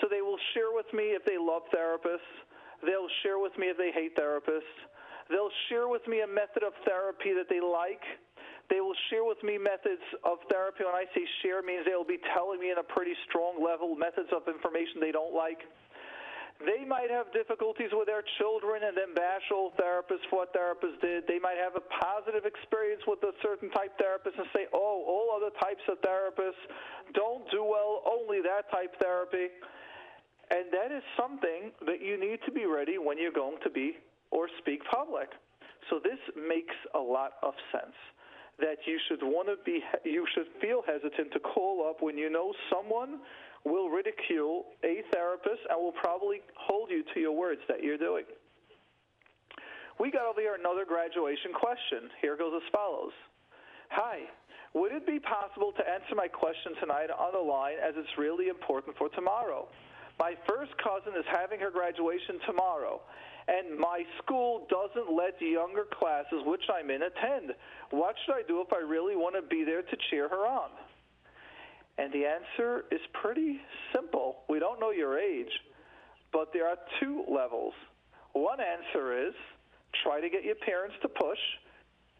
So 0.03 0.11
they 0.11 0.19
will 0.19 0.41
share 0.51 0.75
with 0.75 0.91
me 0.91 1.15
if 1.15 1.23
they 1.23 1.39
love 1.39 1.63
therapists. 1.71 2.27
They'll 2.83 3.11
share 3.23 3.39
with 3.39 3.55
me 3.55 3.71
if 3.71 3.79
they 3.79 3.95
hate 3.95 4.19
therapists. 4.19 4.75
They'll 5.31 5.55
share 5.71 5.87
with 5.87 6.03
me 6.03 6.19
a 6.19 6.27
method 6.27 6.67
of 6.67 6.75
therapy 6.83 7.31
that 7.31 7.47
they 7.47 7.63
like. 7.63 8.03
They 8.67 8.83
will 8.83 8.97
share 9.07 9.23
with 9.23 9.39
me 9.39 9.55
methods 9.55 10.03
of 10.27 10.43
therapy. 10.51 10.83
When 10.83 10.95
I 10.95 11.07
say 11.15 11.23
share, 11.43 11.63
means 11.63 11.87
they 11.87 11.95
will 11.95 12.03
be 12.03 12.19
telling 12.35 12.59
me 12.59 12.75
in 12.75 12.79
a 12.79 12.83
pretty 12.83 13.15
strong 13.31 13.63
level 13.63 13.95
methods 13.95 14.35
of 14.35 14.51
information 14.51 14.99
they 14.99 15.15
don't 15.15 15.31
like. 15.31 15.63
They 16.61 16.85
might 16.85 17.09
have 17.09 17.33
difficulties 17.33 17.89
with 17.91 18.07
their 18.07 18.23
children 18.37 18.83
and 18.85 18.95
then 18.95 19.13
bash 19.13 19.43
old 19.51 19.73
therapists 19.75 20.23
for 20.29 20.45
what 20.45 20.53
therapists 20.53 21.01
did. 21.01 21.25
They 21.27 21.39
might 21.39 21.57
have 21.57 21.75
a 21.75 21.83
positive 21.99 22.45
experience 22.45 23.01
with 23.07 23.19
a 23.23 23.33
certain 23.41 23.69
type 23.71 23.97
therapist 23.97 24.37
and 24.37 24.47
say, 24.53 24.69
oh, 24.71 25.03
all 25.03 25.33
other 25.35 25.51
types 25.59 25.83
of 25.89 25.99
therapists 25.99 26.61
don't 27.13 27.43
do 27.51 27.63
well, 27.65 28.03
only 28.07 28.39
that 28.41 28.71
type 28.71 28.95
therapy. 29.01 29.51
And 30.51 30.71
that 30.71 30.95
is 30.95 31.03
something 31.17 31.73
that 31.85 31.99
you 32.01 32.19
need 32.19 32.39
to 32.45 32.51
be 32.51 32.65
ready 32.65 32.97
when 32.97 33.17
you're 33.17 33.35
going 33.35 33.57
to 33.63 33.69
be 33.69 33.97
or 34.31 34.47
speak 34.59 34.81
public. 34.85 35.29
So 35.89 35.99
this 35.99 36.19
makes 36.37 36.75
a 36.95 36.99
lot 36.99 37.33
of 37.41 37.53
sense 37.71 37.97
that 38.59 38.77
you 38.85 38.99
should 39.09 39.21
want 39.21 39.47
to 39.47 39.55
be 39.65 39.81
you 40.05 40.25
should 40.35 40.45
feel 40.61 40.83
hesitant 40.85 41.33
to 41.33 41.39
call 41.39 41.89
up 41.89 42.01
when 42.01 42.17
you 42.17 42.29
know 42.29 42.53
someone 42.71 43.19
will 43.65 43.89
ridicule 43.89 44.65
a 44.84 45.04
therapist 45.12 45.62
and 45.69 45.80
will 45.80 45.93
probably 45.93 46.41
hold 46.56 46.89
you 46.89 47.04
to 47.13 47.19
your 47.19 47.36
words 47.36 47.62
that 47.67 47.82
you're 47.82 47.97
doing. 47.97 48.26
We 49.99 50.12
got 50.12 50.26
over 50.26 50.41
here 50.41 50.56
another 50.60 50.86
graduation 50.86 51.54
question. 51.54 52.10
Here 52.21 52.36
goes 52.36 52.52
as 52.56 52.67
follows. 52.71 53.13
Hi, 53.91 54.26
would 54.73 54.91
it 54.91 55.06
be 55.06 55.19
possible 55.19 55.71
to 55.78 55.84
answer 55.88 56.15
my 56.15 56.28
question 56.28 56.73
tonight 56.80 57.13
on 57.13 57.32
the 57.32 57.39
line 57.39 57.78
as 57.78 57.93
it's 57.95 58.10
really 58.17 58.49
important 58.49 58.97
for 58.97 59.08
tomorrow? 59.10 59.67
My 60.19 60.34
first 60.47 60.71
cousin 60.82 61.13
is 61.17 61.26
having 61.32 61.60
her 61.60 61.69
graduation 61.69 62.39
tomorrow, 62.45 63.02
and 63.47 63.78
my 63.78 64.04
school 64.21 64.67
doesn't 64.69 65.13
let 65.13 65.38
the 65.39 65.45
younger 65.45 65.86
classes, 65.93 66.41
which 66.45 66.63
I'm 66.73 66.89
in, 66.89 67.02
attend. 67.04 67.54
What 67.91 68.15
should 68.26 68.34
I 68.34 68.41
do 68.47 68.62
if 68.62 68.73
I 68.73 68.82
really 68.82 69.15
want 69.15 69.36
to 69.36 69.41
be 69.41 69.63
there 69.63 69.82
to 69.82 69.97
cheer 70.10 70.28
her 70.30 70.45
on? 70.45 70.69
And 71.97 72.12
the 72.12 72.25
answer 72.25 72.86
is 72.91 73.01
pretty 73.13 73.60
simple. 73.93 74.38
We 74.49 74.60
don't 74.60 74.79
know 74.79 74.91
your 74.91 75.19
age, 75.19 75.51
but 76.32 76.51
there 76.51 76.67
are 76.67 76.77
two 76.99 77.23
levels. 77.29 77.73
One 78.34 78.60
answer 78.60 79.27
is 79.27 79.34
try 80.03 80.19
to 80.19 80.29
get 80.29 80.43
your 80.43 80.56
parents 80.56 80.95
to 81.03 81.08
push. 81.08 81.39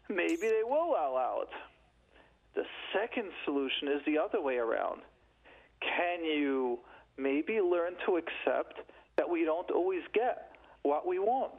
Maybe 0.08 0.42
they 0.42 0.62
will 0.64 0.90
allow 0.90 1.40
it. 1.42 1.48
The 2.54 2.64
second 2.92 3.30
solution 3.44 3.88
is 3.88 4.00
the 4.06 4.18
other 4.18 4.40
way 4.40 4.56
around. 4.58 5.00
Can 5.80 6.24
you 6.24 6.78
maybe 7.18 7.60
learn 7.60 7.94
to 8.06 8.16
accept 8.16 8.78
that 9.16 9.28
we 9.28 9.44
don't 9.44 9.70
always 9.72 10.02
get 10.12 10.52
what 10.82 11.06
we 11.06 11.18
want? 11.18 11.52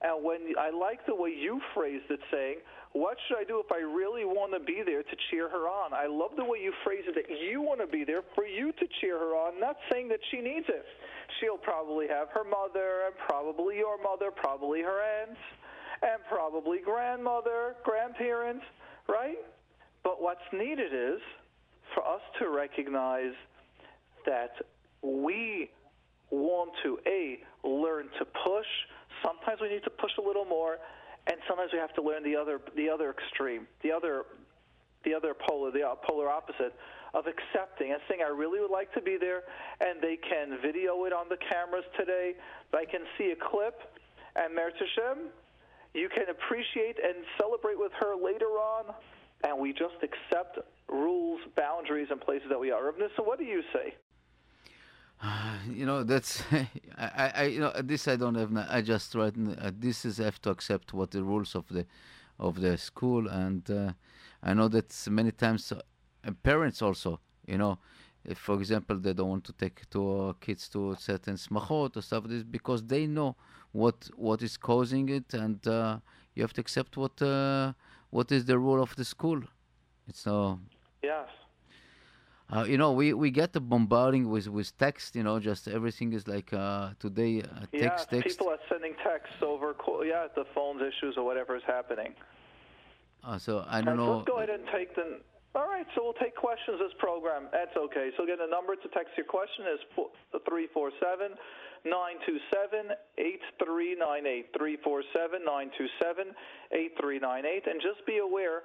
And 0.00 0.22
when 0.22 0.54
I 0.58 0.70
like 0.70 1.04
the 1.06 1.14
way 1.14 1.30
you 1.30 1.60
phrased 1.74 2.10
it, 2.10 2.20
saying, 2.30 2.58
"What 2.92 3.18
should 3.26 3.38
I 3.38 3.44
do 3.44 3.58
if 3.58 3.72
I 3.72 3.78
really 3.78 4.24
want 4.24 4.52
to 4.52 4.60
be 4.60 4.82
there 4.82 5.02
to 5.02 5.16
cheer 5.28 5.48
her 5.48 5.68
on?" 5.68 5.92
I 5.92 6.06
love 6.06 6.36
the 6.36 6.44
way 6.44 6.58
you 6.62 6.72
phrase 6.84 7.04
it 7.06 7.14
that 7.16 7.30
you 7.30 7.60
want 7.60 7.80
to 7.80 7.86
be 7.86 8.04
there 8.04 8.22
for 8.34 8.46
you 8.46 8.70
to 8.72 8.86
cheer 9.00 9.18
her 9.18 9.34
on, 9.34 9.58
not 9.58 9.76
saying 9.90 10.08
that 10.08 10.20
she 10.30 10.40
needs 10.40 10.68
it. 10.68 10.86
She'll 11.40 11.58
probably 11.58 12.06
have 12.06 12.28
her 12.30 12.44
mother, 12.44 13.06
and 13.06 13.14
probably 13.18 13.78
your 13.78 13.98
mother, 13.98 14.30
probably 14.30 14.82
her 14.82 15.02
aunts, 15.02 15.40
and 16.02 16.22
probably 16.28 16.78
grandmother, 16.78 17.74
grandparents, 17.82 18.64
right? 19.08 19.38
But 20.04 20.22
what's 20.22 20.46
needed 20.52 20.94
is 20.94 21.20
for 21.94 22.06
us 22.06 22.22
to 22.38 22.50
recognize 22.50 23.34
that 24.26 24.52
we 25.02 25.70
want 26.30 26.70
to 26.82 26.98
a 27.06 27.40
learn 27.66 28.08
to 28.18 28.24
push. 28.24 28.66
Sometimes 29.22 29.60
we 29.60 29.68
need 29.68 29.84
to 29.84 29.90
push 29.90 30.12
a 30.18 30.22
little 30.22 30.44
more, 30.44 30.78
and 31.26 31.36
sometimes 31.46 31.70
we 31.72 31.78
have 31.78 31.94
to 31.94 32.02
learn 32.02 32.22
the 32.22 32.36
other 32.36 32.60
the 32.76 32.88
other 32.88 33.10
extreme, 33.10 33.66
the 33.82 33.92
other 33.92 34.24
the 35.04 35.14
other 35.14 35.34
polar 35.34 35.70
the 35.70 35.82
uh, 35.82 35.94
polar 36.06 36.28
opposite 36.28 36.74
of 37.14 37.24
accepting 37.26 37.92
and 37.92 38.00
saying 38.08 38.20
I 38.20 38.28
really 38.28 38.60
would 38.60 38.70
like 38.70 38.92
to 38.94 39.00
be 39.00 39.16
there, 39.18 39.42
and 39.80 40.00
they 40.00 40.16
can 40.16 40.58
video 40.60 41.04
it 41.04 41.12
on 41.12 41.28
the 41.28 41.38
cameras 41.48 41.84
today. 41.98 42.34
I 42.74 42.84
can 42.84 43.00
see 43.16 43.32
a 43.32 43.36
clip, 43.50 43.80
and 44.36 44.56
Meretz 44.56 44.76
you 45.94 46.08
can 46.08 46.28
appreciate 46.28 46.96
and 47.02 47.24
celebrate 47.40 47.78
with 47.78 47.92
her 47.98 48.14
later 48.14 48.60
on, 48.60 48.94
and 49.44 49.58
we 49.58 49.72
just 49.72 49.96
accept 50.02 50.58
rules, 50.88 51.40
boundaries, 51.56 52.08
and 52.10 52.20
places 52.20 52.48
that 52.50 52.60
we 52.60 52.70
are. 52.70 52.92
Nissen, 52.92 53.24
what 53.24 53.38
do 53.38 53.44
you 53.44 53.62
say? 53.72 53.94
you 55.70 55.84
know 55.84 56.04
that's 56.04 56.42
I, 56.96 57.32
I 57.34 57.44
you 57.44 57.60
know 57.60 57.72
this 57.82 58.08
I 58.08 58.16
don't 58.16 58.34
have 58.36 58.56
I 58.70 58.82
just 58.82 59.14
write 59.14 59.34
uh, 59.36 59.70
this 59.76 60.04
is 60.04 60.18
have 60.18 60.40
to 60.42 60.50
accept 60.50 60.94
what 60.94 61.10
the 61.10 61.22
rules 61.22 61.54
of 61.54 61.66
the 61.68 61.86
of 62.38 62.60
the 62.60 62.78
school 62.78 63.28
and 63.28 63.68
uh, 63.70 63.92
I 64.42 64.54
know 64.54 64.68
that 64.68 64.94
many 65.10 65.32
times 65.32 65.72
uh, 65.72 66.30
parents 66.42 66.82
also 66.82 67.20
you 67.46 67.58
know 67.58 67.78
if 68.24 68.38
for 68.38 68.54
example 68.56 68.96
they 68.96 69.12
don't 69.12 69.28
want 69.28 69.44
to 69.44 69.52
take 69.52 69.88
to 69.90 70.36
kids 70.40 70.68
to 70.68 70.94
certain 70.98 71.34
smachot 71.34 71.96
or 71.96 72.02
stuff 72.02 72.24
like 72.24 72.30
this 72.30 72.42
because 72.44 72.84
they 72.84 73.06
know 73.06 73.36
what 73.72 74.08
what 74.16 74.42
is 74.42 74.56
causing 74.56 75.08
it 75.08 75.34
and 75.34 75.66
uh, 75.66 75.98
you 76.34 76.42
have 76.42 76.52
to 76.52 76.60
accept 76.60 76.96
what 76.96 77.20
uh, 77.22 77.72
what 78.10 78.30
is 78.30 78.44
the 78.44 78.58
rule 78.58 78.82
of 78.82 78.94
the 78.96 79.04
school. 79.04 79.40
It's 80.08 80.20
so 80.20 80.60
yes 81.02 81.28
uh, 82.50 82.64
you 82.64 82.78
know, 82.78 82.92
we, 82.92 83.12
we 83.12 83.30
get 83.30 83.52
the 83.52 83.60
bombarding 83.60 84.30
with, 84.30 84.48
with 84.48 84.76
text. 84.78 85.14
You 85.14 85.22
know, 85.22 85.38
just 85.38 85.68
everything 85.68 86.14
is 86.14 86.26
like 86.26 86.52
uh, 86.52 86.90
today 86.98 87.42
uh, 87.42 87.66
text 87.72 88.08
yeah, 88.12 88.20
text. 88.20 88.38
people 88.38 88.48
are 88.48 88.58
sending 88.70 88.94
texts 89.04 89.42
over. 89.42 89.74
Yeah, 90.04 90.28
the 90.34 90.44
phone's 90.54 90.80
issues 90.80 91.16
or 91.18 91.24
whatever 91.24 91.56
is 91.56 91.62
happening. 91.66 92.14
Uh, 93.22 93.38
so 93.38 93.64
I 93.68 93.82
don't 93.82 93.88
right, 93.88 93.96
know. 93.96 94.16
Let's 94.16 94.28
go 94.28 94.38
ahead 94.38 94.50
and 94.50 94.64
take 94.72 94.94
the. 94.94 95.20
All 95.54 95.66
right, 95.66 95.86
so 95.94 96.04
we'll 96.04 96.20
take 96.22 96.36
questions 96.36 96.78
this 96.78 96.92
program. 96.98 97.48
That's 97.52 97.76
okay. 97.76 98.10
So 98.16 98.24
again, 98.24 98.36
the 98.38 98.48
number 98.48 98.76
to 98.76 98.88
text 98.94 99.12
your 99.16 99.26
question 99.26 99.64
is 99.74 99.80
three 100.48 100.68
four 100.72 100.90
seven 101.00 101.36
nine 101.84 102.16
two 102.24 102.38
seven 102.48 102.96
eight 103.18 103.40
three 103.60 103.96
nine 103.98 104.26
eight 104.26 104.48
three 104.56 104.78
four 104.84 105.02
seven 105.12 105.44
nine 105.44 105.70
two 105.76 105.88
seven 106.00 106.32
eight 106.72 106.92
three 107.00 107.18
nine 107.18 107.44
eight, 107.44 107.66
and 107.66 107.80
just 107.80 108.04
be 108.06 108.18
aware 108.18 108.62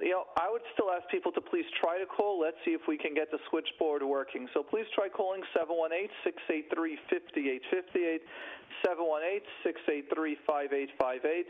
you 0.00 0.10
know, 0.10 0.24
I 0.36 0.48
would 0.50 0.62
still 0.74 0.90
ask 0.90 1.08
people 1.10 1.32
to 1.32 1.40
please 1.40 1.64
try 1.80 1.98
to 1.98 2.06
call. 2.06 2.40
Let's 2.40 2.56
see 2.64 2.72
if 2.72 2.82
we 2.86 2.96
can 2.96 3.14
get 3.14 3.30
the 3.30 3.38
switchboard 3.50 4.02
working. 4.02 4.48
So 4.54 4.62
please 4.62 4.86
try 4.94 5.08
calling 5.08 5.42
718-683-5858, 5.56 8.20
718-683-5858. 8.86 11.44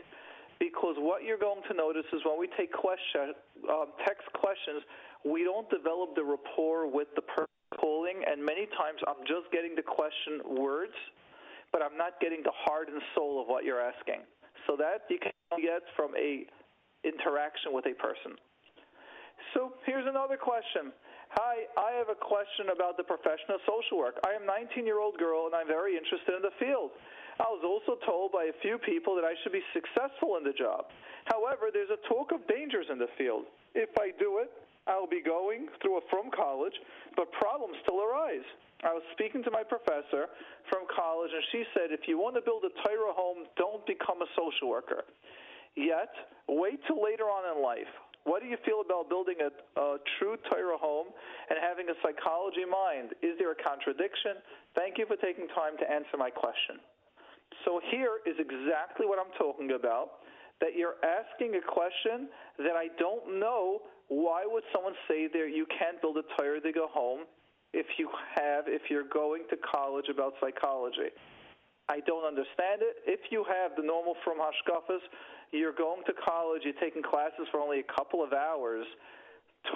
because 0.59 0.95
what 0.97 1.23
you're 1.23 1.37
going 1.37 1.61
to 1.69 1.73
notice 1.73 2.05
is 2.11 2.21
when 2.25 2.39
we 2.39 2.47
take 2.57 2.73
question, 2.73 3.33
um, 3.69 3.93
text 4.05 4.27
questions, 4.33 4.83
we 5.23 5.43
don't 5.43 5.69
develop 5.69 6.15
the 6.15 6.23
rapport 6.23 6.87
with 6.89 7.07
the 7.15 7.21
person 7.21 7.47
calling, 7.79 8.23
and 8.25 8.43
many 8.43 8.65
times 8.75 8.99
I'm 9.07 9.23
just 9.27 9.51
getting 9.51 9.75
the 9.75 9.83
question 9.83 10.41
words, 10.57 10.93
but 11.71 11.81
I'm 11.81 11.97
not 11.97 12.19
getting 12.19 12.41
the 12.43 12.51
heart 12.65 12.89
and 12.89 13.01
soul 13.15 13.41
of 13.41 13.47
what 13.47 13.63
you're 13.63 13.81
asking. 13.81 14.21
So 14.67 14.75
that 14.77 15.05
you 15.09 15.19
can 15.19 15.31
get 15.61 15.81
from 15.95 16.15
a 16.15 16.45
interaction 17.03 17.71
with 17.71 17.85
a 17.85 17.95
person. 17.95 18.35
So 19.53 19.73
here's 19.85 20.05
another 20.07 20.37
question. 20.37 20.91
Hi, 21.37 21.69
I 21.77 21.93
have 21.97 22.09
a 22.09 22.17
question 22.17 22.73
about 22.73 22.97
the 22.97 23.05
profession 23.05 23.53
of 23.53 23.61
social 23.65 24.01
work. 24.01 24.17
I 24.25 24.33
am 24.33 24.49
a 24.49 24.51
19 24.67 24.85
year 24.85 24.99
old 24.99 25.17
girl 25.17 25.45
and 25.45 25.53
I'm 25.53 25.69
very 25.69 25.93
interested 25.95 26.33
in 26.35 26.41
the 26.41 26.53
field. 26.57 26.91
I 27.39 27.47
was 27.47 27.63
also 27.63 27.95
told 28.03 28.35
by 28.35 28.51
a 28.51 28.55
few 28.59 28.75
people 28.83 29.15
that 29.15 29.23
I 29.23 29.31
should 29.41 29.55
be 29.55 29.63
successful 29.71 30.35
in 30.35 30.43
the 30.43 30.51
job. 30.51 30.91
However, 31.31 31.71
there's 31.71 31.93
a 31.93 32.01
talk 32.11 32.35
of 32.35 32.43
dangers 32.51 32.91
in 32.91 32.99
the 32.99 33.07
field. 33.15 33.47
If 33.77 33.95
I 33.95 34.11
do 34.19 34.43
it, 34.43 34.51
I'll 34.89 35.07
be 35.07 35.21
going 35.21 35.69
through 35.79 36.01
a 36.01 36.03
from 36.09 36.33
college, 36.33 36.73
but 37.15 37.31
problems 37.31 37.77
still 37.85 38.01
arise. 38.01 38.43
I 38.83 38.91
was 38.91 39.03
speaking 39.13 39.43
to 39.43 39.51
my 39.51 39.63
professor 39.63 40.31
from 40.67 40.89
college, 40.89 41.31
and 41.31 41.43
she 41.51 41.63
said, 41.75 41.91
if 41.91 42.07
you 42.07 42.17
want 42.17 42.35
to 42.35 42.43
build 42.43 42.63
a 42.65 42.73
Torah 42.81 43.13
home, 43.13 43.45
don't 43.55 43.85
become 43.85 44.23
a 44.23 44.29
social 44.35 44.67
worker. 44.67 45.03
Yet, 45.75 46.11
wait 46.47 46.79
till 46.87 47.01
later 47.01 47.25
on 47.25 47.55
in 47.55 47.63
life. 47.63 47.91
What 48.25 48.43
do 48.43 48.47
you 48.47 48.57
feel 48.65 48.83
about 48.83 49.07
building 49.09 49.39
a, 49.39 49.49
a 49.79 49.97
true 50.19 50.35
Torah 50.51 50.77
home 50.77 51.07
and 51.49 51.57
having 51.57 51.87
a 51.89 51.97
psychology 52.03 52.67
mind? 52.67 53.15
Is 53.23 53.39
there 53.39 53.51
a 53.51 53.59
contradiction? 53.59 54.43
Thank 54.75 54.97
you 54.97 55.05
for 55.07 55.15
taking 55.15 55.47
time 55.55 55.79
to 55.79 55.85
answer 55.89 56.19
my 56.19 56.29
question. 56.29 56.83
So 57.65 57.81
here 57.91 58.19
is 58.27 58.35
exactly 58.37 59.07
what 59.07 59.17
I'm 59.17 59.33
talking 59.39 59.71
about. 59.71 60.21
That 60.61 60.75
you're 60.75 60.99
asking 60.99 61.55
a 61.55 61.63
question 61.63 62.27
that 62.59 62.75
I 62.75 62.91
don't 62.99 63.39
know. 63.39 63.87
Why 64.09 64.43
would 64.43 64.63
someone 64.75 64.93
say 65.07 65.29
there 65.31 65.47
you 65.47 65.65
can't 65.79 66.01
build 66.01 66.17
a 66.17 66.27
Torah 66.35 66.59
to 66.59 66.71
go 66.73 66.87
home 66.91 67.23
if 67.71 67.87
you 67.97 68.09
have 68.35 68.65
if 68.67 68.83
you're 68.89 69.07
going 69.07 69.47
to 69.49 69.55
college 69.63 70.11
about 70.11 70.33
psychology? 70.41 71.15
I 71.87 72.01
don't 72.05 72.27
understand 72.27 72.85
it. 72.85 73.01
If 73.07 73.31
you 73.31 73.45
have 73.47 73.73
the 73.79 73.81
normal 73.81 74.13
frum 74.23 74.37
hashkafas, 74.37 75.01
you're 75.51 75.73
going 75.73 76.03
to 76.05 76.13
college, 76.13 76.61
you're 76.63 76.79
taking 76.81 77.01
classes 77.01 77.47
for 77.51 77.59
only 77.59 77.79
a 77.79 77.87
couple 77.95 78.23
of 78.23 78.33
hours 78.33 78.85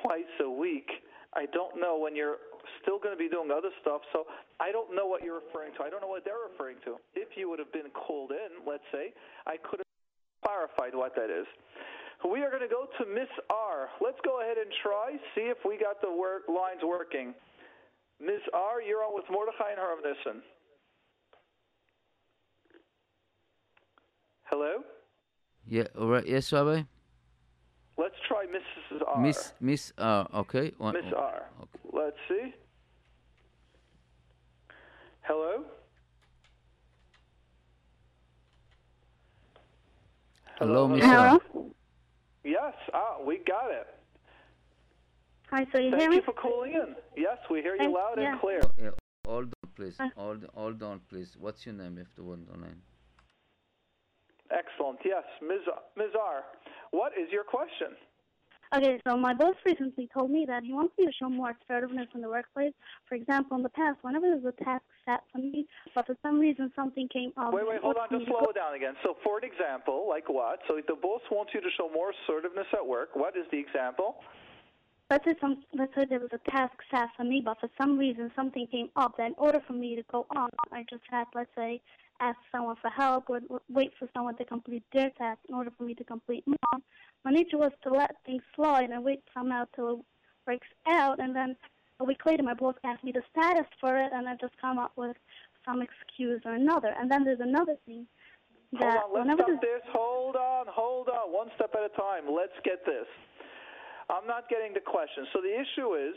twice 0.02 0.34
a 0.42 0.50
week. 0.50 0.90
I 1.34 1.46
don't 1.50 1.82
know 1.82 1.98
when 1.98 2.16
you're 2.16 2.38
still 2.82 3.00
going 3.00 3.14
to 3.14 3.18
be 3.18 3.30
doing 3.30 3.50
other 3.50 3.74
stuff. 3.82 4.02
So 4.14 4.26
I 4.60 4.72
don't 4.72 4.96
know 4.96 5.08
what 5.08 5.24
you're 5.24 5.42
referring 5.42 5.74
to. 5.78 5.84
I 5.84 5.90
don't 5.90 6.02
know 6.02 6.12
what 6.12 6.24
they're 6.24 6.46
referring 6.52 6.78
to. 6.86 6.98
If 7.16 7.36
you 7.36 7.50
would 7.50 7.60
have 7.60 7.74
been 7.74 7.90
called 7.92 8.32
in, 8.32 8.62
let's 8.70 8.86
say, 8.92 9.14
I 9.48 9.58
could 9.58 9.82
have 9.82 9.92
clarified 10.46 10.94
what 10.94 11.16
that 11.16 11.34
is. 11.34 11.48
We 12.24 12.40
are 12.42 12.50
going 12.50 12.64
to 12.64 12.72
go 12.72 12.88
to 13.00 13.04
Miss 13.10 13.28
R. 13.50 13.90
Let's 14.00 14.20
go 14.24 14.42
ahead 14.42 14.58
and 14.58 14.72
try, 14.82 15.18
see 15.36 15.52
if 15.52 15.58
we 15.66 15.78
got 15.78 16.00
the 16.00 16.12
work, 16.12 16.48
lines 16.48 16.80
working. 16.86 17.34
Miss 18.22 18.40
R, 18.54 18.82
you're 18.82 19.04
on 19.04 19.14
with 19.14 19.26
Mordechai 19.30 19.76
and. 19.76 20.42
Hello? 24.46 24.84
Yeah, 25.68 25.84
all 25.98 26.08
right. 26.08 26.28
Yes, 26.28 26.52
Rabbi? 26.52 26.84
Let's 27.98 28.16
try 28.28 28.46
Mrs. 28.46 29.02
R. 29.08 29.22
Miss 29.22 29.54
Miss 29.60 29.94
R, 29.98 30.28
okay. 30.34 30.72
One, 30.78 30.94
Miss 30.94 31.14
R. 31.16 31.44
Okay. 31.62 31.80
Let's 31.92 32.18
see. 32.28 32.54
Hello? 35.22 35.64
Hello, 40.58 40.88
Miss 40.88 41.06
Hello? 41.06 41.40
R. 41.56 41.64
Yes, 42.44 42.74
ah, 42.94 43.18
we 43.26 43.38
got 43.48 43.72
it. 43.72 43.88
Hi, 45.50 45.66
so 45.72 45.78
you 45.78 45.90
hear 45.90 46.00
Thank 46.00 46.10
me? 46.10 46.16
you 46.18 46.22
for 46.24 46.34
calling 46.34 46.74
in. 46.74 46.96
Yes, 47.16 47.38
we 47.50 47.62
hear 47.62 47.76
you 47.76 47.94
loud 47.94 48.16
yeah. 48.18 48.32
and 48.32 48.42
clear. 48.42 48.62
Yeah, 48.82 48.90
hold 49.26 49.46
on, 49.46 49.70
please. 49.76 49.96
Uh. 50.00 50.10
Hold, 50.18 50.46
hold 50.54 50.84
on, 50.84 51.00
please. 51.10 51.38
What's 51.40 51.66
your 51.66 51.76
name? 51.76 51.94
You 51.94 52.00
have 52.00 52.16
to 52.16 52.24
word 52.24 52.40
online. 52.54 52.82
Excellent. 54.54 55.00
Yes, 55.04 55.24
Ms. 55.42 55.66
Ms. 55.98 56.14
R. 56.20 56.44
What 56.92 57.14
is 57.18 57.32
your 57.32 57.44
question? 57.44 57.98
Okay, 58.76 59.00
so 59.08 59.16
my 59.16 59.36
boss 59.36 59.56
recently 59.66 60.10
told 60.12 60.32
me 60.32 60.46
that 60.48 60.64
he 60.64 60.74
wants 60.74 60.94
me 60.98 61.06
to 61.06 61.12
show 61.12 61.30
more 61.30 61.54
assertiveness 61.54 62.08
in 62.16 62.22
the 62.22 62.30
workplace. 62.30 62.74
For 63.08 63.14
example, 63.14 63.58
in 63.58 63.62
the 63.62 63.70
past, 63.70 64.00
whenever 64.02 64.26
there 64.26 64.38
was 64.38 64.54
a 64.60 64.64
task 64.64 64.82
set 65.06 65.22
for 65.32 65.38
me, 65.38 65.68
but 65.94 66.08
for 66.08 66.18
some 66.24 66.40
reason 66.40 66.72
something 66.76 67.08
came 67.14 67.34
up. 67.38 67.54
Wait, 67.54 67.68
wait, 67.68 67.82
hold 67.82 67.98
on. 67.98 68.10
Just 68.10 68.26
slow 68.26 68.52
down 68.52 68.74
again. 68.74 68.96
So, 69.04 69.16
for 69.24 69.38
an 69.38 69.44
example, 69.44 70.08
like 70.10 70.28
what? 70.28 70.60
So, 70.68 70.78
if 70.78 70.88
the 70.88 70.96
boss 70.96 71.22
wants 71.32 71.52
you 71.54 71.62
to 71.62 71.70
show 71.78 71.88
more 71.94 72.14
assertiveness 72.26 72.68
at 72.74 72.86
work. 72.86 73.10
What 73.14 73.38
is 73.38 73.46
the 73.52 73.60
example? 73.60 74.16
Let's 75.12 75.26
say 75.26 75.36
some, 75.40 75.64
let's 75.76 75.94
say 75.94 76.06
there 76.10 76.20
was 76.20 76.34
a 76.34 76.50
task 76.50 76.74
set 76.90 77.10
for 77.16 77.24
me, 77.24 77.44
but 77.46 77.60
for 77.60 77.70
some 77.80 78.00
reason 78.00 78.32
something 78.36 78.66
came 78.72 78.90
up. 78.96 79.18
That 79.18 79.28
in 79.28 79.36
order 79.38 79.62
for 79.68 79.74
me 79.74 79.96
to 79.96 80.04
go 80.12 80.26
on, 80.36 80.50
I 80.72 80.84
just 80.90 81.04
had, 81.12 81.26
let's 81.36 81.52
say, 81.56 81.80
ask 82.30 82.38
someone 82.52 82.76
for 82.82 82.90
help 82.90 83.30
or 83.30 83.42
wait 83.70 83.92
for 84.00 84.08
someone 84.14 84.36
to 84.38 84.46
complete 84.46 84.84
their 84.94 85.10
task 85.18 85.40
in 85.50 85.56
order 85.56 85.72
for 85.78 85.84
me 85.84 85.94
to 85.96 86.04
complete 86.04 86.44
mine. 86.48 86.82
My 87.26 87.32
nature 87.32 87.58
was 87.58 87.72
to 87.84 87.90
let 87.90 88.16
things 88.26 88.44
slide 88.56 88.90
and 88.90 89.04
wait 89.04 89.22
somehow 89.34 89.66
till 89.76 89.90
it 89.90 90.00
breaks 90.46 90.68
out, 90.88 91.20
and 91.20 91.36
then 91.36 91.56
a 92.00 92.04
week 92.04 92.26
later 92.26 92.44
my 92.44 92.54
boss 92.54 92.76
asked 92.84 93.04
me 93.04 93.12
the 93.12 93.24
status 93.32 93.68
for 93.80 93.98
it, 93.98 94.12
and 94.14 94.28
I 94.28 94.36
just 94.40 94.54
come 94.60 94.78
up 94.78 94.94
with 94.96 95.16
some 95.66 95.82
excuse 95.82 96.42
or 96.46 96.54
another. 96.54 96.94
And 97.00 97.10
then 97.10 97.24
there's 97.24 97.40
another 97.40 97.76
thing 97.86 98.08
that 98.80 99.00
Hold 99.04 99.20
on, 99.20 99.28
let's 99.28 99.40
stop 99.40 99.62
this. 99.62 99.84
Hold 99.94 100.36
on, 100.36 100.66
hold 100.70 101.10
on. 101.10 101.32
One 101.32 101.48
step 101.56 101.72
at 101.76 101.84
a 101.86 101.94
time. 101.96 102.24
Let's 102.28 102.58
get 102.66 102.86
this. 102.86 103.08
I'm 104.10 104.28
not 104.28 104.50
getting 104.50 104.74
the 104.74 104.82
question. 104.82 105.26
So 105.32 105.40
the 105.40 105.54
issue 105.54 105.96
is 105.96 106.16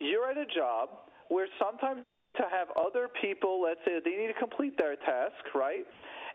you're 0.00 0.28
at 0.28 0.36
a 0.36 0.46
job 0.46 0.90
where 1.28 1.46
sometimes 1.58 2.04
to 2.36 2.42
have 2.50 2.68
other 2.76 3.08
people, 3.20 3.62
let's 3.62 3.80
say 3.84 4.00
they 4.04 4.16
need 4.16 4.32
to 4.32 4.38
complete 4.38 4.76
their 4.76 4.96
task, 4.96 5.54
right? 5.54 5.86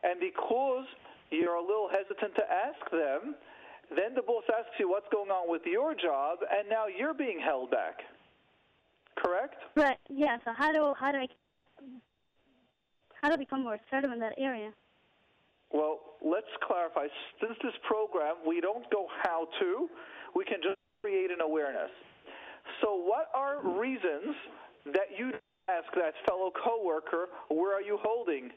And 0.03 0.19
because 0.19 0.85
you're 1.29 1.55
a 1.55 1.62
little 1.62 1.89
hesitant 1.91 2.35
to 2.35 2.43
ask 2.47 2.91
them, 2.91 3.35
then 3.89 4.15
the 4.15 4.21
boss 4.21 4.43
asks 4.47 4.71
you 4.79 4.89
what's 4.89 5.07
going 5.12 5.29
on 5.29 5.49
with 5.49 5.62
your 5.65 5.93
job, 5.93 6.39
and 6.49 6.69
now 6.69 6.85
you're 6.88 7.13
being 7.13 7.39
held 7.43 7.71
back. 7.71 7.99
Correct? 9.17 9.55
Right. 9.75 9.97
Yeah. 10.07 10.38
So 10.45 10.51
how 10.55 10.71
do 10.71 10.93
how 10.97 11.12
do 11.12 11.17
I 11.17 11.27
how 13.21 13.27
do 13.27 13.33
I 13.33 13.38
become 13.38 13.63
more 13.63 13.75
assertive 13.75 14.12
in 14.12 14.19
that 14.19 14.33
area? 14.38 14.71
Well, 15.71 15.99
let's 16.23 16.49
clarify. 16.65 17.07
Since 17.41 17.57
this 17.62 17.73
program, 17.88 18.35
we 18.47 18.62
don't 18.62 18.89
go 18.91 19.07
how 19.23 19.47
to, 19.59 19.88
we 20.35 20.45
can 20.45 20.57
just 20.63 20.77
create 21.01 21.31
an 21.31 21.41
awareness. 21.41 21.91
So, 22.81 22.95
what 22.95 23.29
are 23.35 23.62
reasons 23.79 24.35
that 24.85 25.13
you 25.17 25.31
ask 25.77 25.93
that 25.95 26.13
fellow 26.27 26.51
coworker, 26.51 27.29
where 27.49 27.75
are 27.75 27.82
you 27.82 27.97
holding? 28.01 28.49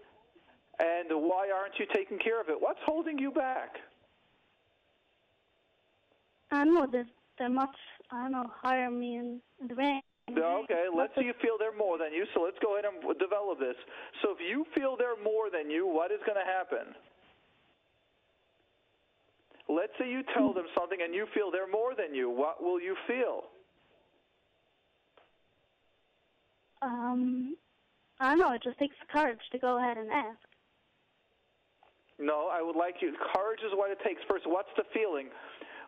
And 0.78 1.08
why 1.10 1.48
aren't 1.54 1.78
you 1.78 1.86
taking 1.94 2.18
care 2.18 2.40
of 2.40 2.48
it? 2.48 2.56
What's 2.58 2.80
holding 2.84 3.18
you 3.18 3.30
back? 3.30 3.76
I 6.50 6.64
know. 6.64 6.86
They're 7.38 7.48
much 7.48 7.76
I 8.10 8.22
don't 8.22 8.32
know 8.32 8.50
higher 8.62 8.90
me 8.90 9.16
in, 9.16 9.40
in 9.60 9.68
the 9.68 9.74
rank. 9.74 10.04
Okay, 10.30 10.86
let's 10.94 11.12
say 11.16 11.24
you 11.24 11.34
feel 11.42 11.58
they're 11.58 11.76
more 11.76 11.98
than 11.98 12.12
you, 12.12 12.24
so 12.32 12.42
let's 12.42 12.56
go 12.62 12.78
ahead 12.78 12.84
and 12.84 13.02
develop 13.18 13.58
this. 13.58 13.74
So, 14.22 14.30
if 14.30 14.38
you 14.38 14.64
feel 14.74 14.96
they're 14.96 15.20
more 15.22 15.50
than 15.50 15.68
you, 15.70 15.86
what 15.86 16.12
is 16.12 16.20
going 16.24 16.38
to 16.38 16.46
happen? 16.46 16.94
Let's 19.68 19.92
say 19.98 20.08
you 20.08 20.22
tell 20.34 20.52
hmm. 20.52 20.58
them 20.58 20.66
something 20.76 20.98
and 21.02 21.14
you 21.14 21.26
feel 21.34 21.50
they're 21.50 21.70
more 21.70 21.94
than 21.96 22.14
you. 22.14 22.30
What 22.30 22.62
will 22.62 22.80
you 22.80 22.96
feel? 23.06 23.44
Um, 26.82 27.56
I 28.20 28.30
don't 28.30 28.38
know. 28.38 28.52
It 28.52 28.62
just 28.62 28.78
takes 28.78 28.96
courage 29.10 29.40
to 29.52 29.58
go 29.58 29.78
ahead 29.78 29.96
and 29.96 30.10
ask. 30.10 30.38
No, 32.18 32.50
I 32.52 32.62
would 32.62 32.76
like 32.76 32.96
you. 33.00 33.14
Courage 33.34 33.60
is 33.66 33.72
what 33.74 33.90
it 33.90 33.98
takes. 34.06 34.20
First, 34.28 34.44
what's 34.46 34.70
the 34.76 34.84
feeling? 34.92 35.28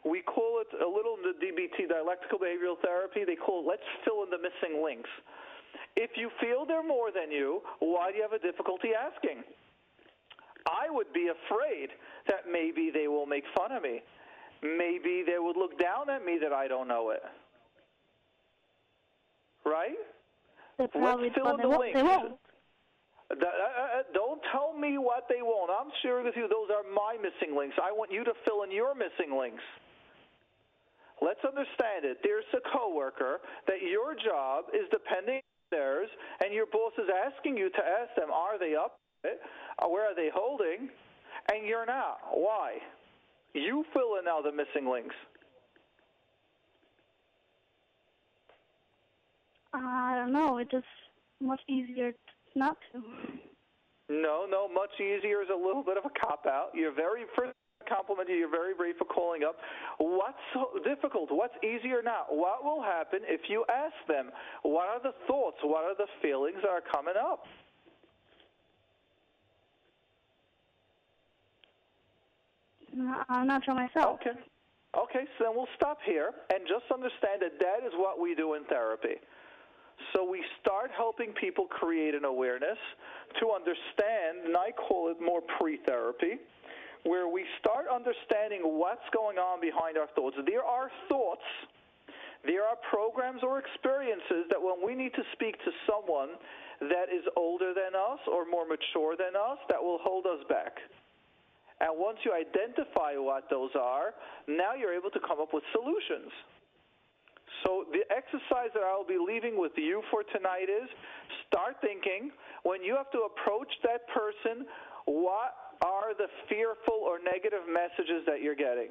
We 0.05 0.21
call 0.21 0.61
it 0.61 0.69
a 0.75 0.89
little 0.89 1.17
in 1.17 1.23
the 1.23 1.37
DBT, 1.39 1.89
dialectical 1.89 2.39
behavioral 2.39 2.77
therapy. 2.83 3.25
They 3.25 3.37
call 3.37 3.63
it 3.63 3.69
let's 3.69 3.89
fill 4.05 4.23
in 4.23 4.31
the 4.31 4.39
missing 4.39 4.83
links. 4.83 5.11
If 5.97 6.11
you 6.17 6.31
feel 6.41 6.67
they're 6.67 6.87
more 6.87 7.11
than 7.11 7.31
you, 7.31 7.63
why 7.79 8.11
do 8.11 8.17
you 8.19 8.23
have 8.23 8.33
a 8.33 8.43
difficulty 8.43 8.91
asking? 8.95 9.45
I 10.67 10.91
would 10.91 11.13
be 11.13 11.29
afraid 11.29 11.91
that 12.27 12.51
maybe 12.51 12.91
they 12.93 13.07
will 13.07 13.27
make 13.27 13.45
fun 13.57 13.73
of 13.73 13.83
me. 13.83 14.03
Maybe 14.63 15.23
they 15.27 15.39
would 15.39 15.57
look 15.57 15.79
down 15.79 16.11
at 16.11 16.25
me 16.25 16.39
that 16.43 16.53
I 16.53 16.69
don't 16.69 16.89
know 16.89 17.11
it. 17.11 17.23
Right? 19.65 19.97
Probably 20.77 21.31
fill 21.35 21.55
in 21.55 21.61
the 21.61 21.69
links. 21.79 22.01
Th- 23.33 23.43
uh, 23.43 23.47
uh, 23.47 24.03
don't 24.13 24.41
tell 24.53 24.77
me 24.77 24.99
what 24.99 25.25
they 25.29 25.41
won't. 25.41 25.71
I'm 25.71 25.91
sharing 26.03 26.25
with 26.25 26.37
you 26.37 26.47
those 26.49 26.69
are 26.71 26.85
my 26.93 27.17
missing 27.17 27.57
links. 27.57 27.77
I 27.83 27.91
want 27.91 28.13
you 28.13 28.23
to 28.25 28.33
fill 28.45 28.63
in 28.63 28.71
your 28.71 28.95
missing 28.95 29.37
links. 29.37 29.63
Let's 31.23 31.41
understand 31.45 32.05
it. 32.05 32.19
There's 32.23 32.45
a 32.53 32.61
coworker 32.77 33.41
that 33.67 33.81
your 33.81 34.15
job 34.15 34.67
is 34.75 34.85
depending 34.91 35.41
on 35.41 35.69
theirs, 35.71 36.09
and 36.45 36.53
your 36.53 36.67
boss 36.67 36.93
is 36.99 37.09
asking 37.09 37.57
you 37.57 37.71
to 37.71 37.83
ask 37.83 38.15
them, 38.17 38.31
are 38.31 38.59
they 38.59 38.75
up? 38.75 38.99
Uh, 39.25 39.89
Where 39.89 40.05
are 40.05 40.15
they 40.15 40.29
holding? 40.35 40.91
And 41.53 41.67
you're 41.67 41.87
not. 41.87 42.19
Why? 42.33 42.79
You 43.55 43.85
fill 43.95 44.19
in 44.19 44.25
now 44.27 44.43
the 44.43 44.53
missing 44.53 44.91
links. 44.91 45.15
Uh, 49.75 49.79
I 49.79 50.15
don't 50.17 50.33
know. 50.33 50.59
It's 50.59 50.71
just 50.71 50.87
much 51.41 51.61
easier 51.69 52.13
not 52.55 52.77
to. 52.93 53.03
No, 54.09 54.47
no, 54.49 54.69
much 54.69 54.91
easier 55.01 55.43
is 55.43 55.49
a 55.53 55.57
little 55.57 55.83
bit 55.83 55.97
of 55.97 56.05
a 56.05 56.11
cop 56.21 56.47
out. 56.47 56.69
You're 56.75 56.95
very 56.95 57.25
first 57.37 57.55
compliment 57.89 58.29
you. 58.29 58.37
You're 58.37 58.51
very 58.51 58.75
brave 58.75 58.95
for 58.99 59.05
calling 59.05 59.43
up. 59.43 59.57
What's 59.99 60.39
so 60.53 60.79
difficult? 60.85 61.31
What's 61.31 61.55
easier 61.65 62.03
now? 62.03 62.25
What 62.29 62.65
will 62.65 62.83
happen 62.83 63.21
if 63.25 63.43
you 63.49 63.65
ask 63.69 63.95
them? 64.07 64.31
What 64.63 64.89
are 64.89 65.03
the 65.03 65.13
thoughts? 65.27 65.57
What 65.63 65.85
are 65.85 65.97
the 65.97 66.07
feelings 66.23 66.59
that 66.63 66.71
are 66.71 66.83
coming 66.93 67.15
up? 67.19 67.45
I'm 73.29 73.47
not 73.49 73.65
sure 73.65 73.75
myself. 73.75 74.21
Okay. 74.21 74.39
Okay, 74.95 75.27
so 75.37 75.45
then 75.45 75.57
we'll 75.57 75.69
stop 75.75 75.99
here 76.07 76.31
and 76.55 76.63
just 76.69 76.85
understand 76.93 77.43
that 77.43 77.59
that 77.59 77.85
is 77.85 77.93
what 77.97 78.21
we 78.21 78.37
do 78.37 78.55
in 78.55 78.65
therapy. 78.67 79.19
So 80.13 80.29
we 80.29 80.43
start 80.61 80.91
helping 80.97 81.33
people 81.33 81.67
create 81.67 82.15
an 82.15 82.25
awareness 82.25 82.79
to 83.41 83.51
understand, 83.51 84.47
and 84.47 84.57
I 84.57 84.71
call 84.71 85.11
it 85.11 85.19
more 85.21 85.41
pre 85.59 85.79
therapy, 85.87 86.39
where 87.05 87.29
we 87.29 87.45
start 87.61 87.87
understanding 87.93 88.63
what's 88.63 89.05
going 89.13 89.39
on 89.39 89.61
behind 89.61 89.99
our 89.99 90.09
thoughts. 90.15 90.37
There 90.47 90.65
are 90.65 90.91
thoughts, 91.09 91.45
there 92.47 92.65
are 92.65 92.77
programs 92.91 93.43
or 93.43 93.59
experiences 93.59 94.47
that 94.51 94.61
when 94.61 94.85
we 94.85 94.95
need 94.95 95.13
to 95.15 95.25
speak 95.33 95.57
to 95.65 95.71
someone 95.89 96.37
that 96.81 97.09
is 97.13 97.25
older 97.37 97.73
than 97.75 97.95
us 97.95 98.21
or 98.31 98.45
more 98.45 98.67
mature 98.67 99.17
than 99.17 99.37
us, 99.37 99.59
that 99.69 99.83
will 99.83 99.99
hold 100.03 100.27
us 100.27 100.45
back. 100.49 100.79
And 101.81 101.91
once 101.99 102.19
you 102.25 102.33
identify 102.33 103.17
what 103.17 103.51
those 103.51 103.71
are, 103.75 104.15
now 104.47 104.75
you're 104.75 104.95
able 104.95 105.11
to 105.11 105.21
come 105.21 105.41
up 105.41 105.53
with 105.53 105.65
solutions. 105.73 106.31
So 107.65 107.85
the 107.93 108.05
exercise 108.15 108.71
that 108.75 108.83
I 108.83 108.97
will 108.97 109.09
be 109.09 109.19
leaving 109.19 109.59
with 109.59 109.73
you 109.77 110.03
for 110.11 110.23
tonight 110.23 110.69
is 110.69 110.89
start 111.49 111.77
thinking 111.81 112.31
when 112.63 112.83
you 112.83 112.95
have 112.97 113.11
to 113.13 113.21
approach 113.21 113.69
that 113.83 114.07
person, 114.09 114.67
what 115.07 115.55
are 115.83 116.15
the 116.17 116.29
fearful 116.49 117.01
or 117.03 117.19
negative 117.19 117.63
messages 117.69 118.25
that 118.27 118.43
you're 118.43 118.55
getting? 118.55 118.89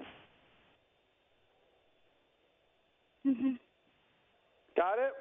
Mhm. 3.26 3.60
Got 4.76 5.00
it? 5.00 5.14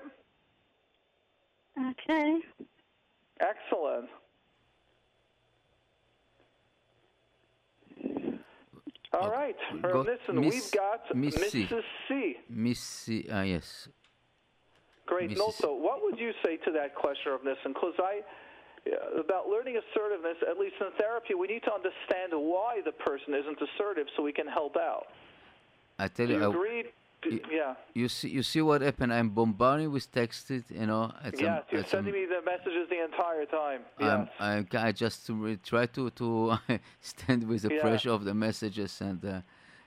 Okay. 1.79 2.43
Excellent. 3.41 4.11
All 9.12 9.31
right. 9.31 9.57
Go- 9.83 10.01
Listen, 10.01 10.40
Miss- 10.40 10.55
we've 10.55 10.72
got 10.72 11.14
Miss 11.14 11.35
C. 11.51 11.64
Mrs. 11.64 11.83
C. 12.09 12.37
Missy, 12.48 13.29
ah, 13.31 13.42
yes. 13.42 13.88
Great. 15.07 15.31
Mrs. 15.31 15.38
Noto, 15.38 15.75
what 15.75 16.03
would 16.03 16.18
you 16.18 16.33
say 16.44 16.57
to 16.59 16.72
that 16.72 16.94
question 16.94 17.33
of 17.33 17.44
Nissen? 17.44 17.75
Because 17.75 17.94
I, 17.98 18.20
uh, 18.90 19.20
about 19.20 19.48
learning 19.48 19.77
assertiveness, 19.77 20.37
at 20.48 20.59
least 20.59 20.77
in 20.81 20.88
therapy, 20.98 21.35
we 21.35 21.46
need 21.46 21.62
to 21.64 21.72
understand 21.72 22.33
why 22.33 22.81
the 22.85 22.92
person 22.92 23.35
isn't 23.35 23.59
assertive 23.61 24.07
so 24.16 24.22
we 24.22 24.33
can 24.33 24.46
help 24.46 24.77
out. 24.77 25.09
I 25.98 26.09
tell 26.09 26.29
you, 26.29 26.38
you 26.38 26.44
I, 26.44 26.48
agree? 26.48 26.85
Yeah. 27.30 27.74
you 27.94 28.08
see, 28.08 28.28
you 28.28 28.42
see 28.42 28.61
what 28.62 28.80
happened. 28.82 29.12
I'm 29.12 29.30
bombarding 29.30 29.90
with 29.92 30.11
texted, 30.12 30.64
you 30.70 30.87
know. 30.87 31.12
It's 31.24 31.40
Yes, 31.40 31.62
you're 31.70 31.85
sending 31.85 32.12
me 32.12 32.26
the 32.26 32.42
messages 32.44 32.88
the 32.90 33.04
entire 33.04 33.46
time. 33.46 33.80
I'm, 34.00 34.28
Yes. 34.40 34.66
I, 34.74 34.88
I 34.88 34.92
just 34.92 35.30
try 35.64 35.87
to 35.87 36.11
to 36.11 36.58
stand 37.00 37.48
with 37.48 37.62
the 37.62 37.74
Yeah. 37.74 37.80
pressure 37.80 38.11
of 38.11 38.24
the 38.24 38.35
messages 38.35 39.00
and 39.00 39.24
uh, 39.24 39.40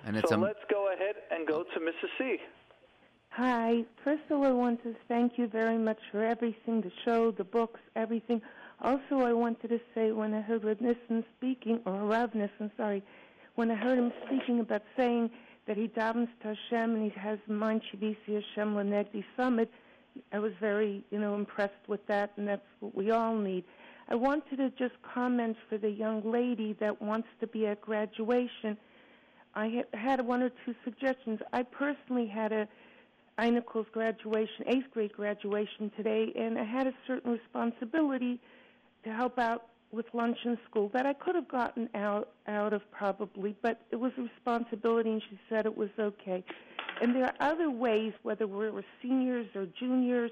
And 0.06 0.16
it's 0.16 0.28
So 0.28 0.36
um, 0.36 0.40
let's 0.40 0.64
go 0.70 0.92
ahead 0.92 1.16
and 1.30 1.46
go 1.46 1.62
to 1.62 1.80
Mrs. 1.80 2.08
C. 2.16 2.40
Hi. 3.36 3.84
First 4.04 4.22
of 4.30 4.38
all, 4.38 4.46
I 4.46 4.52
want 4.52 4.80
to 4.84 4.94
thank 5.08 5.38
you 5.38 5.48
very 5.48 5.76
much 5.76 5.98
for 6.12 6.24
everything 6.24 6.80
the 6.80 6.92
show, 7.04 7.32
the 7.32 7.42
books, 7.42 7.80
everything. 7.96 8.40
Also, 8.80 9.22
I 9.22 9.32
wanted 9.32 9.70
to 9.70 9.80
say 9.92 10.12
when 10.12 10.32
I 10.32 10.40
heard 10.40 10.62
Nissen 10.80 11.24
speaking, 11.36 11.80
or 11.84 11.94
Rav 11.94 12.32
Nissen, 12.36 12.70
sorry, 12.76 13.02
when 13.56 13.72
I 13.72 13.74
heard 13.74 13.98
him 13.98 14.12
speaking 14.24 14.60
about 14.60 14.82
saying 14.96 15.30
that 15.66 15.76
he 15.76 15.88
davens 15.88 16.28
to 16.42 16.54
Hashem 16.54 16.94
and 16.94 17.02
he 17.02 17.18
has 17.18 17.40
Mind 17.48 17.82
Shivisi 17.92 18.40
Hashem 18.40 18.76
Lenegdi 18.76 19.24
Summit, 19.36 19.68
I 20.32 20.38
was 20.38 20.52
very, 20.60 21.02
you 21.10 21.18
know, 21.18 21.34
impressed 21.34 21.88
with 21.88 22.06
that, 22.06 22.30
and 22.36 22.46
that's 22.46 22.62
what 22.78 22.94
we 22.94 23.10
all 23.10 23.34
need. 23.34 23.64
I 24.08 24.14
wanted 24.14 24.58
to 24.58 24.70
just 24.78 24.94
comment 25.12 25.56
for 25.68 25.76
the 25.76 25.90
young 25.90 26.22
lady 26.22 26.74
that 26.74 27.02
wants 27.02 27.26
to 27.40 27.48
be 27.48 27.66
at 27.66 27.80
graduation. 27.80 28.76
I 29.56 29.82
had 29.92 30.24
one 30.24 30.40
or 30.40 30.52
two 30.64 30.76
suggestions. 30.84 31.40
I 31.52 31.64
personally 31.64 32.28
had 32.28 32.52
a 32.52 32.68
Einikel's 33.38 33.88
graduation, 33.92 34.64
eighth 34.66 34.90
grade 34.92 35.12
graduation 35.12 35.90
today, 35.96 36.32
and 36.36 36.58
I 36.58 36.64
had 36.64 36.86
a 36.86 36.92
certain 37.06 37.32
responsibility 37.32 38.40
to 39.04 39.12
help 39.12 39.38
out 39.38 39.66
with 39.90 40.06
lunch 40.12 40.38
in 40.44 40.58
school 40.68 40.90
that 40.92 41.06
I 41.06 41.12
could 41.12 41.34
have 41.34 41.48
gotten 41.48 41.88
out 41.94 42.30
out 42.46 42.72
of 42.72 42.82
probably, 42.90 43.56
but 43.62 43.80
it 43.90 43.96
was 43.96 44.12
a 44.18 44.22
responsibility, 44.22 45.10
and 45.10 45.22
she 45.28 45.38
said 45.48 45.66
it 45.66 45.76
was 45.76 45.90
okay. 45.98 46.44
And 47.00 47.14
there 47.14 47.24
are 47.24 47.34
other 47.40 47.70
ways, 47.70 48.12
whether 48.22 48.46
we're 48.46 48.82
seniors 49.02 49.46
or 49.54 49.66
juniors, 49.78 50.30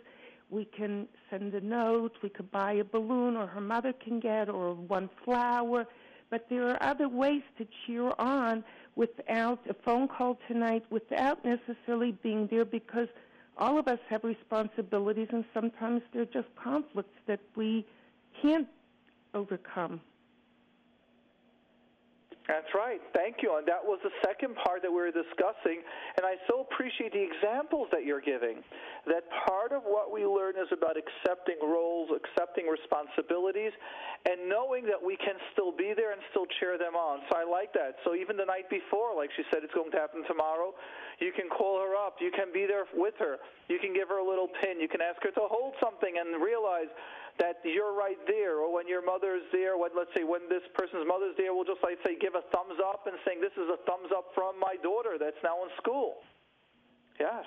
we 0.50 0.64
can 0.64 1.08
send 1.30 1.54
a 1.54 1.60
note, 1.60 2.12
we 2.22 2.28
could 2.28 2.50
buy 2.50 2.74
a 2.74 2.84
balloon, 2.84 3.36
or 3.36 3.46
her 3.46 3.60
mother 3.60 3.92
can 3.92 4.20
get, 4.20 4.48
or 4.48 4.74
one 4.74 5.08
flower. 5.24 5.86
But 6.30 6.46
there 6.48 6.68
are 6.70 6.82
other 6.82 7.08
ways 7.08 7.42
to 7.58 7.66
cheer 7.86 8.12
on 8.18 8.64
without 8.96 9.60
a 9.68 9.74
phone 9.74 10.08
call 10.08 10.38
tonight, 10.48 10.84
without 10.90 11.44
necessarily 11.44 12.12
being 12.22 12.46
there, 12.48 12.64
because 12.64 13.08
all 13.56 13.78
of 13.78 13.88
us 13.88 13.98
have 14.08 14.24
responsibilities, 14.24 15.28
and 15.30 15.44
sometimes 15.54 16.02
they're 16.12 16.24
just 16.24 16.48
conflicts 16.56 17.18
that 17.26 17.40
we 17.56 17.86
can't 18.40 18.68
overcome. 19.34 20.00
That's 22.48 22.66
right. 22.74 22.98
Thank 23.14 23.38
you. 23.38 23.54
And 23.54 23.66
that 23.70 23.78
was 23.78 24.02
the 24.02 24.10
second 24.26 24.58
part 24.58 24.82
that 24.82 24.90
we 24.90 24.98
were 24.98 25.14
discussing. 25.14 25.78
And 26.18 26.26
I 26.26 26.34
so 26.50 26.66
appreciate 26.66 27.14
the 27.14 27.22
examples 27.22 27.86
that 27.94 28.02
you're 28.02 28.20
giving. 28.20 28.66
That 29.06 29.22
part 29.46 29.70
of 29.70 29.86
what 29.86 30.10
we 30.10 30.26
learn 30.26 30.58
is 30.58 30.66
about 30.74 30.98
accepting 30.98 31.62
roles, 31.62 32.10
accepting 32.10 32.66
responsibilities, 32.66 33.70
and 34.26 34.50
knowing 34.50 34.82
that 34.90 34.98
we 34.98 35.14
can 35.22 35.38
still 35.54 35.70
be 35.70 35.94
there 35.94 36.10
and 36.10 36.20
still 36.34 36.46
cheer 36.58 36.74
them 36.78 36.98
on. 36.98 37.22
So 37.30 37.38
I 37.38 37.46
like 37.46 37.70
that. 37.78 38.02
So 38.02 38.18
even 38.18 38.34
the 38.34 38.46
night 38.46 38.66
before, 38.66 39.14
like 39.14 39.30
she 39.38 39.46
said, 39.54 39.62
it's 39.62 39.74
going 39.74 39.94
to 39.94 40.02
happen 40.02 40.26
tomorrow, 40.26 40.74
you 41.22 41.30
can 41.30 41.46
call 41.46 41.78
her 41.78 41.94
up. 41.94 42.18
You 42.18 42.34
can 42.34 42.50
be 42.50 42.66
there 42.66 42.90
with 42.90 43.14
her. 43.22 43.38
You 43.70 43.78
can 43.78 43.94
give 43.94 44.10
her 44.10 44.18
a 44.18 44.26
little 44.26 44.50
pin. 44.50 44.82
You 44.82 44.90
can 44.90 44.98
ask 44.98 45.22
her 45.22 45.30
to 45.30 45.46
hold 45.46 45.78
something 45.78 46.18
and 46.18 46.42
realize 46.42 46.90
that 47.38 47.60
you're 47.64 47.94
right 47.94 48.18
there, 48.26 48.58
or 48.58 48.72
when 48.72 48.86
your 48.86 49.04
mother's 49.04 49.42
there, 49.52 49.76
when 49.76 49.90
let's 49.96 50.10
say 50.14 50.24
when 50.24 50.48
this 50.48 50.62
person's 50.74 51.06
mother's 51.06 51.34
there, 51.36 51.54
we'll 51.54 51.64
just 51.64 51.82
like 51.82 51.98
say 52.04 52.16
give 52.20 52.34
a 52.34 52.44
thumbs 52.54 52.78
up 52.84 53.06
and 53.06 53.16
saying 53.26 53.40
this 53.40 53.56
is 53.56 53.68
a 53.72 53.80
thumbs 53.88 54.12
up 54.14 54.32
from 54.34 54.58
my 54.60 54.76
daughter 54.82 55.16
that's 55.18 55.40
now 55.42 55.62
in 55.64 55.70
school. 55.80 56.20
Yes. 57.18 57.44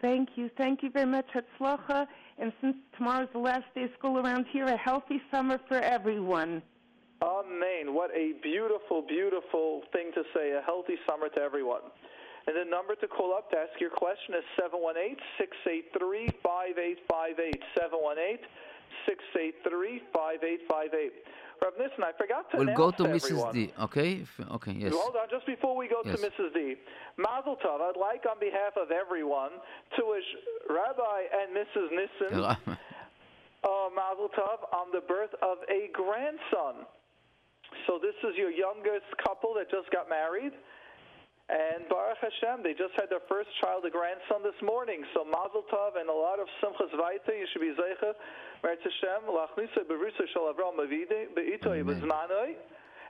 Thank 0.00 0.30
you. 0.34 0.50
Thank 0.58 0.82
you 0.82 0.90
very 0.90 1.06
much, 1.06 1.26
Hatzlacha. 1.32 2.06
And 2.38 2.52
since 2.60 2.76
tomorrow's 2.96 3.28
the 3.32 3.38
last 3.38 3.64
day 3.74 3.84
of 3.84 3.90
school 3.96 4.18
around 4.18 4.46
here, 4.52 4.66
a 4.66 4.76
healthy 4.76 5.22
summer 5.30 5.58
for 5.68 5.78
everyone. 5.78 6.60
Amen. 7.22 7.94
What 7.94 8.10
a 8.10 8.32
beautiful, 8.42 9.02
beautiful 9.06 9.82
thing 9.92 10.10
to 10.14 10.24
say. 10.34 10.50
A 10.52 10.60
healthy 10.66 10.96
summer 11.06 11.28
to 11.28 11.40
everyone. 11.40 11.82
And 12.48 12.56
the 12.56 12.68
number 12.68 12.96
to 12.96 13.06
call 13.06 13.32
up 13.32 13.50
to 13.52 13.56
ask 13.56 13.80
your 13.80 13.90
question 13.90 14.34
is 14.34 14.42
718 14.58 15.14
683 15.38 16.34
5858. 16.42 17.62
718 17.78 18.42
683 19.06 20.02
5858. 20.12 21.12
Rav 21.62 21.74
Nissen, 21.78 22.02
I 22.02 22.10
forgot 22.18 22.50
to 22.50 22.58
We'll 22.58 22.74
go 22.74 22.90
to 22.90 22.96
to 23.04 23.04
Mrs. 23.04 23.24
everyone. 23.30 23.54
D. 23.54 23.72
Okay. 23.86 24.26
Okay. 24.50 24.72
Yes. 24.74 24.92
Hold 24.94 25.14
on, 25.14 25.28
just 25.30 25.46
before 25.46 25.76
we 25.76 25.86
go 25.86 26.02
Yes. 26.04 26.18
to 26.20 26.26
Mrs. 26.26 26.52
D. 26.54 26.74
Mazel 27.16 27.54
Tov, 27.62 27.78
I'd 27.80 27.94
like 27.98 28.26
on 28.26 28.40
behalf 28.40 28.74
of 28.76 28.90
everyone 28.90 29.52
to 29.96 30.00
wish 30.10 30.26
Rabbi 30.68 31.18
and 31.30 31.54
Mrs. 31.54 31.86
Nissen 31.94 32.34
uh, 32.42 33.88
Mazel 33.94 34.28
Tov 34.34 34.58
on 34.74 34.90
the 34.92 35.00
birth 35.06 35.30
of 35.40 35.58
a 35.70 35.86
grandson. 35.94 36.82
So 37.86 37.98
this 38.02 38.14
is 38.28 38.36
your 38.36 38.50
youngest 38.50 39.06
couple 39.24 39.54
that 39.54 39.70
just 39.70 39.88
got 39.92 40.08
married, 40.10 40.52
and 41.50 41.84
Baruch 41.90 42.22
Hashem, 42.22 42.62
they 42.62 42.72
just 42.72 42.94
had 42.94 43.10
their 43.10 43.24
first 43.28 43.50
child, 43.60 43.84
a 43.84 43.90
grandson, 43.90 44.46
this 44.46 44.56
morning. 44.62 45.02
So 45.12 45.26
Mazel 45.26 45.66
Tov 45.68 45.98
and 45.98 46.08
a 46.08 46.14
lot 46.14 46.38
of 46.38 46.46
Simchas 46.62 46.94
Vaita. 46.94 47.34
You 47.34 47.46
should 47.52 47.60
be 47.60 47.74
Zeicha, 47.74 48.14
Meretz 48.62 48.86
Hashem, 48.86 49.26
Lachnisa 49.26 49.82
Berusa 49.84 50.24
Shal 50.32 50.48
Avram 50.54 50.78
Avide 50.78 51.34
Beitoi 51.34 51.82
Bezmanoi, 51.82 52.54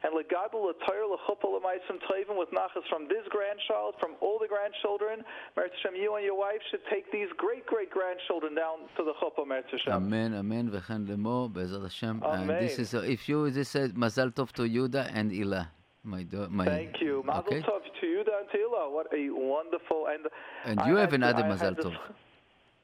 and 0.02 0.10
Legadol 0.16 0.64
L'Toyer 0.64 1.06
L'Chupa 1.06 1.44
L'Maisim 1.44 2.00
Tevim 2.08 2.36
with 2.38 2.48
Nachas 2.50 2.82
from 2.88 3.06
this 3.06 3.22
grandchild, 3.28 3.94
from 4.00 4.16
all 4.20 4.40
the 4.40 4.48
grandchildren. 4.48 5.22
Meretz 5.54 5.76
Hashem, 5.84 5.94
you 6.00 6.16
and 6.16 6.24
your 6.24 6.34
wife 6.34 6.62
should 6.70 6.84
take 6.90 7.12
these 7.12 7.28
great 7.36 7.66
great 7.66 7.90
grandchildren 7.90 8.56
down 8.56 8.88
to 8.96 9.04
the 9.04 9.12
Chupa 9.22 9.46
Meretz 9.46 9.70
Hashem. 9.70 9.92
Amen, 9.92 10.34
Amen, 10.34 10.70
V'chen 10.70 11.06
Lemo 11.06 11.52
Bezat 11.52 11.82
Hashem. 11.82 12.22
Amen. 12.24 12.48
And 12.48 12.64
this 12.64 12.78
is 12.78 12.94
if 12.94 13.28
you 13.28 13.50
this 13.50 13.68
says 13.68 13.92
Mazel 13.94 14.32
Tov 14.32 14.50
to 14.52 14.62
Yuda 14.62 15.10
and 15.12 15.30
Ilah. 15.30 15.68
My, 16.04 16.24
do, 16.24 16.48
my, 16.50 16.64
Thank 16.66 17.00
you. 17.00 17.22
Mazel 17.24 17.46
okay? 17.54 17.62
Tov 17.62 17.78
to 18.00 18.06
you, 18.06 18.24
Dan 18.24 18.50
Tila. 18.50 18.90
What 18.90 19.06
a 19.14 19.30
wonderful 19.30 20.06
and. 20.10 20.26
And 20.64 20.80
I 20.80 20.88
you 20.88 20.96
had- 20.96 21.02
have 21.06 21.12
another 21.14 21.44
I 21.44 21.48
had 21.54 21.60
Mazel 21.62 21.74
Tov. 21.74 21.96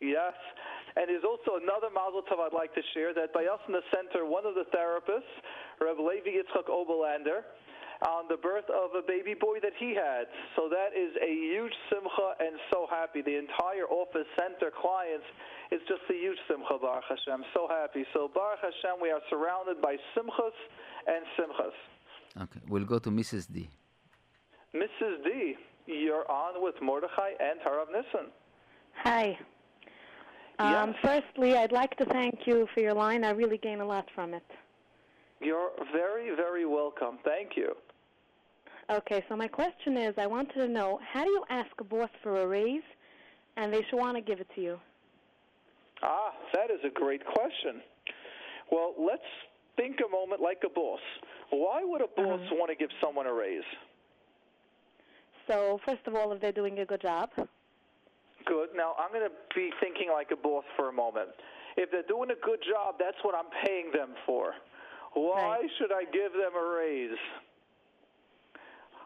Yes. 0.00 0.34
And 0.94 1.06
there's 1.10 1.24
also 1.26 1.58
another 1.62 1.90
Mazel 1.90 2.22
Tov 2.30 2.38
I'd 2.46 2.54
like 2.54 2.74
to 2.74 2.82
share 2.94 3.12
that 3.14 3.32
by 3.32 3.46
us 3.46 3.58
in 3.66 3.72
the 3.74 3.82
center, 3.90 4.24
one 4.24 4.46
of 4.46 4.54
the 4.54 4.66
therapists, 4.74 5.30
Reb 5.80 5.98
Levi 5.98 6.38
Yitzchak 6.38 6.70
Oberlander, 6.70 7.42
on 8.06 8.30
the 8.30 8.36
birth 8.38 8.70
of 8.70 8.94
a 8.94 9.02
baby 9.02 9.34
boy 9.34 9.58
that 9.62 9.74
he 9.78 9.94
had. 9.94 10.30
So 10.54 10.70
that 10.70 10.94
is 10.94 11.10
a 11.18 11.30
huge 11.34 11.74
simcha 11.90 12.38
and 12.38 12.54
so 12.70 12.86
happy. 12.90 13.22
The 13.22 13.34
entire 13.34 13.90
office 13.90 14.26
center 14.38 14.70
clients 14.70 15.26
is 15.74 15.82
just 15.90 16.02
a 16.10 16.14
huge 16.14 16.38
simcha, 16.46 16.78
Baruch 16.78 17.02
Hashem. 17.10 17.42
So 17.54 17.66
happy. 17.66 18.06
So 18.14 18.30
Baruch 18.30 18.62
Hashem, 18.62 19.02
we 19.02 19.10
are 19.10 19.22
surrounded 19.30 19.82
by 19.82 19.98
simchas 20.14 20.54
and 21.10 21.26
simchas. 21.34 21.74
Okay, 22.36 22.60
we'll 22.68 22.84
go 22.84 22.98
to 22.98 23.10
Mrs. 23.10 23.52
D. 23.52 23.68
Mrs. 24.74 25.24
D, 25.24 25.56
you're 25.86 26.30
on 26.30 26.62
with 26.62 26.74
Mordechai 26.82 27.30
and 27.40 27.58
Harav 27.60 27.86
Nissen. 27.90 28.30
Hi. 29.02 29.38
Um, 30.58 30.94
Firstly, 31.02 31.56
I'd 31.56 31.72
like 31.72 31.96
to 31.96 32.04
thank 32.04 32.40
you 32.46 32.66
for 32.74 32.80
your 32.80 32.94
line. 32.94 33.24
I 33.24 33.30
really 33.30 33.58
gain 33.58 33.80
a 33.80 33.84
lot 33.84 34.06
from 34.14 34.34
it. 34.34 34.44
You're 35.40 35.70
very, 35.92 36.34
very 36.34 36.66
welcome. 36.66 37.18
Thank 37.24 37.56
you. 37.56 37.74
Okay, 38.90 39.24
so 39.28 39.36
my 39.36 39.48
question 39.48 39.96
is 39.96 40.14
I 40.18 40.26
wanted 40.26 40.54
to 40.54 40.68
know 40.68 40.98
how 41.12 41.22
do 41.22 41.30
you 41.30 41.44
ask 41.50 41.70
a 41.78 41.84
boss 41.84 42.10
for 42.22 42.40
a 42.42 42.46
raise 42.46 42.82
and 43.56 43.72
they 43.72 43.82
should 43.88 43.98
want 43.98 44.16
to 44.16 44.22
give 44.22 44.40
it 44.40 44.48
to 44.54 44.60
you? 44.60 44.80
Ah, 46.02 46.32
that 46.54 46.70
is 46.70 46.80
a 46.84 46.90
great 46.90 47.24
question. 47.24 47.82
Well, 48.70 48.94
let's 48.98 49.22
think 49.78 49.96
a 50.04 50.10
moment 50.10 50.42
like 50.42 50.58
a 50.66 50.68
boss. 50.68 51.00
Why 51.50 51.80
would 51.82 52.02
a 52.02 52.10
boss 52.14 52.40
uh-huh. 52.42 52.56
want 52.58 52.70
to 52.70 52.76
give 52.76 52.90
someone 53.00 53.26
a 53.26 53.32
raise? 53.32 53.64
So, 55.48 55.80
first 55.86 56.04
of 56.06 56.14
all, 56.14 56.32
if 56.32 56.40
they're 56.40 56.52
doing 56.52 56.80
a 56.80 56.84
good 56.84 57.00
job. 57.00 57.30
Good. 57.36 58.68
Now, 58.76 58.94
I'm 58.98 59.10
going 59.12 59.24
to 59.24 59.34
be 59.54 59.70
thinking 59.80 60.10
like 60.12 60.28
a 60.30 60.36
boss 60.36 60.64
for 60.76 60.90
a 60.90 60.92
moment. 60.92 61.30
If 61.76 61.90
they're 61.90 62.06
doing 62.06 62.30
a 62.30 62.40
good 62.44 62.60
job, 62.68 62.96
that's 62.98 63.16
what 63.22 63.34
I'm 63.34 63.48
paying 63.64 63.90
them 63.92 64.10
for. 64.26 64.52
Why 65.14 65.60
Right. 65.60 65.70
should 65.78 65.92
I 65.92 66.04
give 66.04 66.32
them 66.32 66.52
a 66.52 66.66
raise? 66.76 67.18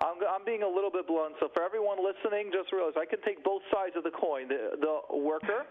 I'm, 0.02 0.18
I'm 0.26 0.44
being 0.44 0.64
a 0.64 0.68
little 0.68 0.90
bit 0.90 1.06
blunt. 1.06 1.34
So, 1.38 1.48
for 1.54 1.62
everyone 1.62 1.98
listening, 2.02 2.50
just 2.50 2.72
realize 2.72 2.94
I 2.98 3.06
can 3.06 3.22
take 3.22 3.44
both 3.44 3.62
sides 3.70 3.94
of 3.94 4.02
the 4.02 4.10
coin 4.10 4.48
the, 4.48 4.74
the 4.80 5.16
worker 5.16 5.66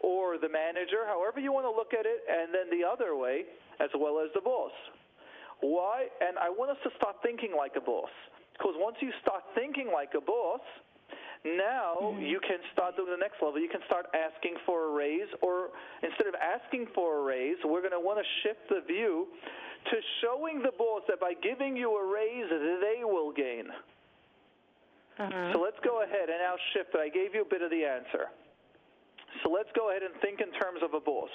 or 0.00 0.38
the 0.38 0.48
manager, 0.48 1.04
however 1.06 1.40
you 1.40 1.52
want 1.52 1.64
to 1.64 1.70
look 1.70 1.92
at 1.92 2.06
it, 2.06 2.24
and 2.28 2.52
then 2.52 2.68
the 2.72 2.84
other 2.86 3.16
way, 3.16 3.44
as 3.80 3.90
well 3.96 4.20
as 4.20 4.32
the 4.34 4.40
boss. 4.40 4.72
Why? 5.60 6.08
And 6.20 6.38
I 6.38 6.48
want 6.48 6.70
us 6.72 6.80
to 6.84 6.90
start 6.96 7.16
thinking 7.22 7.52
like 7.56 7.76
a 7.76 7.84
boss. 7.84 8.10
Because 8.56 8.74
once 8.76 8.96
you 9.00 9.12
start 9.20 9.44
thinking 9.54 9.88
like 9.92 10.12
a 10.16 10.20
boss, 10.20 10.60
now 11.44 12.16
you 12.20 12.40
can 12.40 12.60
start 12.72 12.96
doing 12.96 13.08
the 13.08 13.16
next 13.16 13.40
level. 13.40 13.60
You 13.60 13.68
can 13.68 13.80
start 13.86 14.06
asking 14.12 14.56
for 14.66 14.88
a 14.88 14.92
raise, 14.92 15.28
or 15.40 15.72
instead 16.02 16.28
of 16.28 16.36
asking 16.36 16.88
for 16.94 17.20
a 17.20 17.22
raise, 17.24 17.56
we're 17.64 17.80
going 17.80 17.96
to 17.96 18.00
want 18.00 18.20
to 18.20 18.28
shift 18.44 18.68
the 18.68 18.84
view 18.84 19.28
to 19.88 19.96
showing 20.20 20.60
the 20.60 20.72
boss 20.76 21.00
that 21.08 21.20
by 21.20 21.32
giving 21.32 21.76
you 21.76 21.96
a 21.96 22.04
raise, 22.04 22.48
they 22.84 23.00
will 23.04 23.32
gain. 23.32 23.72
Uh-huh. 25.18 25.52
So 25.52 25.60
let's 25.60 25.80
go 25.84 26.02
ahead 26.02 26.28
and 26.28 26.40
now 26.40 26.56
shift. 26.72 26.94
I 26.96 27.08
gave 27.08 27.34
you 27.34 27.42
a 27.42 27.48
bit 27.48 27.62
of 27.62 27.70
the 27.70 27.84
answer. 27.84 28.28
So 29.42 29.50
let's 29.50 29.68
go 29.76 29.90
ahead 29.90 30.02
and 30.02 30.14
think 30.20 30.40
in 30.40 30.52
terms 30.52 30.80
of 30.82 30.94
a 30.94 31.00
boss. 31.00 31.30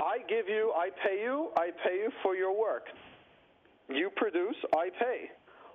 I 0.00 0.18
give 0.28 0.48
you, 0.48 0.72
I 0.76 0.90
pay 1.04 1.22
you, 1.22 1.50
I 1.56 1.70
pay 1.84 1.96
you 1.96 2.10
for 2.22 2.36
your 2.36 2.58
work. 2.58 2.84
You 3.88 4.10
produce, 4.16 4.56
I 4.74 4.90
pay. 4.98 5.30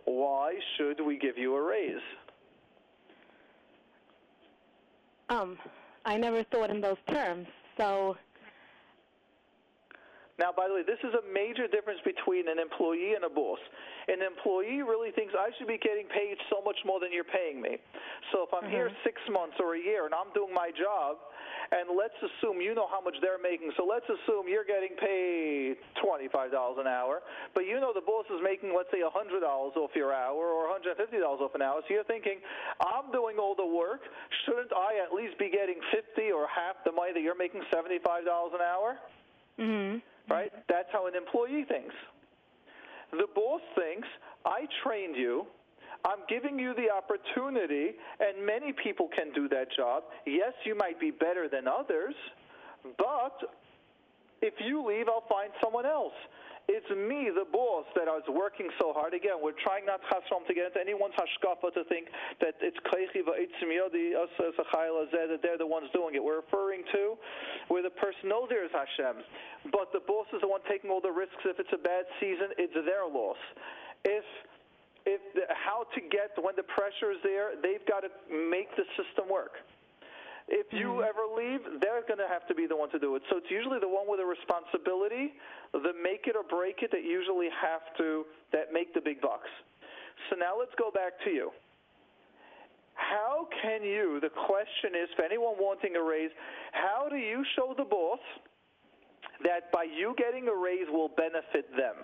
Why 0.05 0.53
should 0.77 1.03
we 1.05 1.17
give 1.17 1.37
you 1.37 1.55
a 1.55 1.61
raise? 1.61 2.01
Um, 5.29 5.57
I 6.05 6.17
never 6.17 6.43
thought 6.43 6.69
in 6.69 6.81
those 6.81 6.97
terms. 7.07 7.47
So, 7.77 8.17
Now, 10.41 10.49
by 10.49 10.65
the 10.65 10.73
way, 10.73 10.81
this 10.81 10.97
is 11.05 11.13
a 11.13 11.21
major 11.29 11.69
difference 11.69 12.01
between 12.01 12.49
an 12.49 12.57
employee 12.57 13.13
and 13.13 13.21
a 13.21 13.29
boss. 13.29 13.61
An 14.09 14.25
employee 14.25 14.81
really 14.81 15.13
thinks 15.13 15.37
I 15.37 15.53
should 15.53 15.69
be 15.69 15.77
getting 15.77 16.09
paid 16.09 16.33
so 16.49 16.65
much 16.65 16.81
more 16.81 16.97
than 16.97 17.13
you're 17.13 17.29
paying 17.29 17.61
me. 17.61 17.77
So 18.33 18.41
if 18.41 18.49
I'm 18.49 18.65
here 18.65 18.89
six 19.05 19.21
months 19.29 19.61
or 19.61 19.77
a 19.77 19.81
year 19.81 20.09
and 20.09 20.17
I'm 20.17 20.33
doing 20.33 20.49
my 20.49 20.73
job, 20.73 21.21
and 21.69 21.93
let's 21.93 22.17
assume 22.25 22.57
you 22.57 22.73
know 22.73 22.89
how 22.89 23.05
much 23.05 23.13
they're 23.21 23.37
making, 23.37 23.69
so 23.77 23.85
let's 23.85 24.09
assume 24.09 24.49
you're 24.49 24.65
getting 24.65 24.97
paid 24.97 25.77
$25 26.01 26.33
an 26.81 26.89
hour, 26.89 27.21
but 27.53 27.69
you 27.69 27.77
know 27.77 27.93
the 27.93 28.01
boss 28.01 28.25
is 28.33 28.41
making, 28.41 28.73
let's 28.73 28.89
say, 28.89 29.05
$100 29.05 29.45
off 29.45 29.93
your 29.93 30.09
hour 30.09 30.41
or 30.41 30.73
$150 30.73 30.97
off 31.21 31.53
an 31.53 31.61
hour, 31.61 31.85
so 31.85 31.93
you're 31.93 32.09
thinking, 32.09 32.41
I'm 32.81 33.13
doing 33.13 33.37
all 33.37 33.53
the 33.53 33.69
work, 33.69 34.01
shouldn't 34.49 34.73
I 34.73 35.05
at 35.05 35.13
least 35.13 35.37
be 35.37 35.53
getting 35.53 35.77
50 35.93 36.33
or 36.33 36.49
half 36.49 36.81
the 36.81 36.91
money 36.91 37.13
that 37.13 37.21
you're 37.21 37.37
making 37.37 37.61
$75 37.69 38.01
an 38.57 38.65
hour? 38.65 38.97
mhm. 39.59 40.01
Right? 40.31 40.51
That's 40.69 40.87
how 40.91 41.07
an 41.07 41.15
employee 41.15 41.65
thinks. 41.67 41.95
The 43.11 43.27
boss 43.35 43.61
thinks, 43.75 44.07
I 44.45 44.65
trained 44.83 45.15
you. 45.15 45.45
I'm 46.05 46.23
giving 46.27 46.57
you 46.57 46.73
the 46.73 46.89
opportunity, 46.89 47.91
and 48.19 48.45
many 48.45 48.73
people 48.83 49.09
can 49.13 49.31
do 49.33 49.47
that 49.49 49.67
job. 49.75 50.03
Yes, 50.25 50.53
you 50.65 50.75
might 50.75 50.99
be 50.99 51.11
better 51.11 51.47
than 51.47 51.67
others, 51.67 52.15
but 52.97 53.37
if 54.41 54.53
you 54.59 54.83
leave, 54.87 55.07
I'll 55.07 55.27
find 55.29 55.51
someone 55.63 55.85
else. 55.85 56.13
It's 56.69 56.87
me, 56.93 57.27
the 57.33 57.45
boss, 57.49 57.85
that 57.95 58.07
I 58.07 58.15
was 58.15 58.27
working 58.29 58.69
so 58.79 58.93
hard. 58.93 59.13
Again, 59.13 59.41
we're 59.41 59.57
trying 59.65 59.85
not 59.85 59.99
Chasrom 60.07 60.45
to 60.47 60.53
get 60.53 60.71
into 60.71 60.79
anyone's 60.79 61.17
hashkafa 61.17 61.73
to 61.73 61.83
think 61.89 62.07
that 62.39 62.55
it's 62.61 62.77
Kleichi 62.87 63.25
va'etzim 63.25 63.67
yodi 63.67 64.15
us 64.15 64.29
as 64.39 64.53
a 64.55 64.65
chayla 64.71 65.09
that 65.11 65.41
they're 65.41 65.57
the 65.57 65.67
ones 65.67 65.89
doing 65.93 66.15
it. 66.15 66.23
We're 66.23 66.45
referring 66.45 66.83
to 66.93 67.17
where 67.67 67.83
the 67.83 67.91
person 67.91 68.29
knows 68.29 68.47
there 68.47 68.63
is 68.63 68.71
Hashem, 68.71 69.23
but 69.71 69.91
the 69.91 69.99
boss 70.05 70.27
is 70.33 70.41
the 70.41 70.47
one 70.47 70.61
taking 70.69 70.89
all 70.89 71.01
the 71.01 71.11
risks. 71.11 71.41
If 71.43 71.59
it's 71.59 71.73
a 71.73 71.81
bad 71.81 72.05
season, 72.19 72.55
it's 72.57 72.73
their 72.73 73.03
loss. 73.03 73.41
If 74.05 74.23
if 75.05 75.21
the, 75.33 75.49
how 75.49 75.89
to 75.97 75.99
get 76.13 76.37
when 76.37 76.55
the 76.55 76.67
pressure 76.77 77.11
is 77.11 77.17
there, 77.23 77.57
they've 77.57 77.83
got 77.89 78.05
to 78.05 78.11
make 78.29 78.69
the 78.77 78.85
system 78.93 79.25
work. 79.29 79.57
If 80.47 80.73
you 80.73 80.99
mm-hmm. 80.99 81.09
ever 81.09 81.25
leave, 81.29 81.81
they're 81.81 82.01
going 82.07 82.19
to 82.19 82.27
have 82.27 82.47
to 82.47 82.55
be 82.55 82.65
the 82.65 82.75
one 82.75 82.89
to 82.91 82.99
do 82.99 83.15
it. 83.15 83.21
So 83.29 83.37
it's 83.37 83.49
usually 83.49 83.79
the 83.79 83.87
one 83.87 84.09
with 84.09 84.19
the 84.19 84.25
responsibility, 84.25 85.33
the 85.71 85.93
make 86.01 86.25
it 86.25 86.35
or 86.35 86.43
break 86.43 86.81
it 86.81 86.91
that 86.91 87.03
usually 87.03 87.47
have 87.53 87.85
to 87.97 88.25
that 88.51 88.73
make 88.73 88.93
the 88.93 89.01
big 89.01 89.21
bucks. 89.21 89.49
So 90.29 90.35
now 90.35 90.57
let's 90.57 90.73
go 90.77 90.91
back 90.91 91.13
to 91.25 91.31
you. 91.31 91.51
How 92.95 93.47
can 93.61 93.83
you? 93.83 94.19
The 94.21 94.29
question 94.29 94.93
is 94.93 95.09
for 95.15 95.23
anyone 95.23 95.55
wanting 95.57 95.95
a 95.95 96.03
raise, 96.03 96.31
how 96.71 97.07
do 97.09 97.15
you 97.15 97.43
show 97.55 97.73
the 97.77 97.85
boss 97.85 98.19
that 99.43 99.71
by 99.71 99.83
you 99.83 100.13
getting 100.17 100.47
a 100.47 100.55
raise 100.55 100.87
will 100.91 101.09
benefit 101.09 101.69
them? 101.75 101.95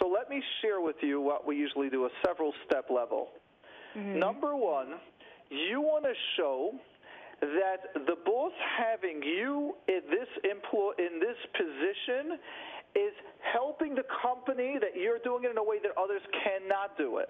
So 0.00 0.08
let 0.08 0.28
me 0.28 0.42
share 0.62 0.80
with 0.80 0.96
you 1.00 1.20
what 1.20 1.46
we 1.46 1.56
usually 1.56 1.90
do 1.90 2.06
a 2.06 2.10
several 2.26 2.52
step 2.66 2.86
level. 2.90 3.28
Mm-hmm. 3.96 4.18
Number 4.18 4.56
one, 4.56 4.94
you 5.52 5.80
want 5.80 6.04
to 6.04 6.14
show 6.36 6.72
that 7.40 7.92
the 8.06 8.16
boss 8.24 8.52
having 8.78 9.22
you 9.22 9.74
in 9.88 10.00
this 10.08 10.28
employ 10.44 10.92
in 10.98 11.18
this 11.18 11.36
position 11.52 12.38
is 12.94 13.12
helping 13.40 13.94
the 13.94 14.04
company 14.22 14.78
that 14.80 14.94
you're 14.94 15.18
doing 15.18 15.44
it 15.44 15.50
in 15.50 15.58
a 15.58 15.64
way 15.64 15.78
that 15.82 15.92
others 15.98 16.22
cannot 16.44 16.96
do 16.96 17.18
it. 17.18 17.28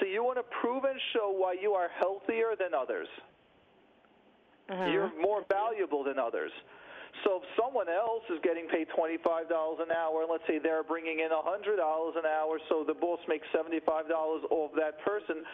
So 0.00 0.06
you 0.06 0.24
want 0.24 0.38
to 0.38 0.46
prove 0.60 0.84
and 0.84 0.98
show 1.12 1.30
why 1.30 1.54
you 1.60 1.72
are 1.72 1.88
healthier 2.00 2.56
than 2.58 2.74
others. 2.74 3.06
Uh-huh. 4.68 4.86
You're 4.86 5.12
more 5.20 5.44
valuable 5.48 6.02
than 6.02 6.18
others. 6.18 6.50
So 7.22 7.38
if 7.38 7.46
someone 7.54 7.86
else 7.86 8.26
is 8.26 8.42
getting 8.42 8.66
paid 8.66 8.88
$25 8.90 9.22
an 9.78 9.94
hour, 9.94 10.26
and 10.26 10.30
let's 10.30 10.42
say 10.48 10.58
they're 10.58 10.82
bringing 10.82 11.20
in 11.20 11.30
$100 11.30 11.78
an 11.78 12.26
hour, 12.26 12.58
so 12.68 12.82
the 12.82 12.94
boss 12.94 13.20
makes 13.28 13.46
$75 13.54 14.10
off 14.50 14.72
that 14.74 14.98
person, 15.04 15.46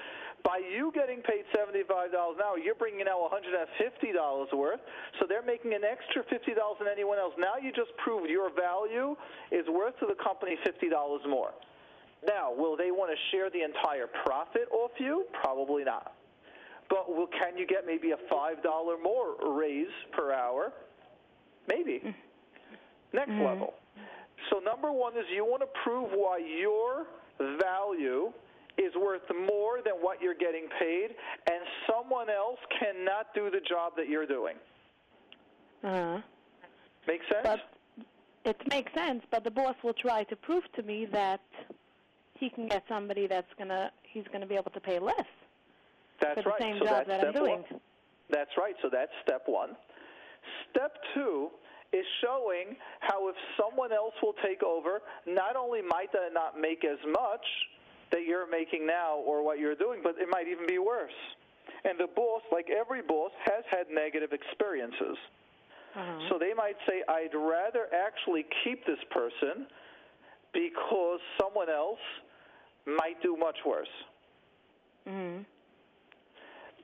by 0.45 0.59
you 0.59 0.93
getting 0.95 1.21
paid 1.23 1.45
$75 1.55 1.85
an 2.13 2.41
hour, 2.41 2.59
you're 2.59 2.75
bringing 2.75 3.05
now 3.05 3.21
$150 3.29 4.57
worth, 4.57 4.81
so 5.19 5.27
they're 5.29 5.45
making 5.45 5.75
an 5.75 5.83
extra 5.85 6.23
$50 6.25 6.79
than 6.79 6.89
anyone 6.91 7.19
else. 7.19 7.35
Now 7.39 7.55
you 7.61 7.73
just 7.73 7.91
proved 8.03 8.31
your 8.31 8.51
value 8.55 9.17
is 9.53 9.67
worth 9.69 9.99
to 10.01 10.07
the 10.07 10.17
company 10.23 10.57
$50 10.67 11.29
more. 11.29 11.53
Now, 12.27 12.53
will 12.53 12.77
they 12.77 12.91
want 12.91 13.11
to 13.11 13.17
share 13.31 13.49
the 13.51 13.63
entire 13.63 14.07
profit 14.25 14.69
off 14.73 14.91
you? 14.99 15.25
Probably 15.43 15.85
not. 15.85 16.13
But 16.91 17.09
will, 17.09 17.29
can 17.29 17.57
you 17.57 17.67
get 17.67 17.87
maybe 17.87 18.11
a 18.13 18.19
$5 18.33 19.03
more 19.03 19.37
raise 19.57 19.89
per 20.13 20.33
hour? 20.33 20.73
Maybe. 21.69 22.15
Next 23.13 23.31
Mhm. 23.31 23.45
level. 23.45 23.75
So, 24.51 24.59
number 24.59 24.91
one 24.93 25.17
is 25.17 25.25
you 25.31 25.45
want 25.45 25.63
to 25.63 25.69
prove 25.85 26.13
why 26.13 26.39
your 26.39 27.07
value 27.39 28.33
is 28.81 28.95
worth 28.97 29.23
more 29.47 29.81
than 29.85 29.95
what 30.01 30.23
you're 30.23 30.35
getting 30.35 30.67
paid, 30.79 31.11
and 31.47 31.61
someone 31.89 32.31
else 32.31 32.59
cannot 32.79 33.35
do 33.35 33.51
the 33.51 33.61
job 33.69 33.93
that 33.97 34.09
you're 34.09 34.27
doing. 34.27 34.57
Uh-huh. 35.85 36.21
Make 37.07 37.21
sense? 37.31 37.43
But 37.43 37.61
it 38.45 38.57
makes 38.71 38.93
sense, 38.95 39.23
but 39.31 39.45
the 39.45 39.51
boss 39.51 39.77
will 39.83 39.95
try 39.95 40.25
to 40.25 40.37
prove 40.37 40.65
to 40.77 40.83
me 40.83 41.07
that 41.13 41.41
he 42.35 42.49
can 42.49 42.69
get 42.69 42.85
somebody 42.89 43.27
that's 43.27 43.53
gonna 43.59 43.91
he's 44.03 44.25
gonna 44.33 44.47
be 44.47 44.55
able 44.55 44.71
to 44.71 44.81
pay 44.81 44.99
less 44.99 45.27
that's 46.21 46.35
for 46.35 46.43
the 46.43 46.51
right. 46.51 46.61
same 46.61 46.79
so 46.79 46.85
job 46.85 47.07
that's 47.07 47.09
that 47.09 47.27
I'm 47.27 47.33
doing. 47.33 47.63
One. 47.69 47.81
That's 48.31 48.51
right. 48.57 48.75
So 48.83 48.89
that's 48.91 49.11
step 49.25 49.43
one. 49.47 49.71
Step 50.71 50.97
two 51.15 51.49
is 51.93 52.05
showing 52.23 52.77
how 53.01 53.29
if 53.29 53.35
someone 53.59 53.93
else 53.93 54.15
will 54.23 54.37
take 54.45 54.63
over, 54.63 55.03
not 55.27 55.57
only 55.57 55.81
might 55.83 56.13
they 56.13 56.29
not 56.33 56.61
make 56.61 56.85
as 56.85 56.99
much 57.07 57.45
that 58.13 58.27
you're 58.27 58.49
making 58.49 58.87
now 58.87 59.17
or 59.17 59.45
what 59.45 59.59
you're 59.59 59.75
doing, 59.75 60.01
but 60.03 60.17
it 60.19 60.29
might 60.31 60.49
even 60.49 60.67
be 60.67 60.79
worse. 60.79 61.13
And 61.85 61.99
the 61.99 62.09
boss, 62.15 62.43
like 62.53 62.69
every 62.69 63.03
boss, 63.03 63.31
has 63.45 63.65
had 63.71 63.87
negative 63.91 64.33
experiences. 64.33 65.17
Uh-huh. 65.95 66.29
So 66.29 66.39
they 66.39 66.53
might 66.55 66.77
say, 66.87 67.03
I'd 67.09 67.35
rather 67.35 67.87
actually 67.95 68.47
keep 68.65 68.85
this 68.87 68.99
person 69.11 69.67
because 70.53 71.21
someone 71.41 71.71
else 71.71 72.01
might 72.87 73.21
do 73.23 73.37
much 73.37 73.57
worse. 73.65 73.89
Mhm. 75.07 75.45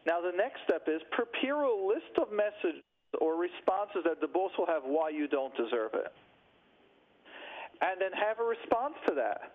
Now, 0.07 0.21
the 0.21 0.33
next 0.33 0.63
step 0.63 0.89
is 0.89 1.03
prepare 1.11 1.63
a 1.63 1.75
list 1.75 2.17
of 2.19 2.31
messages 2.31 2.83
or 3.21 3.35
responses 3.37 4.05
that 4.05 4.21
the 4.21 4.29
boss 4.29 4.57
will 4.57 4.67
have 4.67 4.85
why 4.85 5.11
you 5.11 5.27
don't 5.27 5.55
deserve 5.57 5.95
it. 5.95 6.13
And 7.81 8.01
then 8.01 8.13
have 8.13 8.39
a 8.39 8.45
response 8.45 8.95
to 9.09 9.15
that. 9.17 9.53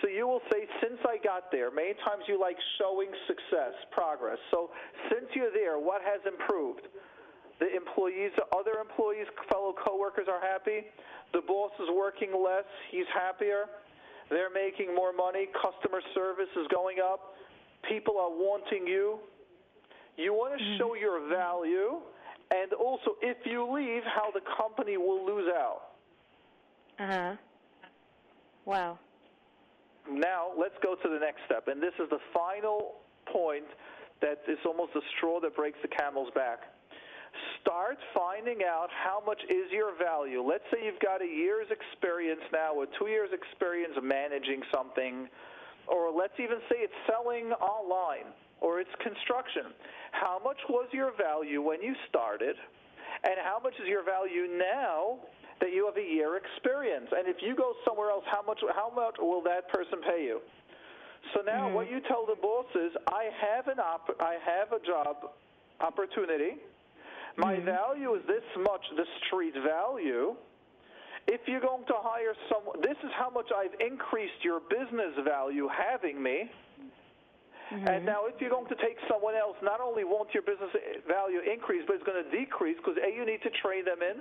So 0.00 0.08
you 0.08 0.26
will 0.26 0.42
say, 0.50 0.66
since 0.80 0.98
I 1.06 1.18
got 1.22 1.52
there, 1.52 1.70
many 1.70 1.94
times 2.04 2.24
you 2.26 2.40
like 2.40 2.56
showing 2.78 3.08
success, 3.26 3.74
progress. 3.90 4.38
So 4.50 4.70
since 5.10 5.26
you're 5.34 5.52
there, 5.52 5.78
what 5.78 6.02
has 6.02 6.20
improved? 6.26 6.88
The 7.60 7.70
employees, 7.76 8.32
the 8.36 8.48
other 8.56 8.80
employees, 8.80 9.26
fellow 9.50 9.74
coworkers 9.74 10.26
are 10.26 10.40
happy. 10.40 10.86
The 11.32 11.42
boss 11.46 11.70
is 11.78 11.88
working 11.94 12.32
less, 12.32 12.64
he's 12.90 13.06
happier. 13.14 13.66
They're 14.30 14.50
making 14.50 14.94
more 14.94 15.12
money. 15.12 15.46
Customer 15.52 16.00
service 16.14 16.48
is 16.56 16.66
going 16.72 16.96
up. 17.04 17.34
People 17.88 18.16
are 18.18 18.30
wanting 18.30 18.86
you. 18.86 19.18
You 20.16 20.32
want 20.32 20.58
to 20.58 20.78
show 20.78 20.94
your 20.94 21.28
value, 21.28 22.00
and 22.50 22.72
also 22.74 23.16
if 23.22 23.36
you 23.44 23.70
leave, 23.72 24.02
how 24.04 24.30
the 24.30 24.40
company 24.56 24.96
will 24.96 25.24
lose 25.24 25.48
out. 25.54 25.82
Uh-huh. 26.98 27.36
Wow. 28.64 28.98
Now, 30.10 30.50
let's 30.58 30.74
go 30.82 30.94
to 30.94 31.08
the 31.08 31.18
next 31.18 31.40
step, 31.46 31.68
and 31.68 31.82
this 31.82 31.94
is 32.02 32.10
the 32.10 32.18
final 32.34 33.02
point 33.32 33.66
that 34.20 34.42
is 34.48 34.58
almost 34.66 34.92
the 34.94 35.02
straw 35.16 35.40
that 35.40 35.54
breaks 35.54 35.78
the 35.82 35.88
camel's 35.88 36.30
back. 36.34 36.60
Start 37.62 37.98
finding 38.12 38.60
out 38.66 38.88
how 38.90 39.22
much 39.24 39.40
is 39.48 39.70
your 39.70 39.96
value. 39.96 40.42
Let's 40.42 40.64
say 40.72 40.84
you've 40.84 41.00
got 41.00 41.22
a 41.22 41.26
year's 41.26 41.68
experience 41.70 42.42
now, 42.52 42.74
or 42.74 42.86
two 42.98 43.06
years' 43.06 43.30
experience 43.32 43.94
managing 44.02 44.62
something, 44.74 45.28
or 45.86 46.10
let's 46.10 46.34
even 46.38 46.58
say 46.68 46.82
it's 46.82 47.00
selling 47.06 47.52
online, 47.62 48.34
or 48.60 48.80
it's 48.80 48.94
construction. 49.02 49.72
How 50.10 50.40
much 50.42 50.58
was 50.68 50.88
your 50.92 51.12
value 51.16 51.62
when 51.62 51.80
you 51.80 51.94
started, 52.08 52.56
and 53.24 53.34
how 53.42 53.58
much 53.62 53.74
is 53.80 53.88
your 53.88 54.04
value 54.04 54.46
now 54.58 55.18
that 55.62 55.70
you 55.72 55.86
have 55.86 55.96
a 55.96 56.02
year 56.02 56.36
experience? 56.36 57.06
And 57.14 57.30
if 57.30 57.38
you 57.40 57.54
go 57.54 57.72
somewhere 57.86 58.10
else, 58.10 58.26
how 58.26 58.42
much 58.42 58.58
how 58.74 58.90
much 58.90 59.14
will 59.18 59.42
that 59.46 59.70
person 59.70 60.02
pay 60.02 60.26
you? 60.26 60.42
So 61.34 61.40
now 61.46 61.68
hmm. 61.68 61.74
what 61.74 61.90
you 61.90 62.02
tell 62.10 62.26
the 62.26 62.34
boss 62.34 62.66
is, 62.74 62.90
I 63.06 63.30
have 63.30 63.68
an 63.68 63.78
op- 63.78 64.18
I 64.20 64.36
have 64.42 64.74
a 64.74 64.84
job 64.84 65.30
opportunity. 65.80 66.58
My 67.38 67.56
hmm. 67.56 67.64
value 67.64 68.14
is 68.14 68.22
this 68.26 68.44
much, 68.58 68.82
the 68.96 69.06
street 69.24 69.54
value. 69.64 70.34
If 71.28 71.40
you're 71.46 71.62
going 71.62 71.86
to 71.86 71.94
hire 72.02 72.34
someone, 72.50 72.82
this 72.82 72.98
is 73.04 73.10
how 73.16 73.30
much 73.30 73.46
I've 73.54 73.78
increased 73.78 74.42
your 74.42 74.58
business 74.58 75.14
value 75.24 75.68
having 75.70 76.20
me. 76.20 76.50
And 77.70 77.86
mm-hmm. 77.86 78.04
now, 78.04 78.26
if 78.26 78.40
you're 78.40 78.50
going 78.50 78.68
to 78.68 78.76
take 78.76 78.98
someone 79.08 79.34
else, 79.34 79.56
not 79.62 79.80
only 79.80 80.04
won't 80.04 80.34
your 80.34 80.42
business 80.42 80.70
value 81.08 81.40
increase, 81.40 81.82
but 81.86 81.96
it's 81.96 82.04
going 82.04 82.22
to 82.22 82.30
decrease 82.30 82.76
because 82.76 82.98
A, 83.00 83.14
you 83.14 83.24
need 83.24 83.40
to 83.42 83.50
train 83.62 83.84
them 83.84 84.02
in. 84.02 84.20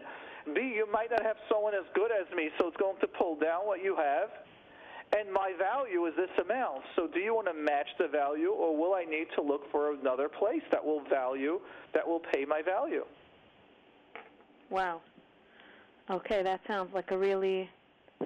B, 0.54 0.74
you 0.76 0.88
might 0.92 1.12
not 1.12 1.24
have 1.24 1.36
someone 1.50 1.74
as 1.76 1.86
good 1.94 2.12
as 2.12 2.26
me, 2.36 2.50
so 2.58 2.68
it's 2.68 2.78
going 2.78 3.00
to 3.02 3.08
pull 3.08 3.36
down 3.36 3.68
what 3.68 3.84
you 3.84 3.96
have. 3.96 4.30
And 5.18 5.32
my 5.32 5.52
value 5.60 6.06
is 6.06 6.14
this 6.16 6.32
amount. 6.40 6.84
So, 6.96 7.08
do 7.12 7.20
you 7.20 7.36
want 7.36 7.48
to 7.48 7.54
match 7.54 7.88
the 8.00 8.08
value, 8.08 8.52
or 8.52 8.78
will 8.78 8.96
I 8.96 9.04
need 9.04 9.28
to 9.36 9.42
look 9.42 9.70
for 9.72 9.94
another 9.94 10.30
place 10.30 10.64
that 10.72 10.84
will 10.84 11.04
value, 11.10 11.60
that 11.94 12.08
will 12.08 12.22
pay 12.34 12.46
my 12.46 12.62
value? 12.62 13.04
Wow. 14.70 15.02
Okay, 16.10 16.42
that 16.44 16.62
sounds 16.66 16.94
like 16.94 17.12
a 17.12 17.18
really 17.18 17.70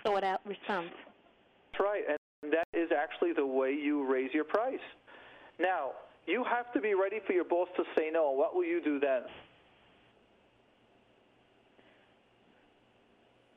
thought 0.04 0.24
out 0.24 0.42
response. 0.46 0.90
That's 1.72 1.84
right, 1.84 2.04
and 2.08 2.54
that 2.54 2.68
is 2.74 2.90
actually 2.96 3.34
the 3.34 3.46
way 3.46 3.72
you 3.72 4.06
raise 4.10 4.32
your 4.34 4.44
price. 4.44 4.80
Now, 5.60 5.92
you 6.26 6.44
have 6.44 6.72
to 6.74 6.82
be 6.82 6.94
ready 6.94 7.20
for 7.26 7.34
your 7.34 7.46
boss 7.46 7.68
to 7.78 7.84
say 7.96 8.10
no. 8.12 8.32
What 8.32 8.56
will 8.56 8.66
you 8.66 8.82
do 8.84 9.00
then? 9.00 9.22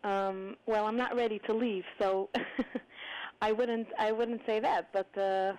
Um, 0.04 0.56
well, 0.66 0.86
I'm 0.86 0.96
not 0.96 1.16
ready 1.16 1.40
to 1.46 1.54
leave, 1.54 1.84
so 1.98 2.28
I 3.42 3.52
wouldn't 3.52 3.88
I 3.98 4.12
wouldn't 4.12 4.40
say 4.46 4.60
that, 4.60 4.90
but 4.92 5.08
uh 5.20 5.54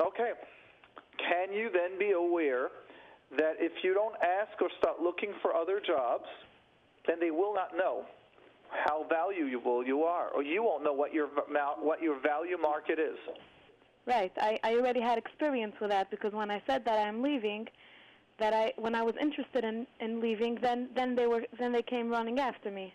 Okay. 0.00 0.32
Can 1.18 1.52
you 1.52 1.70
then 1.72 1.98
be 1.98 2.12
aware 2.12 2.68
that 3.38 3.54
if 3.58 3.72
you 3.82 3.94
don't 3.94 4.14
ask 4.16 4.60
or 4.60 4.68
start 4.78 5.00
looking 5.00 5.32
for 5.40 5.54
other 5.54 5.80
jobs, 5.84 6.26
then 7.06 7.16
they 7.20 7.30
will 7.30 7.54
not 7.54 7.76
know 7.76 8.04
how 8.84 9.06
valuable 9.08 9.84
you 9.86 10.02
are, 10.02 10.28
or 10.30 10.42
you 10.42 10.62
won't 10.62 10.84
know 10.84 10.92
what 10.92 11.14
your 11.14 11.28
what 11.28 12.02
your 12.02 12.20
value 12.20 12.58
market 12.60 12.98
is. 12.98 13.18
Right. 14.06 14.32
I, 14.38 14.58
I 14.62 14.74
already 14.74 15.00
had 15.00 15.18
experience 15.18 15.74
with 15.80 15.90
that 15.90 16.10
because 16.10 16.32
when 16.32 16.50
I 16.50 16.62
said 16.66 16.84
that 16.84 16.98
I'm 17.06 17.22
leaving, 17.22 17.66
that 18.38 18.52
I 18.52 18.72
when 18.76 18.94
I 18.94 19.02
was 19.02 19.14
interested 19.20 19.64
in, 19.64 19.86
in 20.00 20.20
leaving, 20.20 20.56
then 20.62 20.88
then 20.94 21.14
they 21.16 21.26
were 21.26 21.42
then 21.58 21.72
they 21.72 21.82
came 21.82 22.08
running 22.08 22.38
after 22.38 22.70
me. 22.70 22.94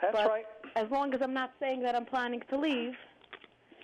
That's 0.00 0.12
But 0.16 0.28
right. 0.28 0.46
As 0.76 0.88
long 0.90 1.12
as 1.14 1.20
I'm 1.22 1.34
not 1.34 1.52
saying 1.58 1.82
that 1.82 1.96
I'm 1.96 2.04
planning 2.04 2.42
to 2.50 2.58
leave, 2.58 2.94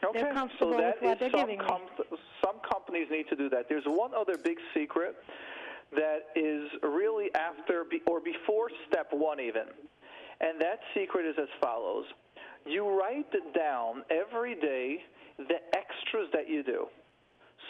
Okay, 0.04 0.22
they're 0.22 0.32
comfortable 0.34 0.72
so 0.74 0.78
that 0.78 1.00
with 1.00 1.02
what 1.02 1.12
is 1.14 1.20
they're 1.20 1.30
some 1.30 1.40
giving 1.40 1.58
me. 1.58 1.64
com- 1.66 2.18
some 2.44 2.56
companies 2.70 3.08
need 3.10 3.26
to 3.30 3.36
do 3.36 3.48
that. 3.50 3.68
There's 3.68 3.84
one 3.86 4.12
other 4.14 4.36
big 4.36 4.58
secret 4.74 5.16
that 5.96 6.26
is 6.36 6.68
really 6.82 7.34
after 7.34 7.84
be- 7.84 8.02
or 8.06 8.20
before 8.20 8.68
step 8.88 9.08
one 9.12 9.40
even, 9.40 9.64
and 10.40 10.60
that 10.60 10.78
secret 10.94 11.26
is 11.26 11.34
as 11.40 11.48
follows: 11.60 12.04
you 12.64 12.88
write 12.88 13.26
down 13.54 14.02
every 14.10 14.54
day 14.54 15.02
the 15.38 15.58
extras 15.74 16.28
that 16.32 16.48
you 16.48 16.62
do. 16.62 16.86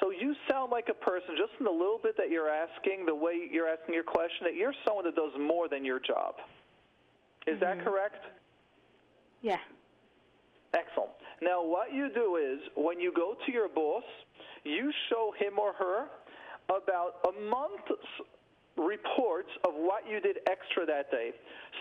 So 0.01 0.11
you 0.11 0.35
sound 0.51 0.73
like 0.73 0.89
a 0.91 0.95
person, 0.95 1.37
just 1.39 1.53
in 1.59 1.65
the 1.65 1.71
little 1.71 2.01
bit 2.03 2.17
that 2.17 2.29
you're 2.31 2.49
asking, 2.51 3.07
the 3.07 3.15
way 3.15 3.49
you're 3.51 3.69
asking 3.69 3.95
your 3.95 4.03
question, 4.05 4.43
that 4.45 4.55
you're 4.57 4.75
someone 4.85 5.05
that 5.05 5.15
does 5.15 5.33
more 5.39 5.69
than 5.69 5.85
your 5.85 6.01
job. 6.01 6.35
Is 7.47 7.61
that 7.61 7.79
Mm-hmm. 7.79 7.89
correct? 7.89 8.25
yeah. 9.43 9.59
Excellent. 10.75 11.11
Now, 11.41 11.63
what 11.65 11.93
you 11.93 12.09
do 12.13 12.37
is 12.37 12.59
when 12.77 12.99
you 12.99 13.13
go 13.15 13.37
to 13.47 13.53
your 13.53 13.69
boss, 13.69 14.03
you 14.65 14.91
show 15.09 15.33
him 15.39 15.59
or 15.59 15.73
her 15.75 16.07
about 16.67 17.21
a 17.29 17.33
month's 17.49 17.93
reports 18.77 19.51
of 19.63 19.75
what 19.75 20.03
you 20.03 20.19
did 20.19 20.43
extra 20.51 20.83
that 20.87 21.11
day. 21.11 21.31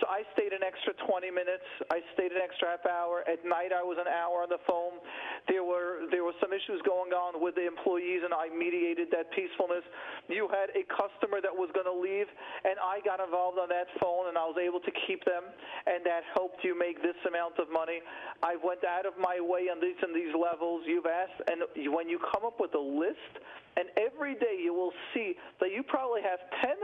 So 0.01 0.09
I 0.09 0.21
stayed 0.37 0.53
an 0.53 0.61
extra 0.61 0.93
20 1.05 1.29
minutes. 1.29 1.65
I 1.89 2.01
stayed 2.13 2.33
an 2.33 2.41
extra 2.41 2.77
half 2.77 2.85
hour. 2.85 3.25
At 3.25 3.41
night, 3.45 3.73
I 3.73 3.81
was 3.81 3.97
an 3.97 4.09
hour 4.09 4.45
on 4.45 4.49
the 4.49 4.61
phone. 4.65 5.01
There 5.49 5.65
were 5.65 6.05
there 6.09 6.25
were 6.25 6.37
some 6.41 6.53
issues 6.53 6.81
going 6.85 7.13
on 7.13 7.41
with 7.41 7.57
the 7.57 7.65
employees, 7.65 8.21
and 8.25 8.33
I 8.33 8.49
mediated 8.49 9.09
that 9.13 9.29
peacefulness. 9.33 9.85
You 10.29 10.49
had 10.49 10.73
a 10.77 10.85
customer 10.89 11.41
that 11.41 11.53
was 11.53 11.69
going 11.73 11.89
to 11.89 11.93
leave, 11.97 12.29
and 12.65 12.77
I 12.77 13.01
got 13.05 13.21
involved 13.21 13.57
on 13.57 13.69
that 13.69 13.89
phone, 14.01 14.29
and 14.29 14.37
I 14.37 14.45
was 14.45 14.57
able 14.57 14.81
to 14.81 14.93
keep 15.05 15.21
them, 15.25 15.45
and 15.85 16.05
that 16.05 16.25
helped 16.33 16.61
you 16.65 16.77
make 16.77 17.01
this 17.01 17.17
amount 17.25 17.57
of 17.57 17.69
money. 17.73 18.01
I 18.41 18.57
went 18.61 18.85
out 18.85 19.05
of 19.05 19.17
my 19.17 19.41
way 19.41 19.69
on 19.69 19.81
these 19.81 19.97
and 20.01 20.13
these 20.13 20.33
levels. 20.33 20.85
You've 20.85 21.09
asked, 21.09 21.41
and 21.49 21.65
when 21.93 22.09
you 22.09 22.21
come 22.33 22.45
up 22.45 22.61
with 22.61 22.73
a 22.73 22.81
list, 22.81 23.41
and 23.77 23.89
every 23.97 24.35
day 24.35 24.59
you 24.61 24.73
will 24.73 24.93
see 25.13 25.33
that 25.59 25.71
you 25.71 25.83
probably 25.83 26.21
have 26.21 26.39
10 26.61 26.75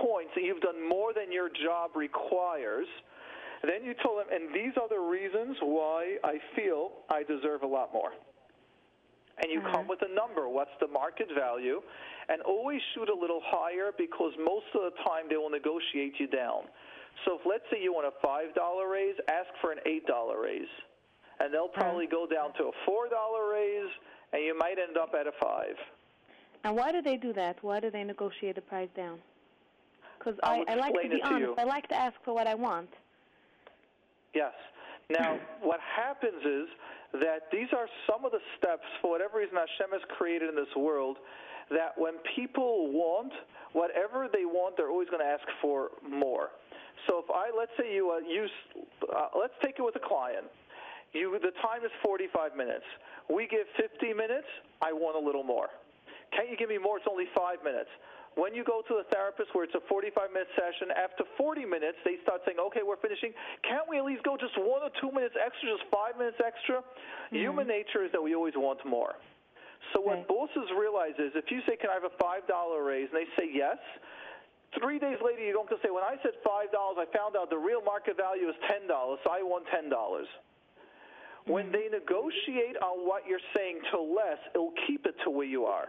points 0.00 0.32
that 0.34 0.42
you've 0.42 0.60
done 0.60 0.80
more 0.88 1.12
than 1.12 1.30
your 1.30 1.48
job 1.48 1.90
requires. 1.94 2.86
Then 3.62 3.84
you 3.84 3.94
told 4.02 4.18
them, 4.18 4.26
and 4.32 4.54
these 4.54 4.72
are 4.80 4.88
the 4.88 4.98
reasons 4.98 5.56
why 5.60 6.16
I 6.24 6.38
feel 6.56 6.90
I 7.10 7.22
deserve 7.22 7.62
a 7.62 7.66
lot 7.66 7.92
more. 7.92 8.10
And 9.42 9.50
you 9.50 9.60
come 9.60 9.86
mm-hmm. 9.86 9.88
with 9.88 10.02
a 10.02 10.12
number. 10.12 10.48
What's 10.48 10.74
the 10.80 10.88
market 10.88 11.28
value? 11.36 11.80
And 12.28 12.42
always 12.42 12.80
shoot 12.94 13.08
a 13.08 13.14
little 13.14 13.40
higher 13.44 13.90
because 13.96 14.32
most 14.38 14.66
of 14.74 14.82
the 14.82 14.94
time 15.04 15.28
they 15.28 15.36
will 15.36 15.50
negotiate 15.50 16.14
you 16.18 16.26
down. 16.26 16.68
So 17.24 17.36
if 17.36 17.42
let's 17.46 17.64
say 17.70 17.80
you 17.80 17.92
want 17.92 18.08
a 18.08 18.14
$5 18.24 18.56
raise, 18.90 19.16
ask 19.28 19.48
for 19.60 19.72
an 19.72 19.78
$8 19.86 20.42
raise. 20.42 20.72
And 21.40 21.52
they'll 21.52 21.68
probably 21.68 22.06
mm-hmm. 22.06 22.26
go 22.28 22.34
down 22.34 22.52
to 22.58 22.72
a 22.72 22.74
$4 22.88 23.52
raise, 23.52 23.90
and 24.32 24.42
you 24.42 24.56
might 24.58 24.76
end 24.78 24.96
up 24.96 25.12
at 25.18 25.26
a 25.26 25.32
5 25.40 25.76
And 26.64 26.76
why 26.76 26.92
do 26.92 27.02
they 27.02 27.16
do 27.16 27.32
that? 27.32 27.56
Why 27.62 27.80
do 27.80 27.90
they 27.90 28.04
negotiate 28.04 28.54
the 28.54 28.60
price 28.60 28.88
down? 28.96 29.18
Because 30.18 30.38
I, 30.42 30.64
I 30.68 30.74
like 30.76 30.94
to 30.94 31.08
be 31.08 31.20
to 31.20 31.26
honest. 31.26 31.58
I 31.58 31.64
like 31.64 31.88
to 31.88 31.96
ask 31.96 32.14
for 32.24 32.32
what 32.34 32.46
I 32.46 32.54
want. 32.54 32.88
Yes. 34.34 34.52
Now, 35.10 35.38
what 35.60 35.80
happens 35.80 36.42
is 36.44 36.68
that 37.20 37.50
these 37.50 37.68
are 37.76 37.86
some 38.08 38.24
of 38.24 38.32
the 38.32 38.38
steps, 38.56 38.84
for 39.00 39.10
whatever 39.10 39.38
reason 39.38 39.56
Hashem 39.56 39.92
has 39.92 40.00
created 40.16 40.48
in 40.48 40.54
this 40.54 40.72
world, 40.76 41.18
that 41.70 41.92
when 41.96 42.14
people 42.36 42.92
want 42.92 43.32
whatever 43.72 44.28
they 44.32 44.44
want, 44.44 44.76
they're 44.76 44.90
always 44.90 45.08
going 45.08 45.22
to 45.22 45.30
ask 45.30 45.44
for 45.60 45.90
more. 46.08 46.50
So 47.08 47.18
if 47.18 47.30
I, 47.30 47.50
let's 47.56 47.72
say 47.78 47.94
you 47.94 48.12
uh, 48.12 48.18
use, 48.18 48.50
uh, 49.10 49.38
let's 49.38 49.54
take 49.62 49.76
it 49.78 49.82
with 49.82 49.96
a 49.96 50.06
client. 50.06 50.46
You, 51.12 51.36
the 51.42 51.50
time 51.60 51.84
is 51.84 51.90
45 52.02 52.56
minutes. 52.56 52.84
We 53.28 53.46
give 53.48 53.66
50 53.76 54.14
minutes. 54.14 54.46
I 54.80 54.92
want 54.92 55.16
a 55.16 55.26
little 55.26 55.42
more. 55.42 55.68
Can't 56.32 56.48
you 56.48 56.56
give 56.56 56.68
me 56.68 56.78
more? 56.78 56.96
It's 56.96 57.08
only 57.08 57.28
five 57.36 57.60
minutes. 57.62 57.90
When 58.34 58.56
you 58.56 58.64
go 58.64 58.80
to 58.80 58.94
the 58.96 59.04
therapist 59.12 59.52
where 59.52 59.68
it's 59.68 59.76
a 59.76 59.84
45 59.92 60.32
minute 60.32 60.48
session, 60.56 60.88
after 60.96 61.28
40 61.36 61.68
minutes, 61.68 62.00
they 62.00 62.16
start 62.24 62.40
saying, 62.48 62.56
okay, 62.72 62.80
we're 62.80 63.00
finishing. 63.04 63.36
Can't 63.60 63.84
we 63.84 64.00
at 64.00 64.08
least 64.08 64.24
go 64.24 64.40
just 64.40 64.56
one 64.56 64.80
or 64.80 64.88
two 65.04 65.12
minutes 65.12 65.36
extra, 65.36 65.68
just 65.68 65.84
five 65.92 66.16
minutes 66.16 66.40
extra? 66.40 66.80
Mm-hmm. 66.80 67.36
Human 67.36 67.68
nature 67.68 68.08
is 68.08 68.10
that 68.16 68.22
we 68.24 68.32
always 68.32 68.56
want 68.56 68.80
more. 68.88 69.20
So 69.92 70.00
what 70.00 70.24
Right. 70.24 70.28
bosses 70.28 70.70
realize 70.72 71.18
is 71.20 71.36
if 71.36 71.50
you 71.52 71.60
say, 71.68 71.76
can 71.76 71.90
I 71.90 72.00
have 72.00 72.08
a 72.08 72.16
$5 72.16 72.80
raise, 72.80 73.12
and 73.12 73.18
they 73.20 73.28
say 73.36 73.52
yes, 73.52 73.76
three 74.80 74.98
days 74.98 75.20
later 75.20 75.44
you're 75.44 75.52
going 75.52 75.68
to 75.68 75.80
say, 75.84 75.92
when 75.92 76.04
I 76.04 76.16
said 76.24 76.32
$5, 76.40 76.72
I 76.72 77.04
found 77.12 77.36
out 77.36 77.50
the 77.50 77.60
real 77.60 77.82
market 77.82 78.16
value 78.16 78.48
is 78.48 78.56
$10, 78.64 78.88
so 78.88 79.28
I 79.28 79.44
want 79.44 79.66
$10. 79.68 79.92
When 81.44 81.68
mm-hmm. 81.68 81.72
they 81.72 81.92
negotiate 81.92 82.80
on 82.80 83.04
what 83.04 83.26
you're 83.28 83.44
saying 83.52 83.80
to 83.92 84.00
less, 84.00 84.40
it'll 84.54 84.72
keep 84.86 85.04
it 85.04 85.16
to 85.24 85.30
where 85.30 85.44
you 85.46 85.66
are. 85.66 85.88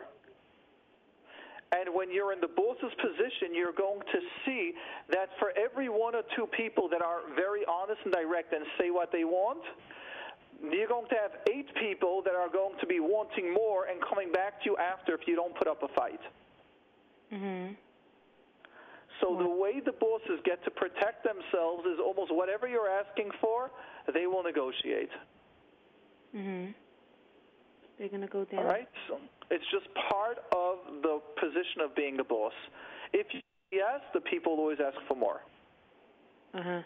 And 1.74 1.90
when 1.94 2.12
you're 2.12 2.32
in 2.34 2.40
the 2.40 2.54
boss's 2.54 2.94
position, 3.02 3.54
you're 3.54 3.74
going 3.74 4.00
to 4.00 4.20
see 4.46 4.74
that 5.10 5.30
for 5.40 5.52
every 5.58 5.90
one 5.90 6.14
or 6.14 6.22
two 6.36 6.46
people 6.56 6.88
that 6.90 7.02
are 7.02 7.22
very 7.36 7.66
honest 7.66 8.00
and 8.06 8.14
direct 8.14 8.54
and 8.54 8.64
say 8.80 8.92
what 8.92 9.12
they 9.12 9.24
want, 9.24 9.64
you're 10.62 10.88
going 10.88 11.10
to 11.10 11.16
have 11.16 11.32
eight 11.50 11.68
people 11.82 12.22
that 12.24 12.36
are 12.36 12.50
going 12.50 12.78
to 12.80 12.86
be 12.86 13.00
wanting 13.00 13.52
more 13.52 13.86
and 13.86 14.00
coming 14.08 14.32
back 14.32 14.62
to 14.62 14.70
you 14.70 14.78
after 14.78 15.16
if 15.16 15.22
you 15.28 15.36
don't 15.36 15.56
put 15.56 15.68
up 15.68 15.82
a 15.82 15.88
fight. 15.90 16.22
Mhm. 17.32 17.76
So 19.20 19.36
the 19.36 19.48
way 19.48 19.80
the 19.80 19.94
bosses 19.94 20.40
get 20.44 20.64
to 20.66 20.72
protect 20.72 21.24
themselves 21.24 21.86
is 21.86 22.00
almost 22.00 22.32
whatever 22.32 22.68
you're 22.68 22.90
asking 22.90 23.32
for, 23.42 23.72
they 24.14 24.28
will 24.28 24.44
negotiate. 24.44 25.12
Mhm. 26.36 26.74
They're 27.98 28.10
gonna 28.10 28.28
go 28.28 28.46
down. 28.46 28.60
All 28.60 28.72
right? 28.72 28.88
So 29.08 29.20
it's 29.54 29.66
just 29.72 29.86
part 30.10 30.38
of 30.51 30.80
the 31.06 31.22
position 31.39 31.86
of 31.86 31.95
being 31.95 32.18
the 32.18 32.24
boss. 32.26 32.54
If 33.14 33.28
you 33.34 33.39
yes, 33.72 34.01
the 34.14 34.22
people 34.22 34.54
always 34.58 34.80
ask 34.82 34.97
for 35.08 35.16
more. 35.16 35.41
Uh 36.54 36.62
huh. 36.64 36.82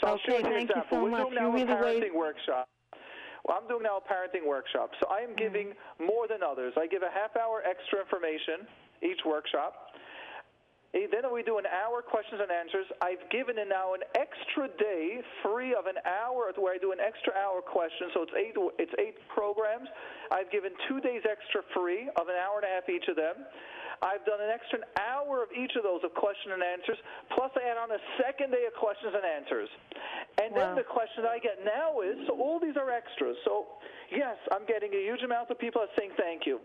So 0.00 0.06
I'll 0.08 0.14
Okay, 0.14 0.22
show 0.26 0.38
you 0.38 0.46
an 0.46 0.52
you 0.52 0.58
example. 0.66 0.84
so 0.90 1.04
We're 1.04 1.10
doing 1.16 1.32
You 1.32 1.40
now 1.40 1.50
really 1.50 1.62
a 1.62 1.76
parenting 1.76 2.00
raised- 2.12 2.14
workshop. 2.14 2.66
Well, 3.46 3.58
I'm 3.62 3.68
doing 3.68 3.84
now 3.86 4.02
a 4.02 4.04
parenting 4.04 4.42
workshop. 4.46 4.90
So 5.00 5.06
I 5.06 5.20
am 5.22 5.30
Mm-hmm. 5.30 5.38
giving 5.38 5.68
more 6.02 6.26
than 6.26 6.42
others. 6.42 6.74
I 6.76 6.86
give 6.90 7.02
a 7.02 7.10
half 7.14 7.36
hour 7.38 7.62
extra 7.62 8.00
information 8.02 8.66
each 9.02 9.22
workshop. 9.24 9.85
Then 11.04 11.28
we 11.28 11.44
do 11.44 11.60
an 11.60 11.68
hour 11.68 12.00
questions 12.00 12.40
and 12.40 12.48
answers. 12.48 12.88
I've 13.04 13.20
given 13.28 13.60
it 13.60 13.68
now 13.68 13.92
an 13.92 14.00
extra 14.16 14.72
day 14.80 15.20
free 15.44 15.76
of 15.76 15.84
an 15.84 16.00
hour 16.08 16.48
where 16.56 16.72
I 16.72 16.80
do 16.80 16.96
an 16.96 17.00
extra 17.04 17.36
hour 17.36 17.60
question. 17.60 18.08
So 18.16 18.24
it's 18.24 18.32
eight 18.32 18.56
it's 18.80 18.96
eight 18.96 19.20
programs. 19.28 19.92
I've 20.32 20.48
given 20.48 20.72
two 20.88 21.04
days 21.04 21.20
extra 21.28 21.60
free 21.76 22.08
of 22.16 22.32
an 22.32 22.40
hour 22.40 22.64
and 22.64 22.64
a 22.64 22.72
half 22.72 22.88
each 22.88 23.04
of 23.12 23.16
them. 23.20 23.44
I've 24.00 24.24
done 24.24 24.40
an 24.40 24.52
extra 24.52 24.80
hour 25.00 25.40
of 25.44 25.48
each 25.52 25.72
of 25.76 25.84
those 25.84 26.04
of 26.04 26.12
question 26.12 26.52
and 26.52 26.60
answers, 26.60 27.00
plus 27.32 27.48
I 27.56 27.64
add 27.64 27.80
on 27.80 27.92
a 27.92 28.00
second 28.20 28.52
day 28.52 28.64
of 28.68 28.76
questions 28.76 29.12
and 29.16 29.24
answers. 29.24 29.68
And 30.40 30.52
Wow. 30.52 30.60
then 30.60 30.70
the 30.76 30.84
question 30.84 31.24
I 31.24 31.38
get 31.40 31.64
now 31.64 32.00
is, 32.00 32.16
so 32.28 32.36
all 32.40 32.60
these 32.60 32.76
are 32.76 32.90
extras. 32.90 33.36
So 33.44 33.68
yes, 34.12 34.36
I'm 34.52 34.64
getting 34.68 34.92
a 34.92 35.00
huge 35.00 35.22
amount 35.22 35.50
of 35.50 35.58
people 35.58 35.80
that 35.80 35.92
are 35.92 35.96
saying 35.96 36.12
thank 36.16 36.44
you. 36.44 36.60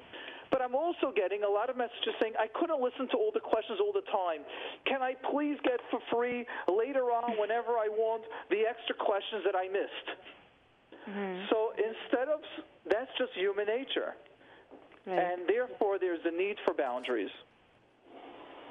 But 0.52 0.62
I'm 0.62 0.76
also 0.76 1.16
getting 1.16 1.44
a 1.44 1.50
lot 1.50 1.70
of 1.70 1.78
messages 1.78 2.14
saying, 2.22 2.34
I 2.38 2.48
couldn't 2.60 2.84
listen 2.84 3.08
to 3.10 3.18
all 3.18 3.32
the 3.34 3.40
questions 3.40 3.80
all 3.80 3.94
the 3.94 4.06
time. 4.12 4.44
Can 4.86 5.02
I 5.02 5.16
please 5.32 5.58
get 5.64 5.80
for 5.90 6.00
free 6.12 6.46
later 6.68 7.06
on, 7.10 7.40
whenever 7.40 7.80
I 7.80 7.88
want, 7.88 8.24
the 8.52 8.68
extra 8.68 8.94
questions 8.96 9.44
that 9.46 9.56
I 9.56 9.70
missed? 9.72 10.08
Mhm. 11.08 11.50
So 11.50 11.72
instead 11.72 12.28
of, 12.28 12.44
that's 12.86 13.10
just 13.18 13.32
human 13.34 13.66
nature. 13.66 14.16
Right. 15.06 15.18
And 15.18 15.48
therefore, 15.48 15.98
there's 15.98 16.24
a 16.26 16.32
need 16.32 16.60
for 16.60 16.74
boundaries 16.76 17.32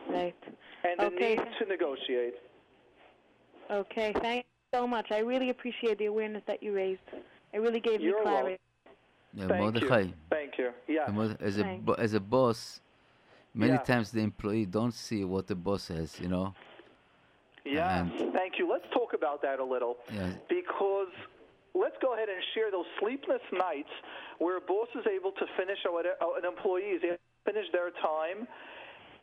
right. 0.09 0.37
and 0.85 1.01
the 1.01 1.07
Okay. 1.07 1.37
need 1.37 1.59
to 1.59 1.65
negotiate. 1.65 2.35
Okay. 3.71 4.13
Thank 4.13 4.47
you 4.47 4.79
so 4.79 4.87
much. 4.87 5.11
I 5.11 5.19
really 5.21 5.51
appreciate 5.51 5.99
the 5.99 6.07
awareness 6.07 6.45
that 6.47 6.63
you 6.63 6.73
raised. 6.73 7.01
It 7.53 7.59
really 7.59 7.81
gave 7.81 8.01
You're 8.01 8.19
me 8.19 8.23
clarity. 8.23 8.49
Thank 8.51 8.61
Mordechai, 9.35 10.01
you. 10.01 10.13
Thank 10.31 10.59
you. 10.59 10.71
Yeah. 10.89 11.07
as 11.41 11.59
a 11.59 11.65
bo- 11.83 11.95
as 11.95 12.15
a 12.15 12.21
boss, 12.21 12.81
many 13.55 13.73
Yeah. 13.73 13.79
times 13.79 14.11
the 14.11 14.21
employee 14.21 14.67
don't 14.67 14.93
see 14.95 15.25
what 15.25 15.47
the 15.47 15.55
boss 15.55 15.89
has. 15.89 16.19
You 16.21 16.29
know. 16.29 16.55
Yeah. 17.65 18.01
And- 18.01 18.33
Thank 18.33 18.59
you. 18.59 18.69
Let's 18.71 18.89
talk 18.93 19.13
about 19.15 19.43
that 19.43 19.59
a 19.61 19.65
little. 19.65 19.97
Yeah. 20.13 20.33
because 20.49 21.13
let's 21.75 21.97
go 22.03 22.15
ahead 22.15 22.29
and 22.29 22.43
share 22.55 22.71
those 22.71 22.87
sleepless 22.99 23.43
nights 23.53 23.91
where 24.39 24.57
a 24.57 24.61
boss 24.61 24.89
is 24.97 25.07
able 25.07 25.33
to 25.33 25.47
finish 25.57 25.79
or 25.87 26.01
an 26.01 26.45
employee 26.45 26.91
is 26.99 27.05
able 27.05 27.17
to 27.17 27.53
finish 27.53 27.67
their 27.73 27.91
time. 28.03 28.49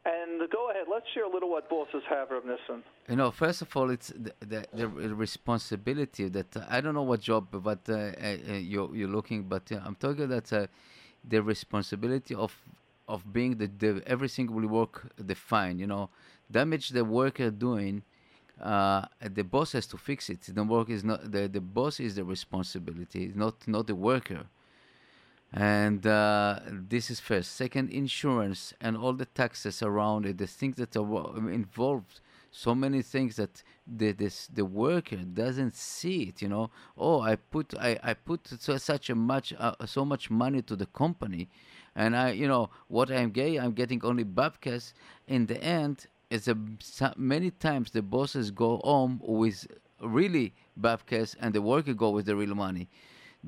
And 0.08 0.50
go 0.52 0.70
ahead, 0.70 0.86
let's 0.90 1.06
share 1.14 1.26
a 1.26 1.30
little 1.30 1.50
what 1.50 1.70
bosses 1.70 2.02
have, 2.10 2.32
Rav 2.32 2.46
Nissen. 2.46 2.82
You 3.10 3.18
know, 3.18 3.30
first 3.30 3.62
of 3.62 3.76
all, 3.76 3.90
it's 3.90 4.08
the, 4.08 4.34
the, 4.40 4.66
the 4.74 4.88
responsibility 4.88 6.30
that 6.30 6.56
uh, 6.56 6.62
I 6.70 6.80
don't 6.80 6.94
know 6.94 7.04
what 7.04 7.20
job, 7.20 7.48
but 7.52 7.80
uh, 7.90 7.94
uh, 7.94 8.38
uh, 8.50 8.54
you're 8.54 8.96
you're 8.96 9.10
looking, 9.10 9.44
but 9.44 9.70
I'm 9.72 9.96
talking 9.96 10.30
that 10.30 10.54
uh, 10.54 10.68
the 11.28 11.42
responsibility 11.44 12.34
of 12.36 12.56
of 13.10 13.20
being 13.34 13.58
the, 13.58 13.68
the 13.68 14.02
every 14.08 14.30
single 14.30 14.66
work 14.68 15.12
defined. 15.26 15.82
You 15.82 15.88
know, 15.88 16.10
damage 16.50 16.90
the 16.90 17.04
worker 17.04 17.50
doing, 17.52 18.04
uh, 18.62 19.06
the 19.20 19.44
boss 19.44 19.74
has 19.74 19.88
to 19.88 19.98
fix 19.98 20.30
it. 20.30 20.42
The 20.48 20.64
work 20.64 20.90
is 20.90 21.04
not 21.04 21.30
the 21.30 21.50
the 21.50 21.62
boss 21.62 22.00
is 22.00 22.16
the 22.16 22.24
responsibility, 22.24 23.34
not 23.36 23.56
not 23.68 23.88
the 23.88 23.96
worker 23.96 24.46
and 25.54 26.06
uh, 26.06 26.60
this 26.70 27.10
is 27.10 27.20
first. 27.20 27.56
Second, 27.56 27.90
insurance 27.90 28.74
and 28.82 28.98
all 28.98 29.14
the 29.14 29.26
taxes 29.26 29.82
around 29.82 30.26
it, 30.26 30.38
the 30.38 30.48
things 30.48 30.76
that 30.76 30.96
are 30.96 31.50
involved, 31.50 32.20
so 32.52 32.76
many 32.76 33.02
things 33.02 33.38
that 33.38 33.64
the 33.86 34.12
this 34.12 34.48
the 34.48 34.66
worker 34.66 35.18
doesn't 35.18 35.76
see 35.76 36.24
it. 36.24 36.42
You 36.42 36.50
know, 36.50 36.70
oh, 36.98 37.22
I 37.22 37.38
put 37.38 37.74
I, 37.80 37.98
I 38.04 38.14
put 38.14 38.48
so 38.60 38.78
such 38.78 39.10
a 39.10 39.16
much 39.16 39.54
uh, 39.58 39.74
so 39.86 40.04
much 40.04 40.30
money 40.30 40.62
to 40.64 40.76
the 40.76 40.88
company, 40.88 41.50
and 41.96 42.16
I 42.16 42.32
you 42.32 42.48
know 42.48 42.70
what 42.88 43.10
I'm 43.10 43.32
gay 43.32 43.58
I'm 43.58 43.72
getting 43.72 44.04
only 44.04 44.26
babkas. 44.26 44.94
In 45.28 45.46
the 45.46 45.64
end, 45.64 46.08
it's 46.30 46.50
a 46.50 46.58
many 47.16 47.52
times 47.52 47.92
the 47.92 48.02
bosses 48.02 48.52
go 48.52 48.82
home 48.84 49.22
with 49.24 49.66
really 50.02 50.54
babkas, 50.80 51.38
and 51.40 51.54
the 51.54 51.62
worker 51.62 51.94
go 51.94 52.10
with 52.10 52.26
the 52.26 52.36
real 52.36 52.56
money 52.56 52.90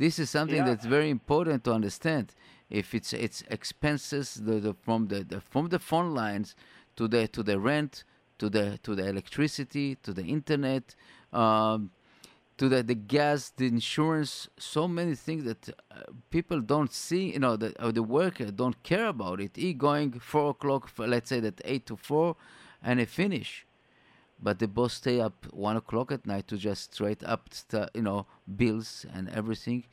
this 0.04 0.16
is 0.24 0.28
something 0.38 0.62
Yeah. 0.62 0.70
that's 0.70 0.88
very 0.98 1.10
important 1.20 1.60
to 1.66 1.72
understand. 1.80 2.26
If 2.82 2.88
it's 2.98 3.12
it's 3.26 3.40
expenses 3.58 4.28
the, 4.48 4.56
the, 4.66 4.74
from 4.86 5.00
the, 5.12 5.20
the 5.32 5.40
from 5.52 5.66
the 5.74 5.80
phone 5.90 6.12
lines 6.22 6.48
to 6.98 7.04
the 7.14 7.22
to 7.36 7.42
the 7.50 7.58
rent 7.70 7.94
to 8.40 8.46
the 8.56 8.66
to 8.86 8.92
the 9.00 9.06
electricity 9.14 9.88
to 10.06 10.12
the 10.20 10.26
internet 10.38 10.86
um, 11.42 11.80
to 12.60 12.66
the, 12.74 12.80
the 12.92 13.00
gas 13.16 13.40
the 13.60 13.68
insurance 13.78 14.34
so 14.74 14.82
many 15.00 15.16
things 15.16 15.44
that 15.50 15.62
uh, 15.70 16.04
people 16.36 16.60
don't 16.74 16.94
see 17.08 17.24
you 17.36 17.42
know 17.46 17.56
the, 17.64 17.70
uh, 17.82 17.92
the 18.00 18.04
worker 18.20 18.48
don't 18.64 18.78
care 18.92 19.08
about 19.08 19.38
it 19.46 19.52
he 19.56 19.74
going 19.74 20.10
four 20.32 20.48
o'clock 20.56 20.84
for, 20.96 21.06
let's 21.08 21.30
say 21.34 21.40
that 21.48 21.58
eight 21.72 21.86
to 21.86 21.96
four 22.10 22.36
and 22.88 23.00
he 23.00 23.06
finish 23.06 23.66
but 24.42 24.60
the 24.60 24.68
boss 24.68 24.94
stay 24.94 25.20
up 25.20 25.46
one 25.52 25.78
o'clock 25.78 26.12
at 26.12 26.26
night 26.26 26.48
to 26.48 26.58
just 26.58 26.94
straight 26.94 27.24
up 27.24 27.50
st- 27.52 27.90
you 27.94 28.02
know 28.02 28.26
bills 28.58 29.06
and 29.14 29.30
everything 29.30 29.84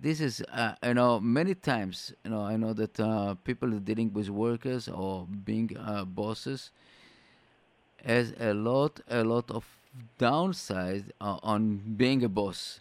this 0.00 0.20
is 0.20 0.42
uh, 0.52 0.74
you 0.82 0.94
know 0.94 1.20
many 1.20 1.54
times 1.54 2.12
you 2.24 2.30
know 2.30 2.42
i 2.42 2.56
know 2.56 2.72
that 2.72 2.98
uh, 2.98 3.34
people 3.44 3.70
dealing 3.70 4.12
with 4.12 4.28
workers 4.28 4.88
or 4.88 5.26
being 5.44 5.70
uh, 5.78 6.04
bosses 6.04 6.70
has 8.04 8.34
a 8.38 8.52
lot 8.52 9.00
a 9.08 9.24
lot 9.24 9.50
of 9.50 9.64
downside 10.18 11.12
uh, 11.20 11.38
on 11.42 11.94
being 11.96 12.24
a 12.24 12.28
boss. 12.28 12.80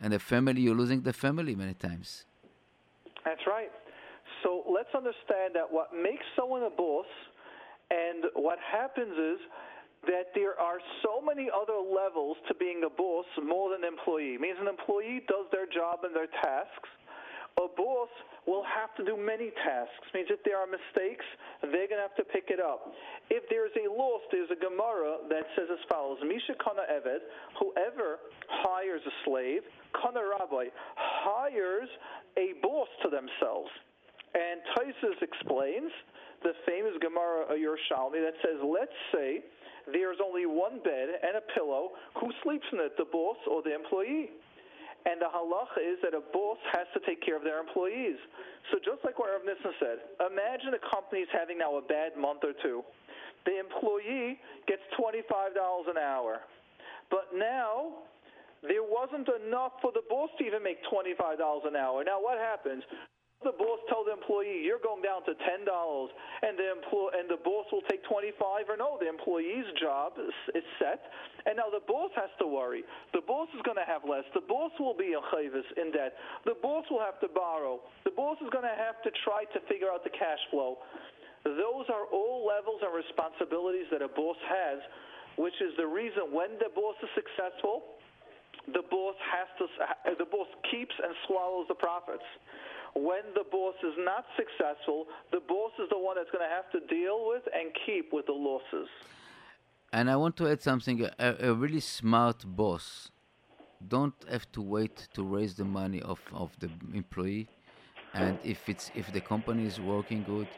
And 0.00 0.12
the 0.12 0.18
family, 0.18 0.60
you're 0.60 0.74
losing 0.74 1.02
the 1.02 1.12
family 1.12 1.54
many 1.54 1.74
times. 1.74 2.24
That's 3.24 3.46
right. 3.46 3.70
So 4.42 4.64
let's 4.66 4.92
understand 4.94 5.54
that 5.54 5.70
what 5.70 5.94
makes 5.94 6.24
someone 6.34 6.64
a 6.64 6.70
boss 6.70 7.06
and 7.90 8.24
what 8.34 8.58
happens 8.58 9.12
is 9.16 9.38
that 10.06 10.34
there 10.34 10.58
are 10.58 10.78
so 11.02 11.21
many 11.34 11.48
other 11.48 11.80
levels 11.80 12.36
to 12.48 12.54
being 12.60 12.84
a 12.84 12.92
boss 12.92 13.24
more 13.40 13.72
than 13.72 13.84
an 13.84 13.88
employee. 13.88 14.36
It 14.36 14.40
means 14.40 14.60
an 14.60 14.68
employee 14.68 15.24
does 15.28 15.48
their 15.48 15.64
job 15.64 16.04
and 16.04 16.14
their 16.14 16.28
tasks. 16.44 16.90
A 17.56 17.68
boss 17.68 18.08
will 18.44 18.64
have 18.64 18.92
to 18.96 19.04
do 19.04 19.16
many 19.16 19.52
tasks. 19.64 20.04
It 20.08 20.12
means 20.12 20.28
if 20.28 20.44
there 20.44 20.60
are 20.60 20.68
mistakes, 20.68 21.24
they're 21.60 21.88
going 21.88 22.00
to 22.00 22.08
have 22.08 22.16
to 22.20 22.24
pick 22.24 22.48
it 22.48 22.60
up. 22.60 22.92
If 23.28 23.44
there's 23.48 23.72
a 23.80 23.88
loss, 23.88 24.20
there's 24.32 24.52
a 24.52 24.60
Gemara 24.60 25.24
that 25.28 25.44
says 25.56 25.68
as 25.72 25.80
follows: 25.88 26.18
Misha 26.24 26.56
kana 26.60 26.84
eved, 26.88 27.24
whoever 27.60 28.20
hires 28.48 29.04
a 29.04 29.14
slave, 29.24 29.62
kana 29.96 30.20
rabbi 30.20 30.68
hires 30.96 31.88
a 32.36 32.56
boss 32.60 32.88
to 33.04 33.08
themselves. 33.08 33.68
And 34.32 34.64
Tosfos 34.72 35.20
explains 35.20 35.92
the 36.42 36.52
famous 36.64 36.96
Gemara 37.00 37.52
Yerushalmi 37.52 38.20
that 38.24 38.34
says, 38.40 38.56
let's 38.64 38.96
say 39.12 39.44
there's 39.90 40.18
only 40.22 40.46
one 40.46 40.78
bed 40.84 41.08
and 41.22 41.34
a 41.36 41.44
pillow. 41.54 41.98
Who 42.20 42.30
sleeps 42.44 42.66
in 42.72 42.78
it, 42.80 42.94
the 42.96 43.08
boss 43.10 43.36
or 43.50 43.62
the 43.62 43.74
employee? 43.74 44.30
And 45.02 45.18
the 45.18 45.26
halacha 45.26 45.82
is 45.82 45.98
that 46.06 46.14
a 46.14 46.22
boss 46.30 46.58
has 46.70 46.86
to 46.94 47.00
take 47.02 47.18
care 47.26 47.34
of 47.34 47.42
their 47.42 47.58
employees. 47.58 48.14
So 48.70 48.78
just 48.78 49.02
like 49.02 49.18
what 49.18 49.34
Rav 49.34 49.42
Nissen 49.42 49.74
said, 49.82 49.98
imagine 50.22 50.78
a 50.78 50.82
company 50.94 51.26
is 51.26 51.32
having 51.34 51.58
now 51.58 51.74
a 51.74 51.82
bad 51.82 52.14
month 52.14 52.46
or 52.46 52.54
two. 52.62 52.86
The 53.42 53.58
employee 53.58 54.38
gets 54.70 54.82
$25 54.94 55.26
an 55.90 55.98
hour. 55.98 56.46
But 57.10 57.34
now 57.34 58.06
there 58.62 58.86
wasn't 58.86 59.26
enough 59.42 59.82
for 59.82 59.90
the 59.90 60.06
boss 60.06 60.30
to 60.38 60.46
even 60.46 60.62
make 60.62 60.78
$25 60.86 61.18
an 61.66 61.74
hour. 61.74 62.06
Now 62.06 62.22
what 62.22 62.38
happens? 62.38 62.86
The 63.44 63.54
boss 63.54 63.78
tell 63.90 64.02
the 64.06 64.14
employee 64.14 64.62
you're 64.62 64.82
going 64.82 65.02
down 65.02 65.22
to 65.26 65.34
ten 65.46 65.66
dollars, 65.66 66.10
and 66.42 66.58
the 66.58 66.70
employ 66.70 67.14
and 67.14 67.26
the 67.28 67.38
boss 67.42 67.66
will 67.70 67.84
take 67.90 68.02
twenty 68.06 68.32
five, 68.38 68.66
or 68.70 68.76
no, 68.76 68.98
the 68.98 69.08
employee's 69.08 69.66
job 69.78 70.18
is, 70.18 70.34
is, 70.54 70.66
set, 70.78 71.06
and 71.46 71.58
now 71.58 71.70
the 71.70 71.82
boss 71.86 72.10
has 72.14 72.30
to 72.38 72.46
worry. 72.46 72.82
The 73.14 73.22
boss 73.22 73.48
is 73.54 73.62
going 73.62 73.78
to 73.78 73.86
have 73.86 74.02
less. 74.08 74.24
The 74.34 74.46
boss 74.46 74.72
will 74.78 74.96
be 74.96 75.14
a 75.14 75.22
chayvis 75.34 75.66
in 75.76 75.90
debt. 75.92 76.14
The 76.46 76.58
boss 76.58 76.86
will 76.90 77.02
have 77.02 77.18
to 77.20 77.30
borrow. 77.30 77.82
The 78.04 78.14
boss 78.14 78.38
is 78.42 78.50
going 78.50 78.66
to 78.66 78.78
have 78.78 79.02
to 79.02 79.10
try 79.26 79.44
to 79.54 79.58
figure 79.66 79.90
out 79.90 80.02
the 80.02 80.14
cash 80.14 80.40
flow. 80.50 80.78
Those 81.44 81.90
are 81.90 82.06
all 82.14 82.46
levels 82.46 82.82
and 82.86 82.94
responsibilities 82.94 83.90
that 83.90 84.02
a 84.02 84.08
boss 84.08 84.38
has, 84.46 84.78
which 85.36 85.58
is 85.58 85.74
the 85.76 85.86
reason 85.86 86.30
when 86.30 86.54
the 86.62 86.70
boss 86.70 86.94
is 87.02 87.10
successful, 87.18 87.98
the 88.70 88.86
boss 88.90 89.18
has 89.26 89.50
to 89.58 89.66
the 90.18 90.28
boss 90.30 90.46
keeps 90.70 90.94
and 91.02 91.10
swallows 91.26 91.66
the 91.66 91.74
profits 91.74 92.22
when 92.94 93.22
the 93.34 93.44
boss 93.50 93.74
is 93.82 93.94
not 93.98 94.24
successful, 94.36 95.06
the 95.30 95.40
boss 95.40 95.72
is 95.82 95.88
the 95.90 95.98
one 95.98 96.16
that's 96.16 96.30
going 96.30 96.44
to 96.44 96.54
have 96.54 96.70
to 96.72 96.80
deal 96.94 97.26
with 97.28 97.42
and 97.54 97.72
keep 97.86 98.12
with 98.12 98.26
the 98.26 98.32
losses. 98.32 98.88
And 99.92 100.10
I 100.10 100.16
want 100.16 100.36
to 100.38 100.48
add 100.48 100.62
something. 100.62 101.06
A, 101.18 101.36
a 101.40 101.54
really 101.54 101.80
smart 101.80 102.44
boss 102.46 103.10
don't 103.88 104.14
have 104.30 104.50
to 104.52 104.62
wait 104.62 105.08
to 105.14 105.22
raise 105.22 105.54
the 105.54 105.64
money 105.64 106.00
of, 106.02 106.20
of 106.32 106.50
the 106.60 106.70
employee. 106.94 107.48
And 108.14 108.38
if 108.44 108.68
it's 108.68 108.90
if 108.94 109.10
the 109.12 109.20
company 109.20 109.64
is 109.64 109.80
working 109.80 110.22
good, 110.22 110.48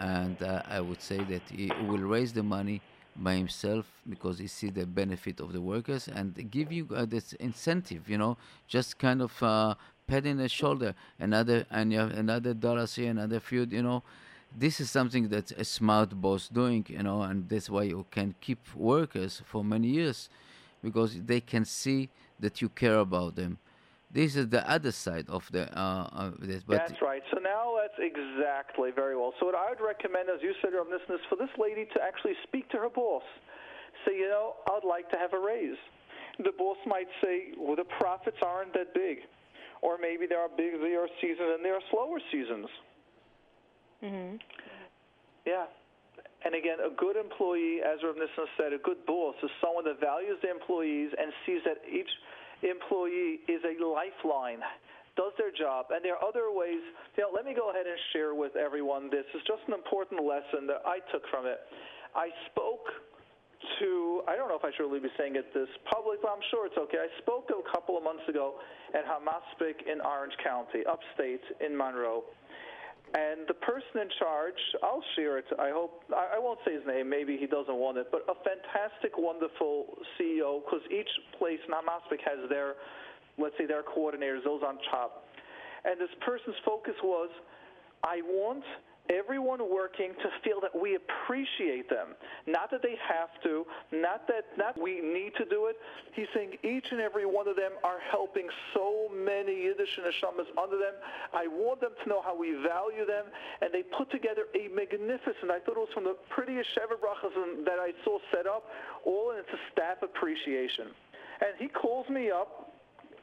and 0.00 0.40
uh, 0.42 0.62
I 0.68 0.80
would 0.80 1.00
say 1.00 1.18
that 1.18 1.42
he 1.48 1.70
will 1.86 2.00
raise 2.00 2.32
the 2.32 2.42
money 2.42 2.82
by 3.14 3.34
himself 3.34 3.86
because 4.08 4.38
he 4.38 4.46
see 4.46 4.70
the 4.70 4.86
benefit 4.86 5.40
of 5.40 5.52
the 5.52 5.60
workers 5.60 6.08
and 6.08 6.50
give 6.50 6.72
you 6.72 6.88
uh, 6.94 7.04
this 7.04 7.34
incentive. 7.34 8.08
You 8.08 8.18
know, 8.18 8.36
just 8.66 8.98
kind 8.98 9.22
of 9.22 9.40
uh, 9.42 9.74
pat 10.08 10.26
in 10.26 10.38
the 10.38 10.48
shoulder, 10.48 10.94
another 11.20 11.66
and 11.70 11.92
you 11.92 11.98
have 12.00 12.10
another 12.10 12.54
dollars 12.54 12.96
here, 12.96 13.10
another 13.10 13.38
few, 13.38 13.64
you 13.70 13.82
know. 13.82 14.02
This 14.56 14.80
is 14.80 14.90
something 14.90 15.28
that 15.28 15.52
a 15.52 15.64
smart 15.64 16.18
boss 16.20 16.48
doing, 16.48 16.84
you 16.88 17.02
know, 17.02 17.20
and 17.22 17.48
that's 17.48 17.68
why 17.68 17.82
you 17.82 18.06
can 18.10 18.34
keep 18.40 18.58
workers 18.74 19.42
for 19.44 19.62
many 19.62 19.88
years 19.88 20.30
because 20.82 21.20
they 21.22 21.40
can 21.40 21.66
see 21.66 22.08
that 22.40 22.62
you 22.62 22.70
care 22.70 22.98
about 22.98 23.36
them. 23.36 23.58
This 24.10 24.36
is 24.36 24.48
the 24.48 24.68
other 24.68 24.90
side 24.90 25.26
of 25.28 25.46
the 25.52 25.68
uh, 25.78 26.08
uh 26.10 26.30
this. 26.40 26.62
But 26.66 26.78
that's 26.78 27.02
right. 27.02 27.22
So 27.30 27.38
now 27.38 27.76
that's 27.78 28.00
exactly 28.00 28.90
very 28.90 29.16
well. 29.16 29.34
So 29.38 29.44
what 29.46 29.54
I 29.54 29.68
would 29.68 29.84
recommend, 29.84 30.30
as 30.30 30.40
you 30.42 30.54
said, 30.62 30.70
this, 30.72 31.04
is 31.14 31.20
for 31.28 31.36
this 31.36 31.52
lady 31.58 31.84
to 31.94 32.02
actually 32.02 32.36
speak 32.42 32.70
to 32.70 32.78
her 32.78 32.88
boss. 32.88 33.22
Say, 34.06 34.16
you 34.16 34.28
know, 34.28 34.54
I'd 34.70 34.88
like 34.88 35.10
to 35.10 35.18
have 35.18 35.34
a 35.34 35.38
raise. 35.38 35.76
The 36.38 36.52
boss 36.56 36.78
might 36.86 37.08
say, 37.22 37.52
well, 37.58 37.76
the 37.76 37.84
profits 37.84 38.38
aren't 38.40 38.72
that 38.72 38.94
big 38.94 39.18
or 39.82 39.98
maybe 40.00 40.26
there 40.26 40.40
are 40.40 40.48
busier 40.48 41.06
seasons 41.20 41.56
and 41.56 41.64
there 41.64 41.74
are 41.74 41.86
slower 41.90 42.20
seasons. 42.30 42.68
Mm-hmm. 44.02 44.36
Yeah. 45.46 45.66
And 46.44 46.54
again, 46.54 46.78
a 46.78 46.94
good 46.94 47.16
employee, 47.16 47.82
as 47.82 47.98
Rav 48.04 48.14
Nissen 48.14 48.46
said, 48.56 48.72
a 48.72 48.78
good 48.78 49.02
boss 49.06 49.34
is 49.42 49.50
someone 49.60 49.84
that 49.90 49.98
values 49.98 50.38
the 50.42 50.50
employees 50.50 51.10
and 51.18 51.32
sees 51.42 51.62
that 51.66 51.82
each 51.82 52.10
employee 52.62 53.42
is 53.50 53.58
a 53.66 53.74
lifeline, 53.82 54.62
does 55.18 55.34
their 55.34 55.50
job. 55.50 55.90
And 55.90 56.04
there 56.04 56.14
are 56.14 56.22
other 56.22 56.54
ways. 56.54 56.78
You 57.18 57.26
know, 57.26 57.30
let 57.34 57.42
me 57.42 57.54
go 57.58 57.70
ahead 57.70 57.86
and 57.90 57.98
share 58.14 58.38
with 58.38 58.54
everyone 58.54 59.10
this. 59.10 59.26
It's 59.34 59.46
just 59.50 59.66
an 59.66 59.74
important 59.74 60.22
lesson 60.22 60.70
that 60.70 60.86
I 60.86 61.02
took 61.10 61.26
from 61.26 61.46
it. 61.46 61.58
I 62.14 62.30
spoke 62.50 62.86
to, 63.80 64.22
I 64.28 64.36
don't 64.36 64.48
know 64.48 64.56
if 64.56 64.64
I 64.64 64.70
should 64.76 64.86
really 64.86 65.00
be 65.00 65.12
saying 65.18 65.36
it 65.36 65.52
this 65.54 65.68
public, 65.90 66.22
but 66.22 66.30
I'm 66.30 66.44
sure 66.50 66.66
it's 66.66 66.78
okay. 66.78 66.98
I 66.98 67.10
spoke 67.22 67.50
a 67.50 67.62
couple 67.70 67.96
of 67.96 68.04
months 68.04 68.22
ago 68.28 68.54
at 68.94 69.04
Hamaspik 69.04 69.86
in 69.90 70.00
Orange 70.00 70.34
County, 70.42 70.86
upstate 70.86 71.42
in 71.64 71.76
Monroe. 71.76 72.22
And 73.14 73.48
the 73.48 73.54
person 73.54 74.04
in 74.04 74.10
charge, 74.18 74.60
I'll 74.82 75.02
share 75.16 75.38
it. 75.38 75.46
I 75.58 75.70
hope 75.70 76.04
I, 76.12 76.38
won't 76.38 76.60
say 76.66 76.74
his 76.74 76.84
name. 76.86 77.08
Maybe 77.08 77.38
he 77.40 77.46
doesn't 77.46 77.74
want 77.74 77.96
it. 77.96 78.08
But 78.12 78.28
a 78.28 78.36
fantastic, 78.44 79.16
wonderful 79.16 79.96
CEO, 80.20 80.60
because 80.60 80.84
each 80.92 81.08
place 81.38 81.58
in 81.64 81.72
Hamaspik 81.72 82.20
has 82.28 82.44
their, 82.50 82.76
let's 83.38 83.56
say, 83.56 83.64
their 83.64 83.82
coordinators, 83.82 84.44
those 84.44 84.60
on 84.60 84.76
top. 84.92 85.24
And 85.88 85.98
this 85.98 86.12
person's 86.20 86.56
focus 86.66 86.94
was, 87.02 87.30
I 88.04 88.20
want 88.22 88.64
everyone 89.10 89.60
working 89.72 90.12
to 90.22 90.28
feel 90.44 90.60
that 90.60 90.74
we 90.74 90.96
appreciate 90.96 91.88
them. 91.88 92.14
Not 92.46 92.70
that 92.70 92.82
they 92.82 92.96
have 93.00 93.30
to, 93.44 93.64
not 93.92 94.26
that 94.28 94.56
not 94.56 94.80
we 94.80 95.00
need 95.00 95.32
to 95.36 95.44
do 95.44 95.66
it. 95.66 95.76
He's 96.12 96.28
saying 96.34 96.56
each 96.62 96.86
and 96.90 97.00
every 97.00 97.26
one 97.26 97.48
of 97.48 97.56
them 97.56 97.72
are 97.84 97.98
helping 98.10 98.46
so 98.74 99.08
many 99.12 99.64
Yiddish 99.64 99.88
and 99.96 100.06
Neshamas 100.06 100.48
under 100.60 100.76
them. 100.76 100.94
I 101.32 101.46
want 101.46 101.80
them 101.80 101.92
to 102.02 102.08
know 102.08 102.22
how 102.22 102.36
we 102.36 102.52
value 102.66 103.06
them, 103.06 103.26
and 103.60 103.72
they 103.72 103.82
put 103.96 104.10
together 104.10 104.44
a 104.54 104.68
magnificent, 104.74 105.50
I 105.50 105.60
thought 105.60 105.76
it 105.76 105.86
was 105.88 105.94
from 105.94 106.04
the 106.04 106.16
prettiest 106.30 106.68
Sheva 106.76 106.96
Brachas 107.00 107.34
that 107.64 107.78
I 107.80 107.92
saw 108.04 108.18
set 108.32 108.46
up, 108.46 108.64
all 109.04 109.32
into 109.32 109.56
staff 109.72 110.02
appreciation. 110.02 110.88
And 111.40 111.54
he 111.58 111.68
calls 111.68 112.08
me 112.08 112.30
up 112.30 112.72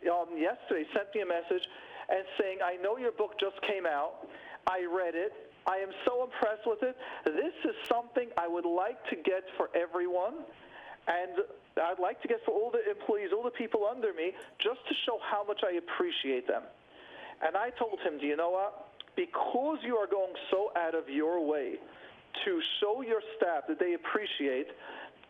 um, 0.08 0.38
yesterday, 0.38 0.88
sent 0.94 1.14
me 1.14 1.22
a 1.22 1.26
message, 1.26 1.64
and 2.10 2.24
saying, 2.40 2.60
I 2.64 2.82
know 2.82 2.98
your 2.98 3.12
book 3.12 3.40
just 3.40 3.60
came 3.68 3.86
out. 3.86 4.28
I 4.68 4.86
read 4.86 5.16
it. 5.16 5.34
I 5.68 5.78
am 5.78 5.90
so 6.06 6.24
impressed 6.24 6.66
with 6.66 6.84
it. 6.84 6.96
This 7.26 7.58
is 7.66 7.76
something 7.90 8.30
I 8.38 8.48
would 8.48 8.66
like 8.66 9.02
to 9.10 9.16
get 9.16 9.44
for 9.58 9.70
everyone. 9.76 10.46
And 11.08 11.46
I'd 11.78 12.00
like 12.00 12.22
to 12.22 12.28
get 12.28 12.38
for 12.46 12.52
all 12.52 12.72
the 12.72 12.82
employees, 12.90 13.30
all 13.36 13.44
the 13.44 13.52
people 13.52 13.86
under 13.90 14.14
me, 14.14 14.34
just 14.60 14.80
to 14.88 14.94
show 15.06 15.20
how 15.22 15.44
much 15.44 15.62
I 15.64 15.78
appreciate 15.78 16.48
them. 16.48 16.64
And 17.46 17.58
I 17.58 17.70
told 17.78 18.00
him, 18.00 18.18
do 18.20 18.26
you 18.26 18.36
know 18.36 18.52
what? 18.52 18.90
Because 19.16 19.78
you 19.84 19.98
are 19.98 20.08
going 20.08 20.34
so 20.52 20.72
out 20.78 20.96
of 20.96 21.10
your 21.10 21.46
way 21.46 21.76
to 22.44 22.62
show 22.80 23.02
your 23.02 23.22
staff 23.38 23.64
that 23.68 23.80
they 23.80 23.94
appreciate, 23.94 24.68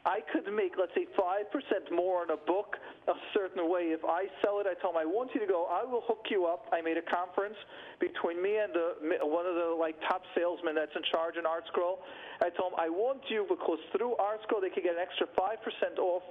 I 0.06 0.22
could 0.30 0.45
make, 0.53 0.78
let's 0.78 0.93
say, 0.93 1.10
5% 1.18 1.49
more 1.89 2.22
on 2.22 2.30
a 2.30 2.38
book 2.38 2.78
a 3.10 3.18
certain 3.34 3.66
way. 3.66 3.89
If 3.89 4.06
I 4.06 4.30
sell 4.45 4.62
it, 4.62 4.70
I 4.70 4.78
tell 4.78 4.93
them, 4.93 5.01
I 5.01 5.10
want 5.10 5.34
you 5.34 5.41
to 5.41 5.49
go, 5.49 5.66
I 5.66 5.82
will 5.82 6.06
hook 6.06 6.30
you 6.30 6.45
up. 6.45 6.70
I 6.70 6.78
made 6.86 7.01
a 7.01 7.06
conference 7.10 7.58
between 7.97 8.38
me 8.38 8.62
and 8.62 8.70
the, 8.70 9.01
one 9.26 9.49
of 9.49 9.58
the 9.58 9.74
like 9.74 9.97
top 10.06 10.22
salesmen 10.38 10.78
that's 10.78 10.93
in 10.93 11.01
charge 11.10 11.41
in 11.41 11.49
ArtScroll. 11.49 12.06
I 12.45 12.53
told 12.53 12.78
them, 12.78 12.80
I 12.82 12.86
want 12.86 13.26
you 13.34 13.49
because 13.49 13.82
through 13.97 14.14
ArtScroll 14.22 14.62
they 14.62 14.70
can 14.70 14.86
get 14.86 14.93
an 14.93 15.01
extra 15.01 15.26
5% 15.34 15.97
off 15.97 16.26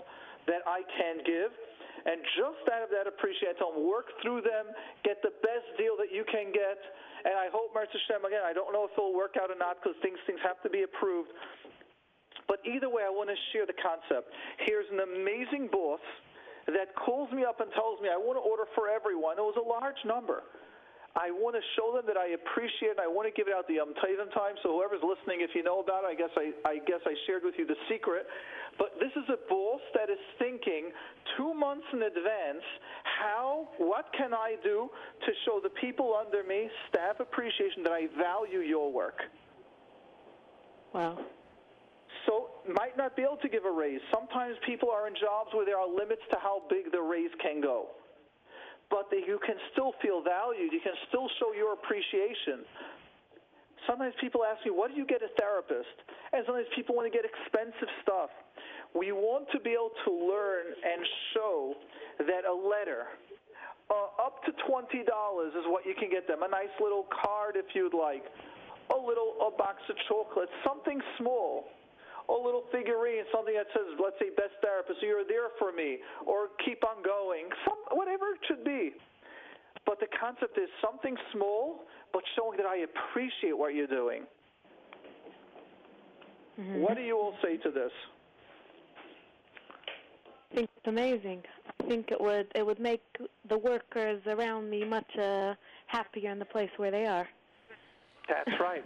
that 0.46 0.62
I 0.70 0.86
can 0.94 1.26
give. 1.26 1.50
And 2.06 2.22
just 2.38 2.62
out 2.70 2.86
of 2.86 2.94
that 2.94 3.10
appreciation, 3.10 3.56
I 3.56 3.58
tell 3.58 3.74
them, 3.74 3.82
work 3.90 4.14
through 4.22 4.46
them, 4.46 4.70
get 5.02 5.18
the 5.26 5.34
best 5.42 5.66
deal 5.80 5.98
that 5.98 6.14
you 6.14 6.22
can 6.30 6.54
get. 6.54 6.78
And 7.26 7.34
I 7.34 7.48
hope, 7.50 7.74
Mercer 7.74 7.98
Shem, 8.06 8.22
again, 8.22 8.44
I 8.44 8.52
don't 8.52 8.70
know 8.70 8.84
if 8.86 8.92
it'll 8.94 9.16
work 9.16 9.40
out 9.40 9.50
or 9.50 9.56
not 9.56 9.80
because 9.80 9.96
things, 10.04 10.20
things 10.28 10.38
have 10.44 10.60
to 10.62 10.70
be 10.70 10.84
approved. 10.84 11.32
But 12.48 12.60
either 12.64 12.88
way, 12.88 13.02
I 13.06 13.10
want 13.10 13.30
to 13.30 13.38
share 13.52 13.66
the 13.66 13.76
concept. 13.80 14.28
Here's 14.66 14.86
an 14.92 15.00
amazing 15.00 15.68
boss 15.72 16.00
that 16.66 16.96
calls 16.96 17.30
me 17.32 17.44
up 17.44 17.60
and 17.60 17.72
tells 17.72 18.00
me, 18.00 18.08
I 18.08 18.16
want 18.16 18.36
to 18.36 18.44
order 18.44 18.64
for 18.74 18.88
everyone. 18.88 19.36
It 19.36 19.44
was 19.44 19.56
a 19.60 19.66
large 19.66 20.00
number. 20.04 20.44
I 21.14 21.30
want 21.30 21.54
to 21.54 21.62
show 21.78 21.94
them 21.94 22.10
that 22.10 22.18
I 22.18 22.34
appreciate 22.34 22.98
it. 22.98 23.00
I 23.00 23.06
want 23.06 23.30
to 23.30 23.34
give 23.34 23.46
it 23.46 23.54
out 23.54 23.70
the 23.70 23.78
um 23.78 23.94
time. 23.94 24.58
So 24.66 24.74
whoever's 24.74 25.04
listening, 25.06 25.46
if 25.46 25.54
you 25.54 25.62
know 25.62 25.78
about 25.78 26.02
it, 26.02 26.10
I 26.10 26.16
guess 26.18 26.34
I, 26.34 26.50
I 26.66 26.82
guess 26.82 26.98
I 27.06 27.14
shared 27.26 27.46
with 27.46 27.54
you 27.56 27.66
the 27.66 27.78
secret. 27.86 28.26
But 28.78 28.98
this 28.98 29.14
is 29.14 29.22
a 29.30 29.38
boss 29.46 29.80
that 29.94 30.10
is 30.10 30.18
thinking 30.42 30.90
two 31.38 31.54
months 31.54 31.86
in 31.92 32.02
advance. 32.02 32.66
How? 33.04 33.68
What 33.78 34.10
can 34.18 34.34
I 34.34 34.56
do 34.64 34.90
to 34.90 35.30
show 35.46 35.60
the 35.62 35.70
people 35.78 36.18
under 36.18 36.42
me 36.42 36.68
staff 36.90 37.20
appreciation 37.20 37.84
that 37.84 37.92
I 37.92 38.10
value 38.18 38.66
your 38.66 38.90
work? 38.90 39.22
Wow. 40.92 41.18
So 42.26 42.48
might 42.72 42.96
not 42.96 43.16
be 43.16 43.22
able 43.22 43.38
to 43.42 43.48
give 43.48 43.64
a 43.64 43.70
raise. 43.70 44.00
Sometimes 44.12 44.56
people 44.66 44.90
are 44.90 45.06
in 45.06 45.14
jobs 45.14 45.50
where 45.52 45.66
there 45.66 45.78
are 45.78 45.88
limits 45.88 46.22
to 46.30 46.38
how 46.40 46.62
big 46.70 46.90
the 46.92 47.00
raise 47.00 47.32
can 47.42 47.60
go 47.60 47.88
but 48.90 49.08
you 49.10 49.40
can 49.44 49.56
still 49.72 49.90
feel 50.02 50.22
valued. 50.22 50.72
You 50.72 50.80
can 50.80 50.94
still 51.08 51.28
show 51.40 51.52
your 51.52 51.72
appreciation. 51.72 52.62
Sometimes 53.90 54.14
people 54.20 54.44
ask 54.44 54.64
me, 54.64 54.70
what 54.70 54.90
do 54.90 54.96
you 54.96 55.06
get 55.06 55.20
a 55.20 55.28
therapist? 55.34 55.92
And 56.32 56.46
sometimes 56.46 56.70
people 56.74 56.94
want 56.94 57.10
to 57.10 57.14
get 57.14 57.26
expensive 57.26 57.90
stuff. 58.06 58.30
We 58.94 59.12
want 59.12 59.50
to 59.52 59.60
be 59.60 59.74
able 59.74 59.92
to 60.06 60.10
learn 60.14 60.72
and 60.78 61.02
show 61.34 61.74
that 62.22 62.46
a 62.46 62.54
letter, 62.54 63.10
uh, 63.90 64.24
up 64.24 64.40
to 64.46 64.54
$20 64.64 64.86
is 65.02 65.66
what 65.66 65.84
you 65.84 65.94
can 65.98 66.08
get 66.08 66.26
them. 66.30 66.46
A 66.46 66.48
nice 66.48 66.72
little 66.80 67.10
card 67.10 67.58
if 67.58 67.66
you'd 67.74 67.92
like, 67.92 68.24
a 68.94 68.96
little 68.96 69.36
a 69.42 69.50
box 69.58 69.82
of 69.90 69.96
chocolates, 70.08 70.52
something 70.62 71.00
small 71.18 71.66
a 72.28 72.32
little 72.32 72.64
figurine, 72.72 73.24
something 73.32 73.54
that 73.54 73.66
says, 73.74 73.84
let's 74.02 74.16
say, 74.18 74.30
best 74.36 74.56
therapist, 74.62 75.00
you're 75.02 75.24
there 75.24 75.52
for 75.58 75.72
me, 75.72 75.98
or 76.26 76.48
keep 76.64 76.82
on 76.84 77.02
going, 77.02 77.48
some, 77.64 77.76
whatever 77.96 78.32
it 78.32 78.40
should 78.48 78.64
be. 78.64 78.92
But 79.86 80.00
the 80.00 80.06
concept 80.18 80.56
is 80.56 80.68
something 80.80 81.16
small, 81.32 81.84
but 82.12 82.22
showing 82.36 82.56
that 82.56 82.66
I 82.66 82.86
appreciate 82.88 83.56
what 83.56 83.74
you're 83.74 83.86
doing. 83.86 84.22
Mm-hmm. 86.58 86.80
What 86.80 86.96
do 86.96 87.02
you 87.02 87.16
all 87.16 87.34
say 87.42 87.56
to 87.58 87.70
this? 87.70 87.90
I 90.52 90.56
think 90.56 90.70
it's 90.76 90.86
amazing. 90.86 91.42
I 91.80 91.88
think 91.88 92.10
it 92.12 92.20
would 92.20 92.46
it 92.54 92.64
would 92.64 92.78
make 92.78 93.02
the 93.48 93.58
workers 93.58 94.22
around 94.26 94.70
me 94.70 94.84
much 94.84 95.10
uh, 95.18 95.54
happier 95.88 96.30
in 96.30 96.38
the 96.38 96.44
place 96.44 96.70
where 96.76 96.92
they 96.92 97.06
are. 97.06 97.28
That's 98.28 98.60
right. 98.60 98.84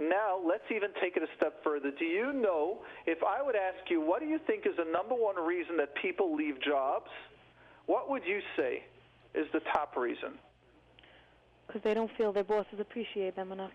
Now, 0.00 0.40
let's 0.44 0.64
even 0.74 0.90
take 1.00 1.16
it 1.16 1.22
a 1.22 1.28
step 1.36 1.62
further. 1.62 1.90
Do 1.96 2.04
you 2.04 2.32
know, 2.32 2.78
if 3.06 3.18
I 3.22 3.42
would 3.42 3.54
ask 3.54 3.88
you, 3.88 4.00
what 4.00 4.20
do 4.20 4.26
you 4.26 4.40
think 4.46 4.66
is 4.66 4.72
the 4.76 4.90
number 4.90 5.14
one 5.14 5.36
reason 5.36 5.76
that 5.76 5.94
people 6.02 6.34
leave 6.34 6.60
jobs? 6.60 7.10
What 7.86 8.10
would 8.10 8.22
you 8.26 8.40
say 8.56 8.82
is 9.34 9.46
the 9.52 9.60
top 9.72 9.96
reason? 9.96 10.34
Because 11.66 11.82
they 11.82 11.94
don't 11.94 12.10
feel 12.18 12.32
their 12.32 12.44
bosses 12.44 12.80
appreciate 12.80 13.36
them 13.36 13.52
enough. 13.52 13.72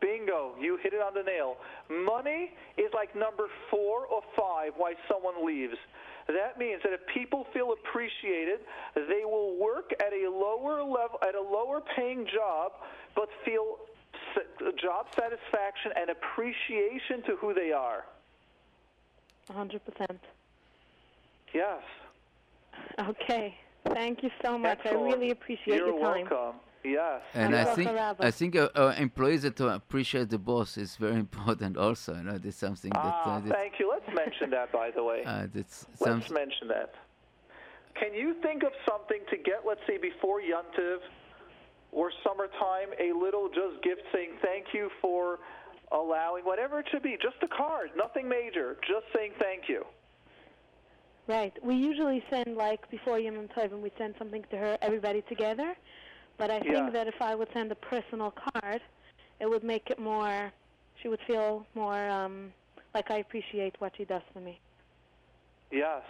Bingo, 0.00 0.54
you 0.58 0.78
hit 0.82 0.94
it 0.94 1.02
on 1.02 1.14
the 1.14 1.22
nail. 1.22 1.56
Money 1.90 2.52
is 2.78 2.90
like 2.94 3.14
number 3.14 3.48
four 3.70 4.06
or 4.06 4.22
five 4.38 4.72
why 4.76 4.94
someone 5.10 5.44
leaves. 5.44 5.76
That 6.26 6.58
means 6.58 6.80
that 6.84 6.92
if 6.92 7.00
people 7.12 7.46
feel 7.52 7.74
appreciated, 7.74 8.60
they 8.94 9.24
will 9.24 9.58
work 9.58 9.90
at 10.00 10.12
a 10.12 10.30
lower 10.30 10.82
level, 10.82 11.18
at 11.26 11.34
a 11.34 11.42
lower 11.42 11.82
paying 11.96 12.24
job, 12.32 12.72
but 13.14 13.28
feel 13.44 13.76
job 14.80 15.06
satisfaction 15.14 15.92
and 15.96 16.10
appreciation 16.10 17.22
to 17.26 17.36
who 17.36 17.54
they 17.54 17.72
are. 17.72 18.04
100%. 19.50 19.80
Yes. 21.52 21.82
Okay. 22.98 23.54
Thank 23.88 24.22
you 24.22 24.30
so 24.44 24.58
much. 24.58 24.78
Excellent. 24.84 24.98
I 24.98 25.12
really 25.12 25.30
appreciate 25.30 25.76
You're 25.78 25.88
your 25.88 26.00
time. 26.00 26.26
welcome. 26.30 26.60
Yes. 26.84 27.20
And 27.34 27.54
I 27.54 27.64
think 27.74 27.88
I 27.88 28.30
think 28.30 28.56
uh, 28.56 28.68
uh, 28.74 28.94
employees 28.96 29.42
that 29.42 29.60
appreciate 29.60 30.30
the 30.30 30.38
boss 30.38 30.78
is 30.78 30.96
very 30.96 31.16
important. 31.26 31.76
Also, 31.76 32.14
you 32.14 32.22
know, 32.22 32.38
that's 32.38 32.56
something 32.56 32.90
that 32.90 33.00
Ah, 33.02 33.36
uh, 33.36 33.40
that, 33.40 33.52
thank 33.52 33.74
you. 33.78 33.90
Let's 33.90 34.08
mention 34.16 34.50
that, 34.50 34.72
by 34.72 34.90
the 34.90 35.04
way. 35.04 35.22
uh, 35.26 35.46
that's 35.52 35.86
Let's 35.88 36.04
something. 36.04 36.34
mention 36.34 36.68
that. 36.68 36.94
Can 37.96 38.14
you 38.14 38.34
think 38.40 38.62
of 38.62 38.72
something 38.88 39.20
to 39.30 39.36
get, 39.36 39.62
let's 39.66 39.80
say, 39.86 39.98
before 39.98 40.40
Yuntiv 40.40 40.98
or 41.92 42.12
summertime, 42.24 42.88
a 42.98 43.12
little 43.12 43.48
just 43.48 43.82
gift 43.82 44.02
saying 44.12 44.30
thank 44.42 44.66
you 44.72 44.90
for 45.00 45.38
allowing 45.92 46.44
whatever 46.44 46.78
it 46.80 46.86
should 46.90 47.02
be, 47.02 47.16
just 47.20 47.36
a 47.42 47.48
card, 47.48 47.90
nothing 47.96 48.28
major, 48.28 48.76
just 48.86 49.06
saying 49.14 49.32
thank 49.40 49.68
you. 49.68 49.84
Right. 51.26 51.52
We 51.62 51.74
usually 51.74 52.24
send, 52.30 52.56
like, 52.56 52.88
before 52.90 53.18
Yom 53.18 53.48
Tov, 53.56 53.80
we 53.80 53.92
send 53.98 54.14
something 54.18 54.44
to 54.50 54.56
her, 54.56 54.78
everybody 54.82 55.22
together. 55.22 55.76
But 56.38 56.50
I 56.50 56.58
Yeah. 56.58 56.72
think 56.72 56.92
that 56.92 57.06
if 57.06 57.20
I 57.20 57.34
would 57.34 57.48
send 57.52 57.70
a 57.70 57.74
personal 57.74 58.32
card, 58.32 58.80
it 59.40 59.48
would 59.48 59.62
make 59.62 59.90
it 59.90 59.98
more, 59.98 60.52
she 61.02 61.08
would 61.08 61.20
feel 61.26 61.66
more 61.74 62.08
um, 62.08 62.52
like 62.94 63.10
I 63.10 63.18
appreciate 63.18 63.74
what 63.80 63.96
she 63.96 64.04
does 64.04 64.22
for 64.32 64.40
me. 64.40 64.58
Yes. 65.70 66.02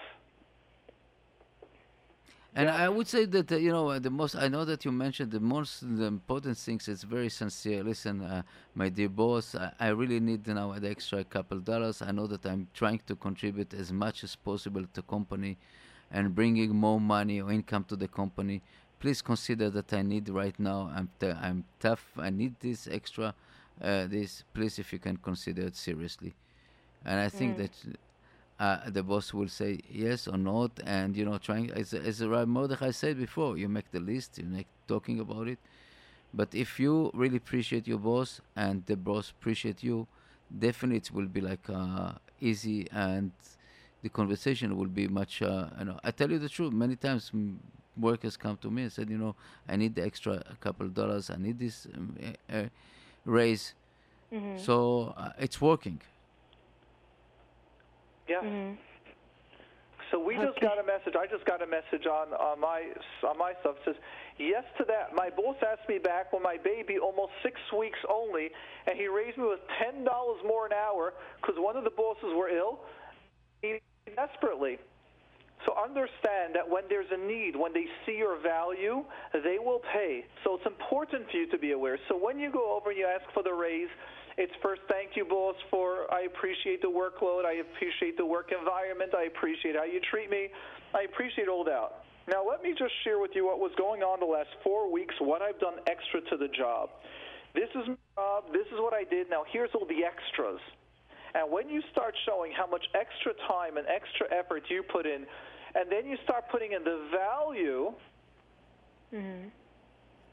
And 2.54 2.68
I 2.68 2.88
would 2.88 3.06
say 3.06 3.26
that 3.26 3.52
uh, 3.52 3.56
you 3.56 3.70
know 3.70 3.90
uh, 3.90 4.00
the 4.00 4.10
most. 4.10 4.34
I 4.34 4.48
know 4.48 4.64
that 4.64 4.84
you 4.84 4.90
mentioned 4.90 5.30
the 5.30 5.38
most 5.38 5.80
the 5.82 6.04
important 6.04 6.58
things. 6.58 6.88
It's 6.88 7.04
very 7.04 7.28
sincere. 7.28 7.84
Listen, 7.84 8.22
uh, 8.22 8.42
my 8.74 8.88
dear 8.88 9.08
boss, 9.08 9.54
I, 9.54 9.72
I 9.78 9.88
really 9.88 10.18
need 10.18 10.48
you 10.48 10.54
know 10.54 10.76
the 10.76 10.90
extra 10.90 11.22
couple 11.22 11.60
dollars. 11.60 12.02
I 12.02 12.10
know 12.10 12.26
that 12.26 12.44
I'm 12.44 12.66
trying 12.74 13.02
to 13.06 13.14
contribute 13.14 13.72
as 13.72 13.92
much 13.92 14.24
as 14.24 14.34
possible 14.34 14.84
to 14.94 15.02
company, 15.02 15.58
and 16.10 16.34
bringing 16.34 16.74
more 16.74 17.00
money 17.00 17.40
or 17.40 17.52
income 17.52 17.84
to 17.84 17.94
the 17.94 18.08
company. 18.08 18.62
Please 18.98 19.22
consider 19.22 19.70
that 19.70 19.92
I 19.92 20.02
need 20.02 20.28
right 20.28 20.58
now. 20.58 20.90
I'm 20.92 21.08
t- 21.20 21.28
I'm 21.30 21.64
tough. 21.78 22.04
I 22.18 22.30
need 22.30 22.56
this 22.58 22.88
extra. 22.90 23.32
Uh, 23.80 24.06
this 24.08 24.42
please, 24.52 24.80
if 24.80 24.92
you 24.92 24.98
can 24.98 25.16
consider 25.18 25.62
it 25.62 25.76
seriously. 25.76 26.34
And 27.04 27.20
I 27.20 27.28
think 27.28 27.56
that 27.58 27.70
uh, 28.60 28.90
the 28.90 29.02
boss 29.02 29.32
will 29.34 29.48
say 29.48 29.80
yes 29.90 30.28
or 30.28 30.36
not, 30.38 30.70
and 30.84 31.16
you 31.16 31.24
know, 31.24 31.38
trying 31.38 31.70
as 31.72 31.94
as 31.94 32.16
Rabbi 32.24 32.44
Mordechai 32.56 32.90
said 32.92 33.18
before, 33.18 33.56
you 33.58 33.68
make 33.68 33.90
the 33.90 34.00
list, 34.00 34.38
you 34.38 34.44
make 34.44 34.68
talking 34.86 35.18
about 35.20 35.48
it. 35.48 35.58
But 36.32 36.54
if 36.54 36.78
you 36.78 37.10
really 37.14 37.38
appreciate 37.38 37.88
your 37.88 37.98
boss 37.98 38.40
and 38.54 38.84
the 38.86 38.96
boss 38.96 39.30
appreciate 39.30 39.82
you, 39.82 40.06
definitely 40.66 40.98
it 40.98 41.10
will 41.12 41.26
be 41.26 41.40
like 41.40 41.64
uh, 41.68 42.12
easy 42.40 42.86
and 42.92 43.32
the 44.02 44.08
conversation 44.10 44.76
will 44.76 44.92
be 45.02 45.08
much. 45.08 45.42
Uh, 45.42 45.66
you 45.78 45.86
know, 45.86 45.98
I 46.04 46.10
tell 46.12 46.30
you 46.30 46.38
the 46.38 46.48
truth. 46.48 46.72
Many 46.72 46.96
times 46.96 47.32
workers 47.98 48.36
come 48.36 48.56
to 48.58 48.70
me 48.70 48.82
and 48.82 48.92
said, 48.92 49.10
you 49.10 49.18
know, 49.18 49.34
I 49.68 49.76
need 49.76 49.94
the 49.94 50.04
extra 50.04 50.42
couple 50.60 50.86
of 50.86 50.94
dollars. 50.94 51.30
I 51.30 51.36
need 51.36 51.58
this 51.58 51.86
um, 51.96 52.16
raise. 53.24 53.74
So 54.56 55.14
uh, 55.16 55.30
it's 55.38 55.60
working. 55.60 56.00
Yes. 58.30 58.46
Mm-hmm. 58.46 58.78
So 60.10 60.18
we 60.18 60.34
just 60.34 60.58
got 60.60 60.78
a 60.78 60.86
message. 60.86 61.14
I 61.14 61.26
just 61.26 61.46
got 61.46 61.62
a 61.62 61.66
message 61.66 62.06
on, 62.06 62.34
on 62.34 62.58
my 62.58 62.82
on 63.22 63.38
my 63.38 63.54
stuff. 63.60 63.76
It 63.86 63.94
says 63.94 63.98
yes 64.38 64.64
to 64.78 64.84
that. 64.90 65.14
My 65.14 65.30
boss 65.30 65.54
asked 65.62 65.88
me 65.88 65.98
back 65.98 66.32
when 66.32 66.42
my 66.42 66.58
baby 66.58 66.98
almost 66.98 67.30
six 67.42 67.60
weeks 67.70 67.98
only, 68.10 68.50
and 68.86 68.98
he 68.98 69.06
raised 69.06 69.38
me 69.38 69.46
with 69.46 69.62
ten 69.78 70.02
dollars 70.02 70.42
more 70.42 70.66
an 70.66 70.72
hour 70.72 71.14
because 71.38 71.54
one 71.58 71.76
of 71.76 71.84
the 71.84 71.94
bosses 71.94 72.34
were 72.34 72.50
ill. 72.50 72.80
He 73.62 73.78
desperately. 74.16 74.78
So 75.66 75.76
understand 75.76 76.56
that 76.56 76.66
when 76.66 76.84
there's 76.88 77.10
a 77.12 77.20
need, 77.20 77.54
when 77.54 77.72
they 77.72 77.84
see 78.06 78.16
your 78.16 78.40
value, 78.40 79.04
they 79.32 79.58
will 79.60 79.82
pay. 79.92 80.24
So 80.42 80.56
it's 80.56 80.66
important 80.66 81.30
for 81.30 81.36
you 81.36 81.46
to 81.50 81.58
be 81.58 81.72
aware. 81.72 81.98
So 82.08 82.16
when 82.16 82.38
you 82.38 82.50
go 82.50 82.74
over 82.74 82.90
and 82.90 82.98
you 82.98 83.06
ask 83.06 83.30
for 83.34 83.42
the 83.42 83.52
raise, 83.52 83.92
it's 84.40 84.52
first 84.62 84.80
thank 84.88 85.16
you, 85.16 85.24
boss, 85.26 85.54
for 85.70 86.08
I 86.12 86.22
appreciate 86.22 86.80
the 86.80 86.88
workload, 86.88 87.44
I 87.44 87.60
appreciate 87.60 88.16
the 88.16 88.24
work 88.24 88.52
environment, 88.56 89.12
I 89.14 89.24
appreciate 89.24 89.76
how 89.76 89.84
you 89.84 90.00
treat 90.10 90.30
me, 90.30 90.48
I 90.94 91.02
appreciate 91.02 91.46
all 91.46 91.62
that. 91.64 92.04
Now 92.26 92.40
let 92.48 92.62
me 92.62 92.72
just 92.72 92.92
share 93.04 93.18
with 93.18 93.32
you 93.34 93.44
what 93.44 93.58
was 93.58 93.70
going 93.76 94.02
on 94.02 94.18
the 94.18 94.26
last 94.26 94.48
four 94.64 94.90
weeks, 94.90 95.14
what 95.20 95.42
I've 95.42 95.60
done 95.60 95.76
extra 95.86 96.22
to 96.32 96.36
the 96.38 96.48
job. 96.48 96.88
This 97.54 97.68
is 97.76 97.86
my 97.86 98.00
job, 98.16 98.44
this 98.52 98.66
is 98.72 98.80
what 98.80 98.94
I 98.94 99.04
did, 99.04 99.28
now 99.28 99.44
here's 99.52 99.70
all 99.74 99.84
the 99.84 100.08
extras. 100.08 100.60
And 101.34 101.52
when 101.52 101.68
you 101.68 101.82
start 101.92 102.14
showing 102.24 102.50
how 102.50 102.66
much 102.66 102.86
extra 102.96 103.34
time 103.46 103.76
and 103.76 103.86
extra 103.86 104.26
effort 104.32 104.64
you 104.68 104.82
put 104.82 105.04
in, 105.04 105.26
and 105.76 105.92
then 105.92 106.08
you 106.08 106.16
start 106.24 106.48
putting 106.50 106.72
in 106.72 106.82
the 106.82 107.06
value, 107.12 107.92
Mm-hmm. 109.14 109.48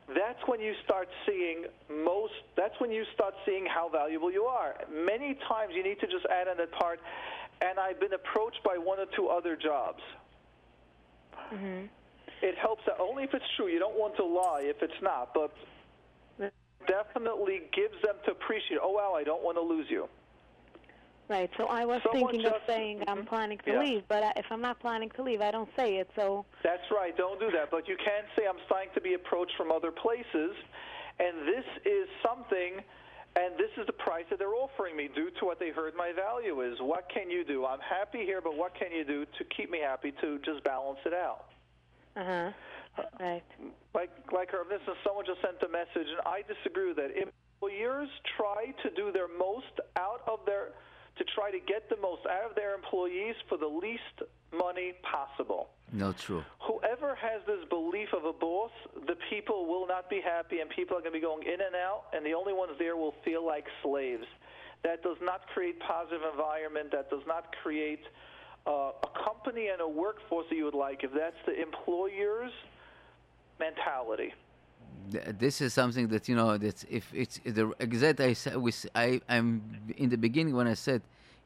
That's 0.07 0.39
when 0.45 0.61
you 0.61 0.73
start 0.83 1.09
seeing 1.25 1.65
most 2.03 2.33
that's 2.55 2.73
when 2.79 2.91
you 2.91 3.03
start 3.13 3.33
seeing 3.45 3.65
how 3.65 3.89
valuable 3.89 4.31
you 4.31 4.43
are. 4.43 4.75
Many 4.89 5.37
times 5.47 5.73
you 5.75 5.83
need 5.83 5.99
to 5.99 6.07
just 6.07 6.25
add 6.31 6.47
in 6.47 6.57
that 6.57 6.71
part 6.71 6.99
and 7.61 7.79
i've 7.79 7.99
been 7.99 8.13
approached 8.13 8.63
by 8.63 8.77
one 8.77 8.99
or 8.99 9.07
two 9.15 9.27
other 9.27 9.55
jobs. 9.55 10.01
Mm-hmm. 11.53 11.85
it 12.41 12.57
helps 12.57 12.83
that 12.85 12.99
only 12.99 13.23
if 13.23 13.33
it's 13.33 13.45
true. 13.55 13.67
You 13.67 13.79
don't 13.79 13.97
want 13.97 14.17
to 14.17 14.25
lie 14.25 14.61
if 14.63 14.81
it's 14.81 15.01
not 15.01 15.33
but 15.33 15.51
definitely 16.87 17.63
gives 17.73 17.95
them 18.03 18.15
to 18.25 18.31
appreciate 18.31 18.79
oh 18.81 18.91
wow 18.91 19.13
i 19.13 19.23
don't 19.23 19.43
want 19.43 19.57
to 19.57 19.61
lose 19.61 19.87
you 19.89 20.07
Right. 21.29 21.49
So 21.57 21.65
I 21.65 21.83
was 21.85 22.01
Someone 22.03 22.31
thinking 22.31 22.45
of 22.47 22.53
just- 22.53 22.65
saying 22.67 23.03
I'm 23.07 23.23
Mhm. 23.23 23.27
planning 23.27 23.57
to 23.59 23.71
Yeah. 23.71 23.79
leave, 23.79 24.07
but 24.07 24.23
I, 24.23 24.33
if 24.37 24.45
I'm 24.49 24.61
not 24.61 24.79
planning 24.79 25.09
to 25.11 25.21
leave, 25.23 25.41
I 25.41 25.51
don't 25.51 25.69
say 25.75 25.97
it. 25.97 26.09
So 26.15 26.45
That's 26.63 26.89
right. 26.89 27.15
Don't 27.17 27.39
do 27.39 27.51
that. 27.51 27.69
But 27.69 27.87
you 27.87 27.97
can 27.97 28.23
say 28.37 28.47
I'm 28.47 28.59
starting 28.65 28.91
to 28.93 29.01
be 29.01 29.13
approached 29.13 29.55
from 29.57 29.71
other 29.71 29.91
places, 29.91 30.55
and 31.19 31.45
this 31.47 31.65
is 31.83 32.07
something, 32.23 32.81
and 33.35 33.57
this 33.57 33.71
is 33.77 33.85
the 33.87 33.93
price 33.93 34.25
that 34.29 34.39
they're 34.39 34.55
offering 34.55 34.95
me 34.95 35.09
due 35.09 35.29
to 35.31 35.45
what 35.45 35.59
they 35.59 35.69
heard 35.69 35.95
my 35.95 36.13
value 36.13 36.61
is. 36.61 36.79
What 36.79 37.09
can 37.09 37.29
you 37.29 37.43
do? 37.43 37.65
I'm 37.65 37.81
happy 37.81 38.23
here, 38.25 38.39
but 38.39 38.55
what 38.55 38.73
can 38.75 38.91
you 38.93 39.03
do 39.03 39.25
to 39.25 39.43
keep 39.45 39.69
me 39.69 39.79
happy 39.79 40.13
to 40.13 40.39
just 40.39 40.63
balance 40.63 40.99
it 41.05 41.13
out? 41.13 41.45
uh 42.15 42.23
huh. 42.23 42.51
Right. 43.19 43.43
Like 43.93 44.09
like 44.31 44.53
our 44.55 44.63
business, 44.63 44.97
someone 45.03 45.25
just 45.25 45.41
sent 45.41 45.61
a 45.61 45.67
message, 45.67 46.07
and 46.09 46.21
I 46.25 46.41
disagree 46.43 46.87
with 46.87 46.97
that. 46.97 47.11
Employers 47.15 48.09
try 48.37 48.71
to 48.81 48.89
do 48.91 49.11
their 49.11 49.27
most 49.27 49.79
out 49.97 50.21
of 50.27 50.43
their 50.45 50.69
to 51.17 51.23
try 51.35 51.51
to 51.51 51.59
get 51.59 51.89
the 51.89 51.97
most 51.97 52.21
out 52.25 52.49
of 52.49 52.55
their 52.55 52.75
employees 52.75 53.35
for 53.49 53.57
the 53.57 53.67
least 53.67 54.21
money 54.51 54.93
possible. 55.03 55.69
Not 55.91 56.17
true. 56.17 56.43
whoever 56.59 57.15
has 57.15 57.41
this 57.47 57.63
belief 57.69 58.09
of 58.13 58.25
a 58.25 58.33
boss, 58.33 58.71
the 59.07 59.15
people 59.29 59.65
will 59.65 59.87
not 59.87 60.09
be 60.09 60.21
happy, 60.21 60.59
and 60.59 60.69
people 60.69 60.97
are 60.97 60.99
going 60.99 61.13
to 61.13 61.19
be 61.19 61.23
going 61.23 61.43
in 61.43 61.61
and 61.61 61.75
out, 61.75 62.03
and 62.13 62.25
the 62.25 62.33
only 62.33 62.53
ones 62.53 62.73
there 62.77 62.97
will 62.97 63.15
feel 63.23 63.45
like 63.45 63.65
slaves. 63.81 64.25
That 64.83 65.01
does 65.01 65.17
not 65.21 65.47
create 65.53 65.79
positive 65.79 66.21
environment. 66.29 66.91
That 66.91 67.09
does 67.09 67.23
not 67.25 67.55
create 67.63 68.01
uh, 68.67 68.91
a 69.01 69.23
company 69.25 69.67
and 69.67 69.81
a 69.81 69.87
workforce 69.87 70.45
that 70.49 70.55
you 70.55 70.65
would 70.65 70.75
like. 70.75 71.03
If 71.03 71.11
that's 71.13 71.39
the 71.45 71.59
employer's 71.59 72.51
mentality. 73.59 74.33
Th- 75.11 75.25
This 75.37 75.61
is 75.61 75.73
something 75.73 76.07
that 76.09 76.27
you 76.29 76.35
know 76.35 76.57
that 76.57 76.83
if 76.89 77.13
it's 77.13 77.39
the 77.43 77.73
exact 77.79 78.19
I 78.19 78.33
said 78.33 78.55
I 78.95 79.21
I'm 79.29 79.61
in 79.97 80.09
the 80.09 80.17
beginning 80.17 80.55
when 80.55 80.67
I 80.67 80.73
said 80.75 81.01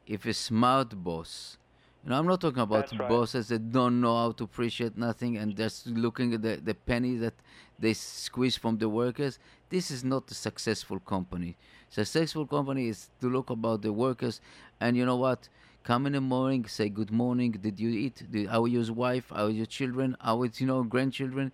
if 0.08 0.26
a 0.26 0.34
smart 0.34 0.90
boss 1.04 1.58
you 2.04 2.10
know 2.10 2.18
I'm 2.18 2.26
not 2.28 2.42
talking 2.42 2.62
about 2.62 2.92
right. 2.92 3.10
bosses 3.10 3.48
that 3.50 3.72
don't 3.72 4.02
know 4.02 4.16
how 4.16 4.32
to 4.34 4.44
appreciate 4.44 4.98
nothing 4.98 5.38
and 5.38 5.56
just 5.56 5.88
looking 5.88 6.34
at 6.34 6.42
the, 6.42 6.56
the 6.64 6.74
penny 6.74 7.16
that 7.18 7.34
they 7.80 7.94
squeeze 7.94 8.56
from 8.56 8.78
the 8.78 8.88
workers. 8.90 9.40
This 9.70 9.90
is 9.92 10.04
not 10.04 10.30
a 10.30 10.36
successful 10.36 11.00
company. 11.00 11.56
Successful 11.90 12.46
company 12.46 12.88
is 12.90 13.10
to 13.22 13.28
look 13.30 13.50
about 13.50 13.82
the 13.82 13.92
workers 13.94 14.42
and 14.80 14.96
you 14.98 15.06
know 15.06 15.18
what 15.18 15.50
come 15.84 16.06
in 16.06 16.14
the 16.14 16.22
morning 16.22 16.66
say 16.68 16.90
good 16.90 17.12
morning 17.12 17.52
did 17.52 17.80
you 17.80 17.90
eat 17.90 18.24
did, 18.32 18.48
how 18.48 18.66
is 18.66 18.72
your 18.74 18.94
wife 18.94 19.30
how 19.36 19.46
are 19.46 19.50
your 19.50 19.66
children 19.66 20.16
how 20.20 20.44
is 20.44 20.62
you 20.62 20.68
know 20.68 20.84
grandchildren 20.84 21.52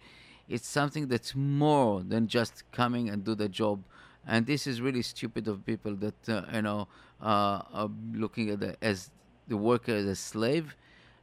it's 0.50 0.68
something 0.68 1.08
that's 1.08 1.36
more 1.36 2.02
than 2.02 2.28
just 2.28 2.64
coming 2.72 3.10
and 3.10 3.24
do 3.24 3.36
the 3.36 3.50
job. 3.50 3.84
And 4.26 4.46
this 4.46 4.68
is 4.68 4.82
really 4.82 5.02
stupid 5.02 5.48
of 5.48 5.66
people 5.66 5.96
that 5.96 6.30
uh, 6.30 6.44
you 6.54 6.62
know 6.62 6.88
uh, 7.22 7.62
are 7.74 7.90
looking 8.14 8.50
at 8.50 8.60
the, 8.60 8.76
as 8.82 9.10
the 9.48 9.58
worker 9.58 9.94
as 9.94 10.06
a 10.06 10.16
slave. 10.16 10.76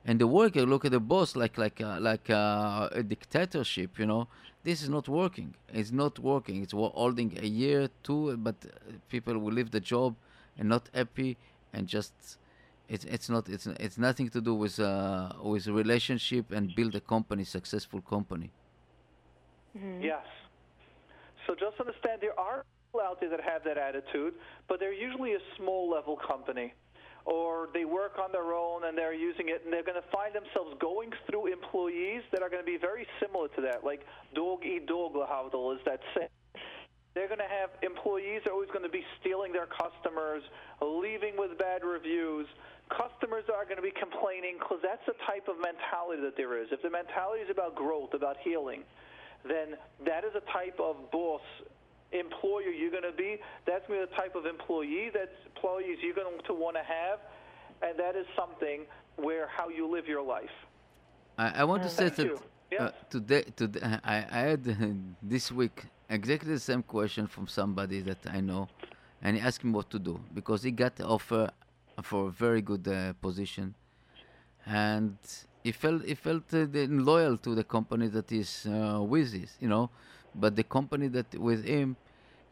And 0.07 0.21
the 0.21 0.27
worker 0.27 0.67
look 0.67 0.85
at 0.85 0.93
the 0.93 1.01
boss 1.01 1.35
like 1.37 1.57
like 1.57 1.81
uh, 1.81 1.99
like 2.01 2.29
uh, 2.29 2.89
a 2.93 3.03
dictatorship 3.03 3.99
you 3.99 4.07
know? 4.07 4.29
This 4.63 4.83
is 4.83 4.89
not 4.89 5.09
working. 5.09 5.55
It's 5.73 5.93
not 5.93 6.19
working. 6.19 6.63
It's 6.63 6.73
holding 6.73 7.39
a 7.43 7.47
year 7.47 7.89
two 8.03 8.37
but 8.37 8.57
uh, 8.65 8.93
people 9.09 9.39
will 9.39 9.53
leave 9.53 9.71
the 9.71 9.81
job 9.81 10.15
and 10.59 10.69
not 10.69 10.89
happy 10.95 11.37
and 11.73 11.87
just 11.87 12.13
it's 12.89 13.05
it's 13.05 13.29
not 13.29 13.49
it's 13.49 13.67
it's 13.67 13.99
nothing 13.99 14.29
to 14.29 14.41
do 14.41 14.55
with 14.55 14.79
uh, 14.79 15.33
with 15.43 15.67
relationship 15.67 16.53
and 16.53 16.75
build 16.75 16.95
a 16.95 17.01
company 17.01 17.45
successful 17.45 18.01
company 18.03 18.51
Mm-hmm. 19.77 20.03
Yes. 20.03 20.27
So 21.47 21.55
just 21.55 21.79
understand 21.81 22.21
there 22.21 22.39
are 22.39 22.65
people 22.89 23.01
out 23.05 23.21
there 23.21 23.31
that 23.31 23.41
have 23.41 23.65
that 23.65 23.77
attitude, 23.77 24.35
but 24.69 24.81
they're 24.81 24.95
usually 24.95 25.35
a 25.35 25.43
small 25.57 25.91
level 25.91 26.17
company. 26.17 26.73
Or 27.27 27.73
they 27.73 27.87
work 27.87 28.21
on 28.21 28.33
their 28.33 28.53
own 28.53 28.85
and 28.85 28.99
they're 28.99 29.17
using 29.17 29.49
it, 29.49 29.65
and 29.65 29.73
they're 29.73 29.87
going 29.87 29.97
to 29.97 30.09
find 30.13 30.37
themselves 30.37 30.77
going 30.77 31.09
through 31.25 31.51
employees 31.51 32.21
that 32.33 32.43
are 32.43 32.51
going 32.53 32.61
to 32.61 32.69
be 32.69 32.77
very 32.77 33.07
similar 33.17 33.49
to 33.57 33.63
that, 33.63 33.81
like 33.83 34.05
dog 34.35 34.61
eat 34.61 34.85
dog 34.85 35.17
lahavdil 35.17 35.73
is 35.73 35.81
that 35.89 36.01
saying. 36.13 36.29
They're 37.15 37.31
going 37.31 37.41
to 37.41 37.49
have 37.49 37.71
employees 37.81 38.43
are 38.45 38.53
always 38.53 38.69
going 38.69 38.85
to 38.85 38.93
be 38.93 39.07
stealing 39.21 39.57
their 39.57 39.71
customers, 39.71 40.43
leaving 40.83 41.39
with 41.39 41.57
bad 41.57 41.81
reviews. 41.81 42.45
Customers 42.91 43.49
are 43.49 43.65
going 43.65 43.81
to 43.81 43.87
be 43.87 43.95
complaining 43.97 44.59
because 44.59 44.85
that's 44.85 45.07
the 45.07 45.17
type 45.25 45.49
of 45.49 45.57
mentality 45.63 46.21
that 46.21 46.37
there 46.37 46.61
is. 46.61 46.69
If 46.77 46.83
the 46.83 46.91
mentality 46.91 47.41
is 47.47 47.49
about 47.49 47.73
growth, 47.73 48.13
about 48.13 48.37
healing, 48.45 48.83
then 49.47 49.77
that 50.07 50.25
is 50.25 50.33
a 50.35 50.53
type 50.53 50.79
of 50.81 51.11
boss 51.11 51.43
employer 52.13 52.71
you're 52.71 52.91
going 52.91 53.03
to 53.03 53.17
be. 53.17 53.39
That's 53.67 53.87
going 53.87 54.01
to 54.01 54.07
be 54.07 54.11
the 54.11 54.17
type 54.17 54.35
of 54.35 54.47
employee 54.47 55.11
that 55.15 55.31
employees 55.55 55.99
you're 56.03 56.15
going 56.15 56.39
to 56.47 56.55
want 56.55 56.77
to 56.77 56.83
have, 56.83 57.19
and 57.83 57.99
that 57.99 58.17
is 58.17 58.27
something 58.37 58.83
where 59.17 59.49
how 59.49 59.69
you 59.69 59.87
live 59.91 60.07
your 60.07 60.23
life. 60.23 60.57
I, 61.37 61.61
I 61.61 61.65
want 61.65 61.83
to 61.83 61.89
say 61.89 62.09
that 62.09 62.31
uh, 62.31 62.39
Yes. 62.71 62.93
today, 63.09 63.43
today 63.55 63.81
I, 64.03 64.27
I 64.31 64.39
had 64.39 64.67
uh, 64.69 64.87
this 65.23 65.53
week 65.53 65.85
exactly 66.09 66.53
the 66.53 66.61
same 66.61 66.83
question 66.83 67.27
from 67.27 67.47
somebody 67.47 68.01
that 68.01 68.19
I 68.27 68.41
know, 68.41 68.69
and 69.23 69.37
he 69.37 69.43
asked 69.43 69.63
me 69.65 69.71
what 69.71 69.91
to 69.91 69.99
do 69.99 70.19
because 70.33 70.63
he 70.63 70.71
got 70.71 70.97
the 70.97 71.07
offer 71.07 71.51
for 72.03 72.29
a 72.29 72.31
very 72.31 72.63
good 72.63 72.89
uh, 72.89 73.13
position, 73.21 73.75
and 74.67 75.17
he 75.65 75.73
felt 75.73 76.05
he 76.05 76.15
felt 76.15 76.53
uh, 76.53 76.67
loyal 77.11 77.39
to 77.39 77.55
the 77.55 77.65
company 77.65 78.07
that 78.09 78.31
is 78.31 78.67
uh, 78.67 79.03
with 79.03 79.33
his, 79.33 79.57
you 79.61 79.69
know, 79.69 79.91
but 80.35 80.55
the 80.55 80.63
company 80.63 81.09
that 81.09 81.35
with 81.39 81.65
him 81.65 81.97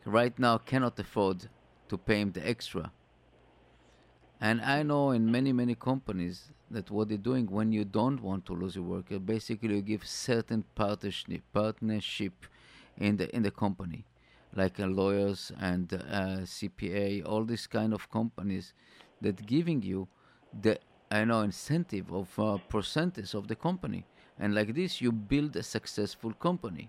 right 0.06 0.36
now 0.38 0.56
cannot 0.58 0.98
afford 0.98 1.46
to 1.88 1.98
pay 1.98 2.20
him 2.20 2.32
the 2.32 2.48
extra. 2.48 2.90
And 4.40 4.60
I 4.62 4.82
know 4.82 5.10
in 5.10 5.30
many, 5.30 5.52
many 5.52 5.74
companies 5.74 6.50
that 6.70 6.90
what 6.90 7.08
they're 7.10 7.18
doing 7.18 7.46
when 7.46 7.70
you 7.70 7.84
don't 7.84 8.20
want 8.22 8.46
to 8.46 8.54
lose 8.54 8.74
your 8.76 8.84
worker, 8.84 9.18
basically 9.18 9.74
you 9.76 9.82
give 9.82 10.06
certain 10.06 10.64
partnership, 10.74 11.42
partnership 11.52 12.32
in 12.96 13.18
the 13.18 13.36
in 13.36 13.42
the 13.42 13.50
company, 13.50 14.06
like 14.56 14.80
uh, 14.80 14.86
lawyers 14.86 15.52
and 15.60 15.92
uh, 15.92 15.98
CPA, 16.56 17.28
all 17.28 17.44
these 17.44 17.66
kind 17.66 17.92
of 17.92 18.10
companies 18.10 18.72
that 19.20 19.46
giving 19.46 19.82
you 19.82 20.08
the 20.62 20.78
I 21.12 21.24
know 21.24 21.40
incentive 21.42 22.12
of 22.12 22.38
uh, 22.38 22.58
percentage 22.68 23.34
of 23.34 23.48
the 23.48 23.56
company, 23.56 24.04
and 24.38 24.54
like 24.54 24.74
this 24.74 25.00
you 25.00 25.12
build 25.12 25.56
a 25.56 25.62
successful 25.62 26.32
company 26.32 26.88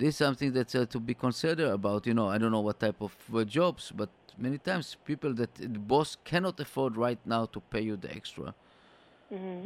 this 0.00 0.08
is 0.14 0.16
something 0.16 0.52
that's 0.52 0.74
uh, 0.74 0.86
to 0.86 0.98
be 0.98 1.14
considered 1.14 1.70
about. 1.70 2.06
You 2.06 2.14
know, 2.14 2.28
I 2.28 2.38
don't 2.38 2.52
know 2.52 2.60
what 2.60 2.80
type 2.80 3.00
of 3.02 3.14
uh, 3.34 3.44
jobs, 3.44 3.92
but 3.94 4.08
many 4.38 4.58
times 4.58 4.96
people 5.04 5.34
that 5.34 5.54
the 5.54 5.68
boss 5.68 6.16
cannot 6.24 6.58
afford 6.60 6.96
right 6.96 7.18
now 7.26 7.46
to 7.46 7.60
pay 7.60 7.82
you 7.82 7.96
the 7.96 8.10
extra, 8.10 8.54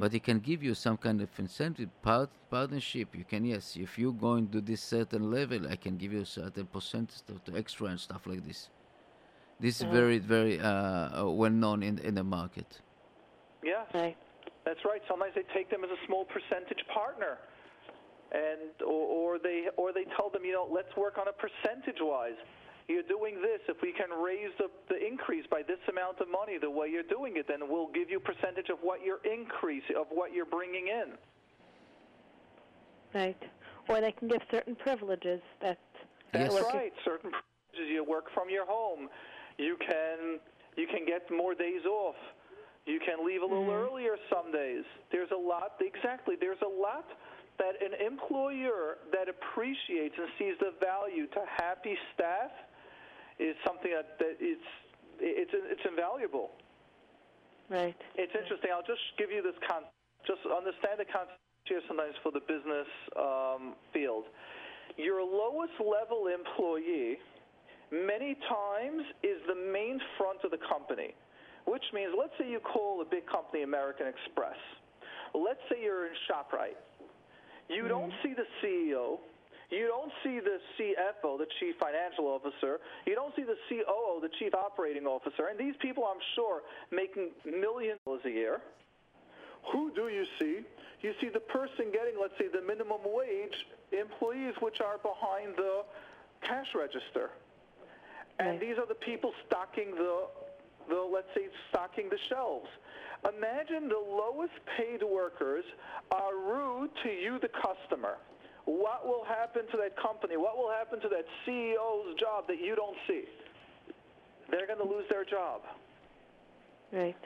but 0.01 0.13
he 0.13 0.21
can 0.21 0.41
give 0.41 0.63
you 0.63 0.75
some 0.75 0.97
kind 0.97 1.21
of 1.21 1.29
incentive, 1.39 1.89
part, 2.03 2.31
partnership. 2.51 3.15
You 3.15 3.25
can 3.25 3.45
yes, 3.45 3.77
if 3.77 3.99
you 3.99 4.13
going 4.13 4.49
to 4.49 4.61
this 4.61 4.83
certain 4.83 5.31
level, 5.31 5.69
I 5.69 5.77
can 5.77 5.97
give 5.97 6.13
you 6.13 6.23
a 6.23 6.27
certain 6.27 6.67
percentage 6.67 7.23
of 7.29 7.45
the 7.45 7.57
extra 7.59 7.87
and 7.89 8.01
stuff 8.01 8.27
like 8.27 8.45
this. 8.47 8.71
This 9.61 9.81
is 9.81 9.87
very 9.87 10.19
very 10.19 10.61
uh, 10.61 11.23
uh, 11.23 11.31
well 11.31 11.51
known 11.51 11.83
in 11.83 11.99
in 11.99 12.15
the 12.17 12.25
market. 12.25 12.81
Yes. 13.65 13.87
Right. 13.95 14.17
That's 14.65 14.81
right. 14.85 15.01
Sometimes 15.09 15.33
they 15.35 15.45
take 15.55 15.71
them 15.71 15.85
as 15.85 15.91
a 15.91 16.01
small 16.07 16.25
percentage 16.25 16.81
partner, 16.93 17.39
and 18.33 18.73
or, 18.87 19.35
or 19.35 19.39
they 19.39 19.69
or 19.77 19.93
they 19.93 20.05
tell 20.17 20.31
them, 20.31 20.45
you 20.45 20.53
know, 20.53 20.69
let's 20.71 20.95
work 20.97 21.19
on 21.19 21.29
a 21.29 21.33
percentage 21.33 22.01
wise. 22.01 22.37
You're 22.89 23.03
doing 23.09 23.41
this. 23.41 23.61
If 23.69 23.81
we 23.81 23.93
can 23.93 24.11
raise 24.13 24.53
the, 24.59 24.69
the 24.93 25.01
increase 25.01 25.47
by 25.51 25.63
this 25.63 25.81
amount 25.89 26.21
of 26.21 26.29
money, 26.29 26.59
the 26.61 26.71
way 26.71 26.89
you're 26.93 27.03
doing 27.09 27.37
it, 27.37 27.47
then 27.49 27.61
we'll 27.69 27.89
give 27.93 28.11
you 28.11 28.21
percentage 28.21 28.69
of 28.69 28.77
what 28.83 29.03
your 29.03 29.19
increase 29.25 29.85
of 29.97 30.07
what 30.11 30.35
you're 30.35 30.45
bringing 30.45 30.89
in. 30.89 31.17
Right. 33.15 33.43
Or 33.89 34.01
they 34.01 34.13
can 34.13 34.29
give 34.29 34.43
certain 34.51 34.77
privileges 34.77 35.41
that 35.63 35.79
That's 36.33 36.53
Yes. 36.53 36.65
right. 36.75 36.93
Certain 37.05 37.31
privileges. 37.31 37.91
You 37.91 38.05
work 38.05 38.27
from 38.35 38.51
your 38.51 38.67
home. 38.67 39.09
You 39.57 39.77
can 39.81 40.41
you 40.77 40.87
can 40.87 41.07
get 41.07 41.31
more 41.31 41.55
days 41.55 41.85
off. 41.87 42.17
You 42.87 43.01
can 43.01 43.25
leave 43.25 43.41
a 43.41 43.47
little 43.49 43.71
earlier 43.71 44.17
some 44.29 44.53
days. 44.53 44.85
There's 45.11 45.31
a 45.33 45.41
lot. 45.41 45.81
Exactly. 45.81 46.37
There's 46.39 46.61
a 46.61 46.69
lot 46.69 47.09
that 47.59 47.81
an 47.81 47.95
employer 47.97 48.99
that 49.13 49.29
appreciates 49.29 50.15
and 50.19 50.29
sees 50.39 50.55
the 50.61 50.75
value 50.85 51.27
to 51.33 51.41
happy 51.57 51.97
staff 52.13 52.51
is 53.39 53.57
something 53.65 53.91
that, 53.91 54.19
that 54.19 54.37
it's 54.41 54.69
it's 55.21 55.51
it's 55.55 55.85
invaluable. 55.89 56.51
right. 57.71 57.97
It's 58.17 58.35
interesting. 58.35 58.71
I'll 58.75 58.87
just 58.87 59.03
give 59.17 59.31
you 59.31 59.43
this 59.43 59.57
con. 59.69 59.89
Just 60.27 60.41
understand 60.45 60.99
the 60.99 61.09
concept 61.09 61.41
here 61.65 61.81
sometimes 61.89 62.15
for 62.23 62.33
the 62.33 62.41
business 62.41 62.89
um, 63.17 63.75
field. 63.93 64.25
Your 64.97 65.23
lowest 65.23 65.75
level 65.81 66.29
employee 66.29 67.19
many 67.91 68.37
times 68.49 69.03
is 69.23 69.41
the 69.49 69.55
main 69.55 70.01
front 70.19 70.45
of 70.45 70.51
the 70.51 70.61
company, 70.69 71.15
which 71.67 71.85
means 71.93 72.13
let's 72.19 72.33
say 72.39 72.51
you 72.51 72.61
call 72.61 73.01
a 73.01 73.05
big 73.05 73.27
company 73.27 73.63
American 73.63 74.07
Express. 74.07 74.59
Let's 75.35 75.61
say 75.71 75.83
you're 75.83 76.07
in 76.07 76.13
ShopRite. 76.31 76.79
You 77.69 77.83
hmm. 77.83 77.89
don't 77.89 78.13
see 78.23 78.35
the 78.35 78.47
CEO. 78.63 79.19
You 79.71 79.89
don't 79.89 80.13
see 80.23 80.41
the 80.41 80.59
CFO, 80.79 81.39
the 81.39 81.47
Chief 81.59 81.75
Financial 81.81 82.27
Officer. 82.27 82.79
You 83.07 83.15
don't 83.15 83.35
see 83.35 83.43
the 83.43 83.57
COO, 83.69 84.21
the 84.21 84.29
Chief 84.39 84.55
Operating 84.55 85.07
Officer. 85.07 85.49
And 85.51 85.59
these 85.59 85.75
people, 85.81 86.05
I'm 86.05 86.21
sure, 86.37 86.61
making 86.93 87.31
millions 87.45 87.99
a 88.07 88.31
year. 88.31 88.61
Who 89.73 89.91
do 89.95 90.09
you 90.09 90.27
see? 90.39 90.61
You 91.01 91.13
see 91.21 91.29
the 91.29 91.41
person 91.41 91.91
getting, 91.93 92.15
let's 92.21 92.35
say, 92.39 92.49
the 92.49 92.61
minimum 92.61 93.01
wage 93.05 93.67
employees, 93.93 94.55
which 94.61 94.81
are 94.81 94.99
behind 94.99 95.57
the 95.57 95.83
cash 96.43 96.69
register. 96.75 97.31
And 98.39 98.51
Right. 98.51 98.61
these 98.61 98.79
are 98.79 98.87
the 98.87 98.95
people 98.95 99.33
stocking 99.47 99.95
the, 99.95 100.27
the, 100.89 101.09
let's 101.13 101.29
say, 101.35 101.49
stocking 101.71 102.09
the 102.09 102.19
shelves. 102.29 102.69
Imagine 103.25 103.89
the 103.89 103.99
lowest 103.99 104.53
paid 104.77 105.03
workers 105.03 105.65
are 106.11 106.37
rude 106.37 106.91
to 107.03 107.11
you, 107.11 107.39
the 107.41 107.49
customer. 107.49 108.17
What 108.65 109.07
will 109.07 109.25
happen 109.25 109.63
to 109.73 109.77
that 109.79 109.97
company? 110.01 110.37
What 110.37 110.57
will 110.57 110.71
happen 110.71 111.01
to 111.01 111.09
that 111.09 111.25
CEO's 111.47 112.19
job 112.21 112.45
that 112.49 112.61
you 112.61 112.75
don't 112.77 112.97
see? 113.09 113.25
They're 114.51 114.67
going 114.67 114.81
to 114.81 114.89
lose 114.89 115.05
their 115.11 115.25
job. 115.25 115.63
Right. 116.93 117.17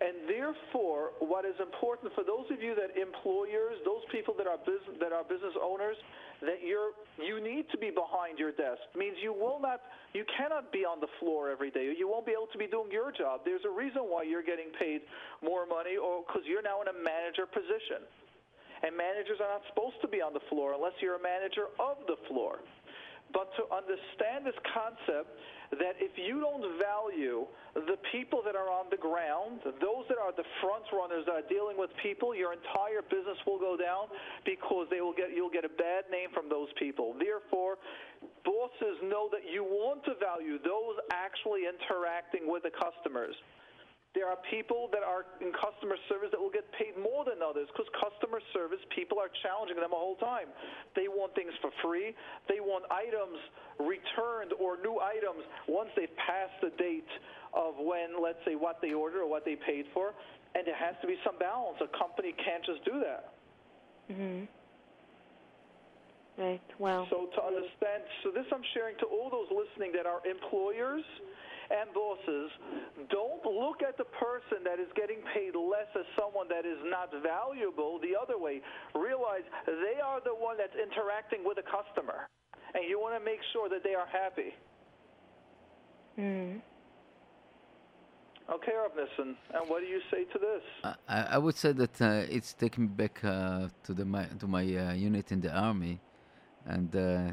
And 0.00 0.28
therefore, 0.28 1.16
what 1.20 1.44
is 1.48 1.56
important 1.56 2.12
for 2.12 2.20
those 2.20 2.44
of 2.52 2.60
you 2.60 2.76
that 2.76 3.00
employers, 3.00 3.80
those 3.84 4.04
people 4.12 4.36
that 4.36 4.46
are 4.46 4.60
business 4.60 5.00
that 5.00 5.12
are 5.12 5.24
business 5.24 5.56
owners, 5.56 5.96
that 6.42 6.60
you're 6.64 6.92
you 7.16 7.40
need 7.40 7.64
to 7.72 7.78
be 7.78 7.90
behind 7.90 8.38
your 8.38 8.52
desk. 8.52 8.82
means 8.96 9.16
you 9.22 9.32
will 9.32 9.60
not 9.60 9.80
you 10.12 10.24
cannot 10.36 10.72
be 10.72 10.84
on 10.84 11.00
the 11.00 11.08
floor 11.20 11.50
every 11.50 11.70
day. 11.70 11.92
You 11.96 12.08
won't 12.08 12.26
be 12.26 12.32
able 12.32 12.48
to 12.52 12.58
be 12.58 12.66
doing 12.66 12.90
your 12.90 13.12
job. 13.12 13.40
There's 13.44 13.64
a 13.64 13.72
reason 13.72 14.08
why 14.08 14.24
you're 14.24 14.44
getting 14.44 14.72
paid 14.78 15.02
more 15.42 15.66
money 15.66 15.96
or 15.96 16.24
cuz 16.24 16.44
you're 16.44 16.62
now 16.62 16.80
in 16.82 16.88
a 16.88 16.96
manager 16.96 17.46
position. 17.46 18.04
And 18.82 18.92
managers 18.96 19.40
are 19.40 19.48
not 19.48 19.62
supposed 19.72 20.00
to 20.02 20.08
be 20.08 20.20
on 20.20 20.34
the 20.34 20.44
floor 20.52 20.74
unless 20.74 20.92
you're 21.00 21.16
a 21.16 21.22
manager 21.22 21.68
of 21.80 21.96
the 22.06 22.16
floor. 22.28 22.60
But 23.32 23.50
to 23.58 23.66
understand 23.74 24.46
this 24.46 24.56
concept 24.70 25.34
that 25.74 25.98
if 25.98 26.14
you 26.14 26.38
don't 26.38 26.78
value 26.78 27.46
the 27.74 27.98
people 28.14 28.38
that 28.46 28.54
are 28.54 28.70
on 28.70 28.86
the 28.90 28.96
ground, 28.96 29.60
those 29.82 30.06
that 30.06 30.18
are 30.18 30.30
the 30.30 30.46
front 30.62 30.86
runners 30.94 31.26
that 31.26 31.34
are 31.34 31.48
dealing 31.50 31.74
with 31.74 31.90
people, 32.02 32.34
your 32.34 32.54
entire 32.54 33.02
business 33.02 33.36
will 33.42 33.58
go 33.58 33.74
down 33.74 34.06
because 34.46 34.86
they 34.94 35.02
will 35.02 35.14
get 35.14 35.34
you'll 35.34 35.50
get 35.50 35.66
a 35.66 35.74
bad 35.74 36.06
name 36.10 36.30
from 36.30 36.46
those 36.48 36.70
people. 36.78 37.18
Therefore, 37.18 37.82
bosses 38.46 38.96
know 39.02 39.26
that 39.34 39.42
you 39.42 39.66
want 39.66 40.06
to 40.06 40.14
value 40.22 40.62
those 40.62 40.96
actually 41.10 41.66
interacting 41.66 42.46
with 42.46 42.62
the 42.62 42.70
customers. 42.70 43.34
There 44.16 44.24
are 44.24 44.40
people 44.48 44.88
that 44.96 45.04
are 45.04 45.28
in 45.44 45.52
customer 45.52 46.00
service 46.08 46.32
that 46.32 46.40
will 46.40 46.48
get 46.48 46.64
paid 46.72 46.96
more 46.96 47.28
than 47.28 47.44
others 47.44 47.68
because 47.68 47.84
customer 48.00 48.40
service 48.56 48.80
people 48.96 49.20
are 49.20 49.28
challenging 49.44 49.76
them 49.76 49.92
the 49.92 50.00
whole 50.00 50.16
time. 50.16 50.48
They 50.96 51.04
want 51.04 51.36
things 51.36 51.52
for 51.60 51.68
free. 51.84 52.16
They 52.48 52.64
want 52.64 52.88
items 52.88 53.36
returned 53.76 54.56
or 54.56 54.80
new 54.80 55.04
items 55.04 55.44
once 55.68 55.92
they've 56.00 56.16
passed 56.16 56.56
the 56.64 56.72
date 56.80 57.12
of 57.52 57.76
when, 57.76 58.16
let's 58.16 58.40
say, 58.48 58.56
what 58.56 58.80
they 58.80 58.96
ordered 58.96 59.20
or 59.20 59.28
what 59.28 59.44
they 59.44 59.52
paid 59.52 59.84
for. 59.92 60.16
And 60.56 60.64
there 60.64 60.80
has 60.80 60.96
to 61.04 61.06
be 61.06 61.20
some 61.20 61.36
balance. 61.36 61.76
A 61.84 61.90
company 61.92 62.32
can't 62.40 62.64
just 62.64 62.88
do 62.88 62.96
that. 63.04 63.36
Mhm. 64.08 64.48
Right. 66.40 66.64
Wow. 66.80 67.06
So 67.12 67.28
to 67.36 67.40
understand, 67.44 68.00
so 68.24 68.30
this 68.30 68.48
I'm 68.48 68.64
sharing 68.72 68.96
to 68.96 69.06
all 69.12 69.28
those 69.28 69.52
listening 69.52 69.92
that 69.92 70.06
are 70.08 70.24
employers 70.24 71.04
and 71.70 71.92
bosses. 71.94 72.50
Don't 73.10 73.44
look 73.44 73.82
at 73.82 73.96
the 73.98 74.08
person 74.18 74.64
that 74.64 74.78
is 74.78 74.88
getting 74.94 75.18
paid 75.34 75.54
less 75.54 75.90
as 75.98 76.06
someone 76.18 76.48
that 76.48 76.64
is 76.66 76.78
not 76.84 77.10
valuable. 77.22 77.98
The 78.00 78.14
other 78.16 78.38
way, 78.38 78.60
realize 78.94 79.44
they 79.66 80.00
are 80.00 80.20
the 80.20 80.34
one 80.34 80.56
that's 80.56 80.76
interacting 80.76 81.44
with 81.44 81.58
a 81.58 81.66
customer, 81.66 82.28
and 82.74 82.84
you 82.88 83.00
want 83.00 83.18
to 83.18 83.24
make 83.24 83.40
sure 83.52 83.68
that 83.68 83.82
they 83.82 83.94
are 83.94 84.06
happy. 84.06 84.54
Mm. 86.18 86.60
Okay, 88.48 88.72
Rav 88.80 88.92
Nissen, 88.94 89.36
and 89.54 89.68
what 89.68 89.80
do 89.80 89.86
you 89.86 90.00
say 90.10 90.22
to 90.24 90.38
this? 90.38 90.94
I, 91.08 91.22
I 91.34 91.38
would 91.38 91.56
say 91.56 91.72
that 91.72 92.00
uh, 92.00 92.22
it's 92.30 92.52
taken 92.52 92.84
me 92.84 92.88
back 92.88 93.18
uh, 93.24 93.68
to 93.84 93.92
the 93.92 94.04
my 94.04 94.24
to 94.38 94.46
my 94.46 94.62
uh, 94.62 94.92
unit 94.94 95.32
in 95.32 95.40
the 95.40 95.50
army, 95.52 95.98
and 96.64 96.94
uh, 96.94 97.00
I- 97.00 97.32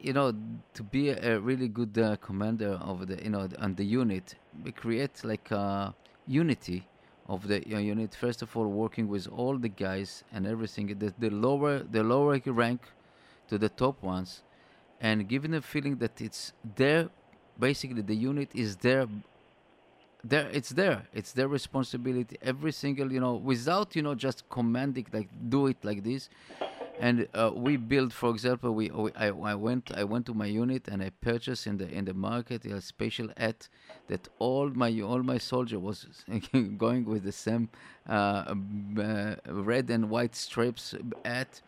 you 0.00 0.12
know 0.12 0.34
to 0.74 0.82
be 0.82 1.10
a, 1.10 1.38
really 1.38 1.68
good 1.68 1.96
uh, 1.98 2.16
commander 2.16 2.72
of 2.80 3.06
the 3.06 3.22
you 3.22 3.30
know 3.30 3.48
on 3.58 3.74
the 3.74 3.84
unit, 3.84 4.34
we 4.64 4.72
create 4.72 5.24
like 5.24 5.50
a 5.50 5.94
unity 6.26 6.86
of 7.28 7.46
the 7.48 7.58
uh, 7.74 7.78
unit. 7.78 8.14
First 8.14 8.42
of 8.42 8.56
all, 8.56 8.66
working 8.66 9.08
with 9.08 9.28
all 9.28 9.58
the 9.58 9.68
guys 9.68 10.24
and 10.32 10.46
everything, 10.46 10.86
the, 10.98 11.12
the 11.18 11.30
lower 11.30 11.80
the 11.80 12.02
lower 12.02 12.40
rank 12.46 12.80
to 13.48 13.58
the 13.58 13.68
top 13.68 14.02
ones, 14.02 14.42
and 15.00 15.28
giving 15.28 15.52
the 15.52 15.62
feeling 15.62 15.96
that 15.96 16.20
it's 16.20 16.52
there. 16.76 17.08
basically 17.58 18.02
the 18.02 18.14
unit 18.14 18.50
is 18.54 18.76
there. 18.76 19.06
there 20.24 20.48
it's 20.58 20.70
there 20.70 21.00
it's 21.12 21.32
their 21.38 21.48
responsibility 21.58 22.36
every 22.42 22.72
single 22.72 23.08
you 23.12 23.20
know 23.20 23.34
without 23.52 23.88
you 23.96 24.02
know 24.02 24.14
just 24.26 24.38
commanding 24.56 25.06
like 25.12 25.28
do 25.48 25.60
it 25.68 25.76
like 25.88 26.02
this 26.02 26.28
and 27.00 27.28
uh, 27.34 27.50
we 27.54 27.76
build 27.76 28.12
for 28.12 28.30
example 28.30 28.72
we, 28.74 28.90
we 28.90 29.12
I, 29.14 29.28
I 29.28 29.54
went 29.54 29.90
i 29.94 30.04
went 30.04 30.26
to 30.26 30.34
my 30.34 30.46
unit 30.46 30.88
and 30.88 31.02
i 31.02 31.10
purchased 31.20 31.66
in 31.66 31.78
the 31.78 31.88
in 31.88 32.04
the 32.06 32.14
market 32.14 32.64
a 32.64 32.80
special 32.80 33.28
hat 33.36 33.68
that 34.08 34.28
all 34.38 34.68
my 34.70 35.00
all 35.00 35.22
my 35.22 35.38
soldier 35.38 35.78
was 35.78 36.06
going 36.76 37.04
with 37.04 37.24
the 37.24 37.32
same 37.32 37.68
uh, 38.08 38.54
uh, 38.98 39.34
red 39.46 39.90
and 39.90 40.08
white 40.10 40.34
strips 40.34 40.94
hat. 41.24 41.60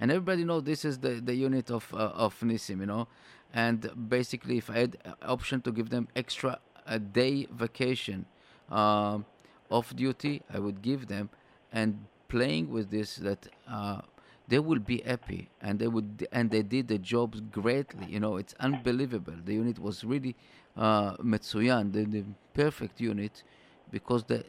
And 0.00 0.10
everybody 0.10 0.44
know 0.44 0.60
this 0.60 0.84
is 0.84 0.98
the, 0.98 1.20
the 1.20 1.34
unit 1.34 1.70
of 1.70 1.92
uh, 1.92 2.24
of 2.26 2.38
Nissim, 2.40 2.80
you 2.80 2.86
know, 2.86 3.08
and 3.52 3.90
basically 4.08 4.58
if 4.58 4.70
I 4.70 4.78
had 4.80 4.96
option 5.22 5.60
to 5.62 5.72
give 5.72 5.90
them 5.90 6.08
extra 6.14 6.60
a 6.86 6.98
day 6.98 7.46
vacation 7.50 8.26
um, 8.70 9.24
off 9.70 9.94
duty, 9.96 10.42
I 10.52 10.58
would 10.60 10.82
give 10.82 11.08
them, 11.08 11.30
and 11.72 12.04
playing 12.28 12.70
with 12.70 12.90
this 12.90 13.16
that 13.16 13.48
uh, 13.68 14.02
they 14.48 14.58
will 14.58 14.78
be 14.78 15.02
happy 15.04 15.50
and 15.60 15.78
they 15.78 15.88
would 15.88 16.26
and 16.32 16.50
they 16.50 16.62
did 16.62 16.88
the 16.88 16.98
jobs 16.98 17.40
greatly. 17.40 18.06
You 18.06 18.20
know, 18.20 18.36
it's 18.36 18.54
unbelievable. 18.60 19.34
The 19.44 19.54
unit 19.54 19.78
was 19.78 20.04
really 20.04 20.34
uh, 20.76 21.16
metsuyan, 21.16 21.92
the, 21.92 22.04
the 22.04 22.24
perfect 22.54 23.00
unit, 23.00 23.42
because 23.90 24.24
the 24.24 24.44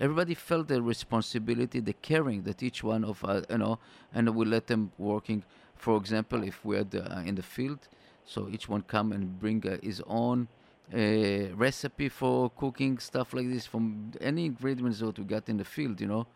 everybody 0.00 0.34
felt 0.34 0.68
the 0.68 0.82
responsibility, 0.82 1.80
the 1.80 1.92
caring 1.94 2.42
that 2.42 2.62
each 2.62 2.82
one 2.82 3.04
of 3.04 3.24
us, 3.24 3.44
you 3.48 3.58
know, 3.58 3.78
and 4.12 4.34
we 4.34 4.44
let 4.44 4.66
them 4.66 4.92
working. 4.98 5.44
For 5.76 5.96
example, 5.96 6.42
if 6.42 6.64
we 6.64 6.78
are 6.78 6.86
uh, 6.94 7.22
in 7.24 7.34
the 7.34 7.42
field, 7.42 7.88
so 8.24 8.48
each 8.50 8.68
one 8.68 8.82
come 8.82 9.12
and 9.12 9.38
bring 9.38 9.66
uh, 9.66 9.76
his 9.82 10.02
own 10.06 10.48
uh, 10.92 11.54
recipe 11.54 12.08
for 12.08 12.50
cooking 12.50 12.98
stuff 12.98 13.34
like 13.34 13.48
this 13.48 13.66
from 13.66 14.12
any 14.20 14.46
ingredients 14.46 15.00
that 15.00 15.18
we 15.18 15.24
got 15.24 15.48
in 15.48 15.56
the 15.58 15.64
field, 15.64 16.00
you 16.00 16.06
know, 16.06 16.26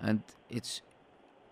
and 0.00 0.22
it's 0.48 0.82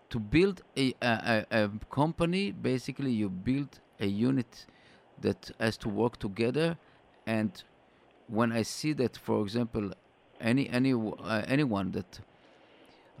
to 0.09 0.19
build 0.19 0.61
a, 0.75 0.93
a, 1.01 1.45
a, 1.51 1.69
company. 1.89 2.51
Basically, 2.51 3.11
you 3.11 3.29
build 3.29 3.79
a 3.99 4.07
unit 4.07 4.65
that 5.21 5.51
has 5.59 5.77
to 5.77 5.89
work 5.89 6.17
together, 6.17 6.77
and 7.25 7.63
when 8.27 8.51
I 8.51 8.63
see 8.63 8.93
that, 8.93 9.17
for 9.17 9.41
example, 9.43 9.91
any 10.39 10.69
any 10.69 10.93
uh, 10.93 11.43
anyone 11.47 11.91
that 11.91 12.19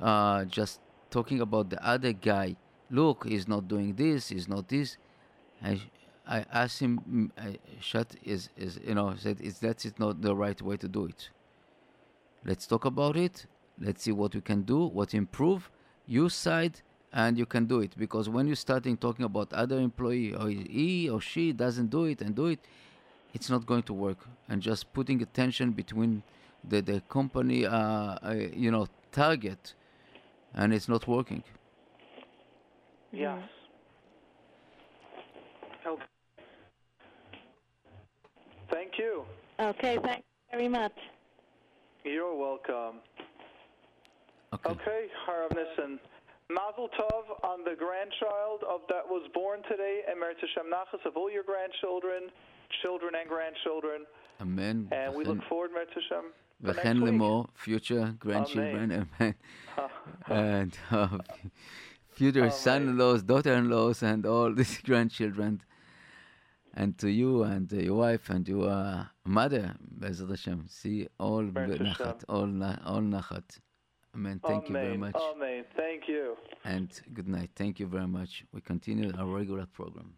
uh, 0.01 0.45
just 0.45 0.79
talking 1.09 1.41
about 1.41 1.69
the 1.69 1.85
other 1.85 2.13
guy, 2.13 2.55
look, 2.89 3.27
he's 3.27 3.47
not 3.47 3.67
doing 3.67 3.95
this, 3.95 4.29
he's 4.29 4.47
not 4.47 4.67
this. 4.69 4.97
I 5.63 5.81
I 6.27 6.45
asked 6.51 6.79
him, 6.79 7.31
I 7.37 7.57
shut 7.79 8.15
is 8.23 8.49
is 8.55 8.79
you 8.85 8.95
know 8.95 9.15
said 9.17 9.41
is 9.41 9.59
that 9.59 9.85
is 9.85 9.93
not 9.99 10.21
the 10.21 10.35
right 10.35 10.61
way 10.61 10.77
to 10.77 10.87
do 10.87 11.05
it. 11.05 11.29
Let's 12.45 12.65
talk 12.65 12.85
about 12.85 13.17
it. 13.17 13.45
Let's 13.79 14.03
see 14.03 14.11
what 14.11 14.35
we 14.35 14.41
can 14.41 14.61
do, 14.63 14.85
what 14.85 15.13
improve. 15.13 15.69
You 16.09 16.27
side 16.27 16.81
and 17.13 17.37
you 17.37 17.45
can 17.45 17.65
do 17.65 17.81
it 17.81 17.95
because 17.95 18.27
when 18.27 18.47
you're 18.47 18.55
starting 18.55 18.97
talking 18.97 19.25
about 19.25 19.53
other 19.53 19.77
employee 19.79 20.33
or 20.33 20.49
he 20.49 21.07
or 21.07 21.21
she 21.21 21.53
doesn't 21.53 21.91
do 21.91 22.05
it 22.05 22.21
and 22.21 22.33
do 22.35 22.47
it, 22.47 22.59
it's 23.35 23.47
not 23.47 23.67
going 23.67 23.83
to 23.83 23.93
work. 23.93 24.17
And 24.49 24.59
just 24.59 24.91
putting 24.91 25.21
attention 25.21 25.69
between 25.69 26.23
the 26.67 26.81
the 26.81 27.01
company, 27.09 27.63
uh, 27.63 27.71
uh, 27.71 28.35
you 28.65 28.71
know, 28.71 28.87
target, 29.11 29.75
and 30.55 30.73
it's 30.73 30.89
not 30.89 31.07
working. 31.07 31.43
Yes. 33.11 33.43
Okay. 35.85 36.03
Thank 38.71 38.97
you. 38.97 39.25
Okay. 39.59 39.99
Thanks 40.03 40.25
very 40.49 40.69
much. 40.69 40.97
You're 42.03 42.35
welcome. 42.35 42.95
Okay, 44.53 44.69
okay 44.69 45.01
Harav 45.27 45.51
Nissen. 45.51 45.99
Mazel 46.49 46.89
Tov 46.97 47.43
on 47.43 47.63
the 47.63 47.75
grandchild 47.77 48.63
of 48.67 48.81
that 48.89 49.05
was 49.07 49.29
born 49.35 49.61
today, 49.69 50.01
Emeret 50.09 50.39
Hashem 50.41 50.65
Nachas, 50.71 51.05
of 51.05 51.15
all 51.15 51.29
your 51.29 51.43
grandchildren, 51.43 52.31
children 52.81 53.13
and 53.19 53.29
grandchildren. 53.29 54.05
Amen. 54.41 54.87
And 54.91 55.13
we 55.13 55.25
look 55.25 55.43
forward, 55.47 55.69
Emeret 55.71 55.93
Hashem. 55.93 56.33
V'chen 56.63 56.99
lemor, 57.03 57.47
future 57.53 58.15
grandchildren, 58.19 59.07
amen. 59.19 59.35
and 60.27 60.77
uh, 60.91 61.19
future 62.11 62.49
son-in-laws, 62.49 63.23
daughter-in-laws, 63.23 64.03
and 64.03 64.25
all 64.25 64.53
these 64.53 64.79
grandchildren. 64.83 65.61
And 66.73 66.97
to 66.97 67.09
you 67.09 67.43
and 67.43 67.71
your 67.71 67.95
wife 67.95 68.29
and 68.29 68.47
your 68.47 69.07
mother, 69.25 69.75
Bezrat 69.99 70.31
Hashem, 70.31 70.65
see 70.67 71.07
all 71.19 71.43
nachat, 71.43 72.23
all, 72.27 72.63
all 72.85 73.01
nachat. 73.01 73.59
Amen. 74.19 74.41
Thank 74.45 74.67
you 74.67 74.73
very 74.73 74.97
much, 74.97 75.15
Amen. 75.15 75.63
Thank 75.77 76.09
you. 76.09 76.35
and 76.65 76.91
good 77.13 77.29
night. 77.29 77.51
Thank 77.55 77.79
you 77.79 77.87
very 77.87 78.07
much. 78.07 78.43
We 78.51 78.59
continue 78.59 79.13
our 79.17 79.25
regular 79.25 79.65
program. 79.65 80.13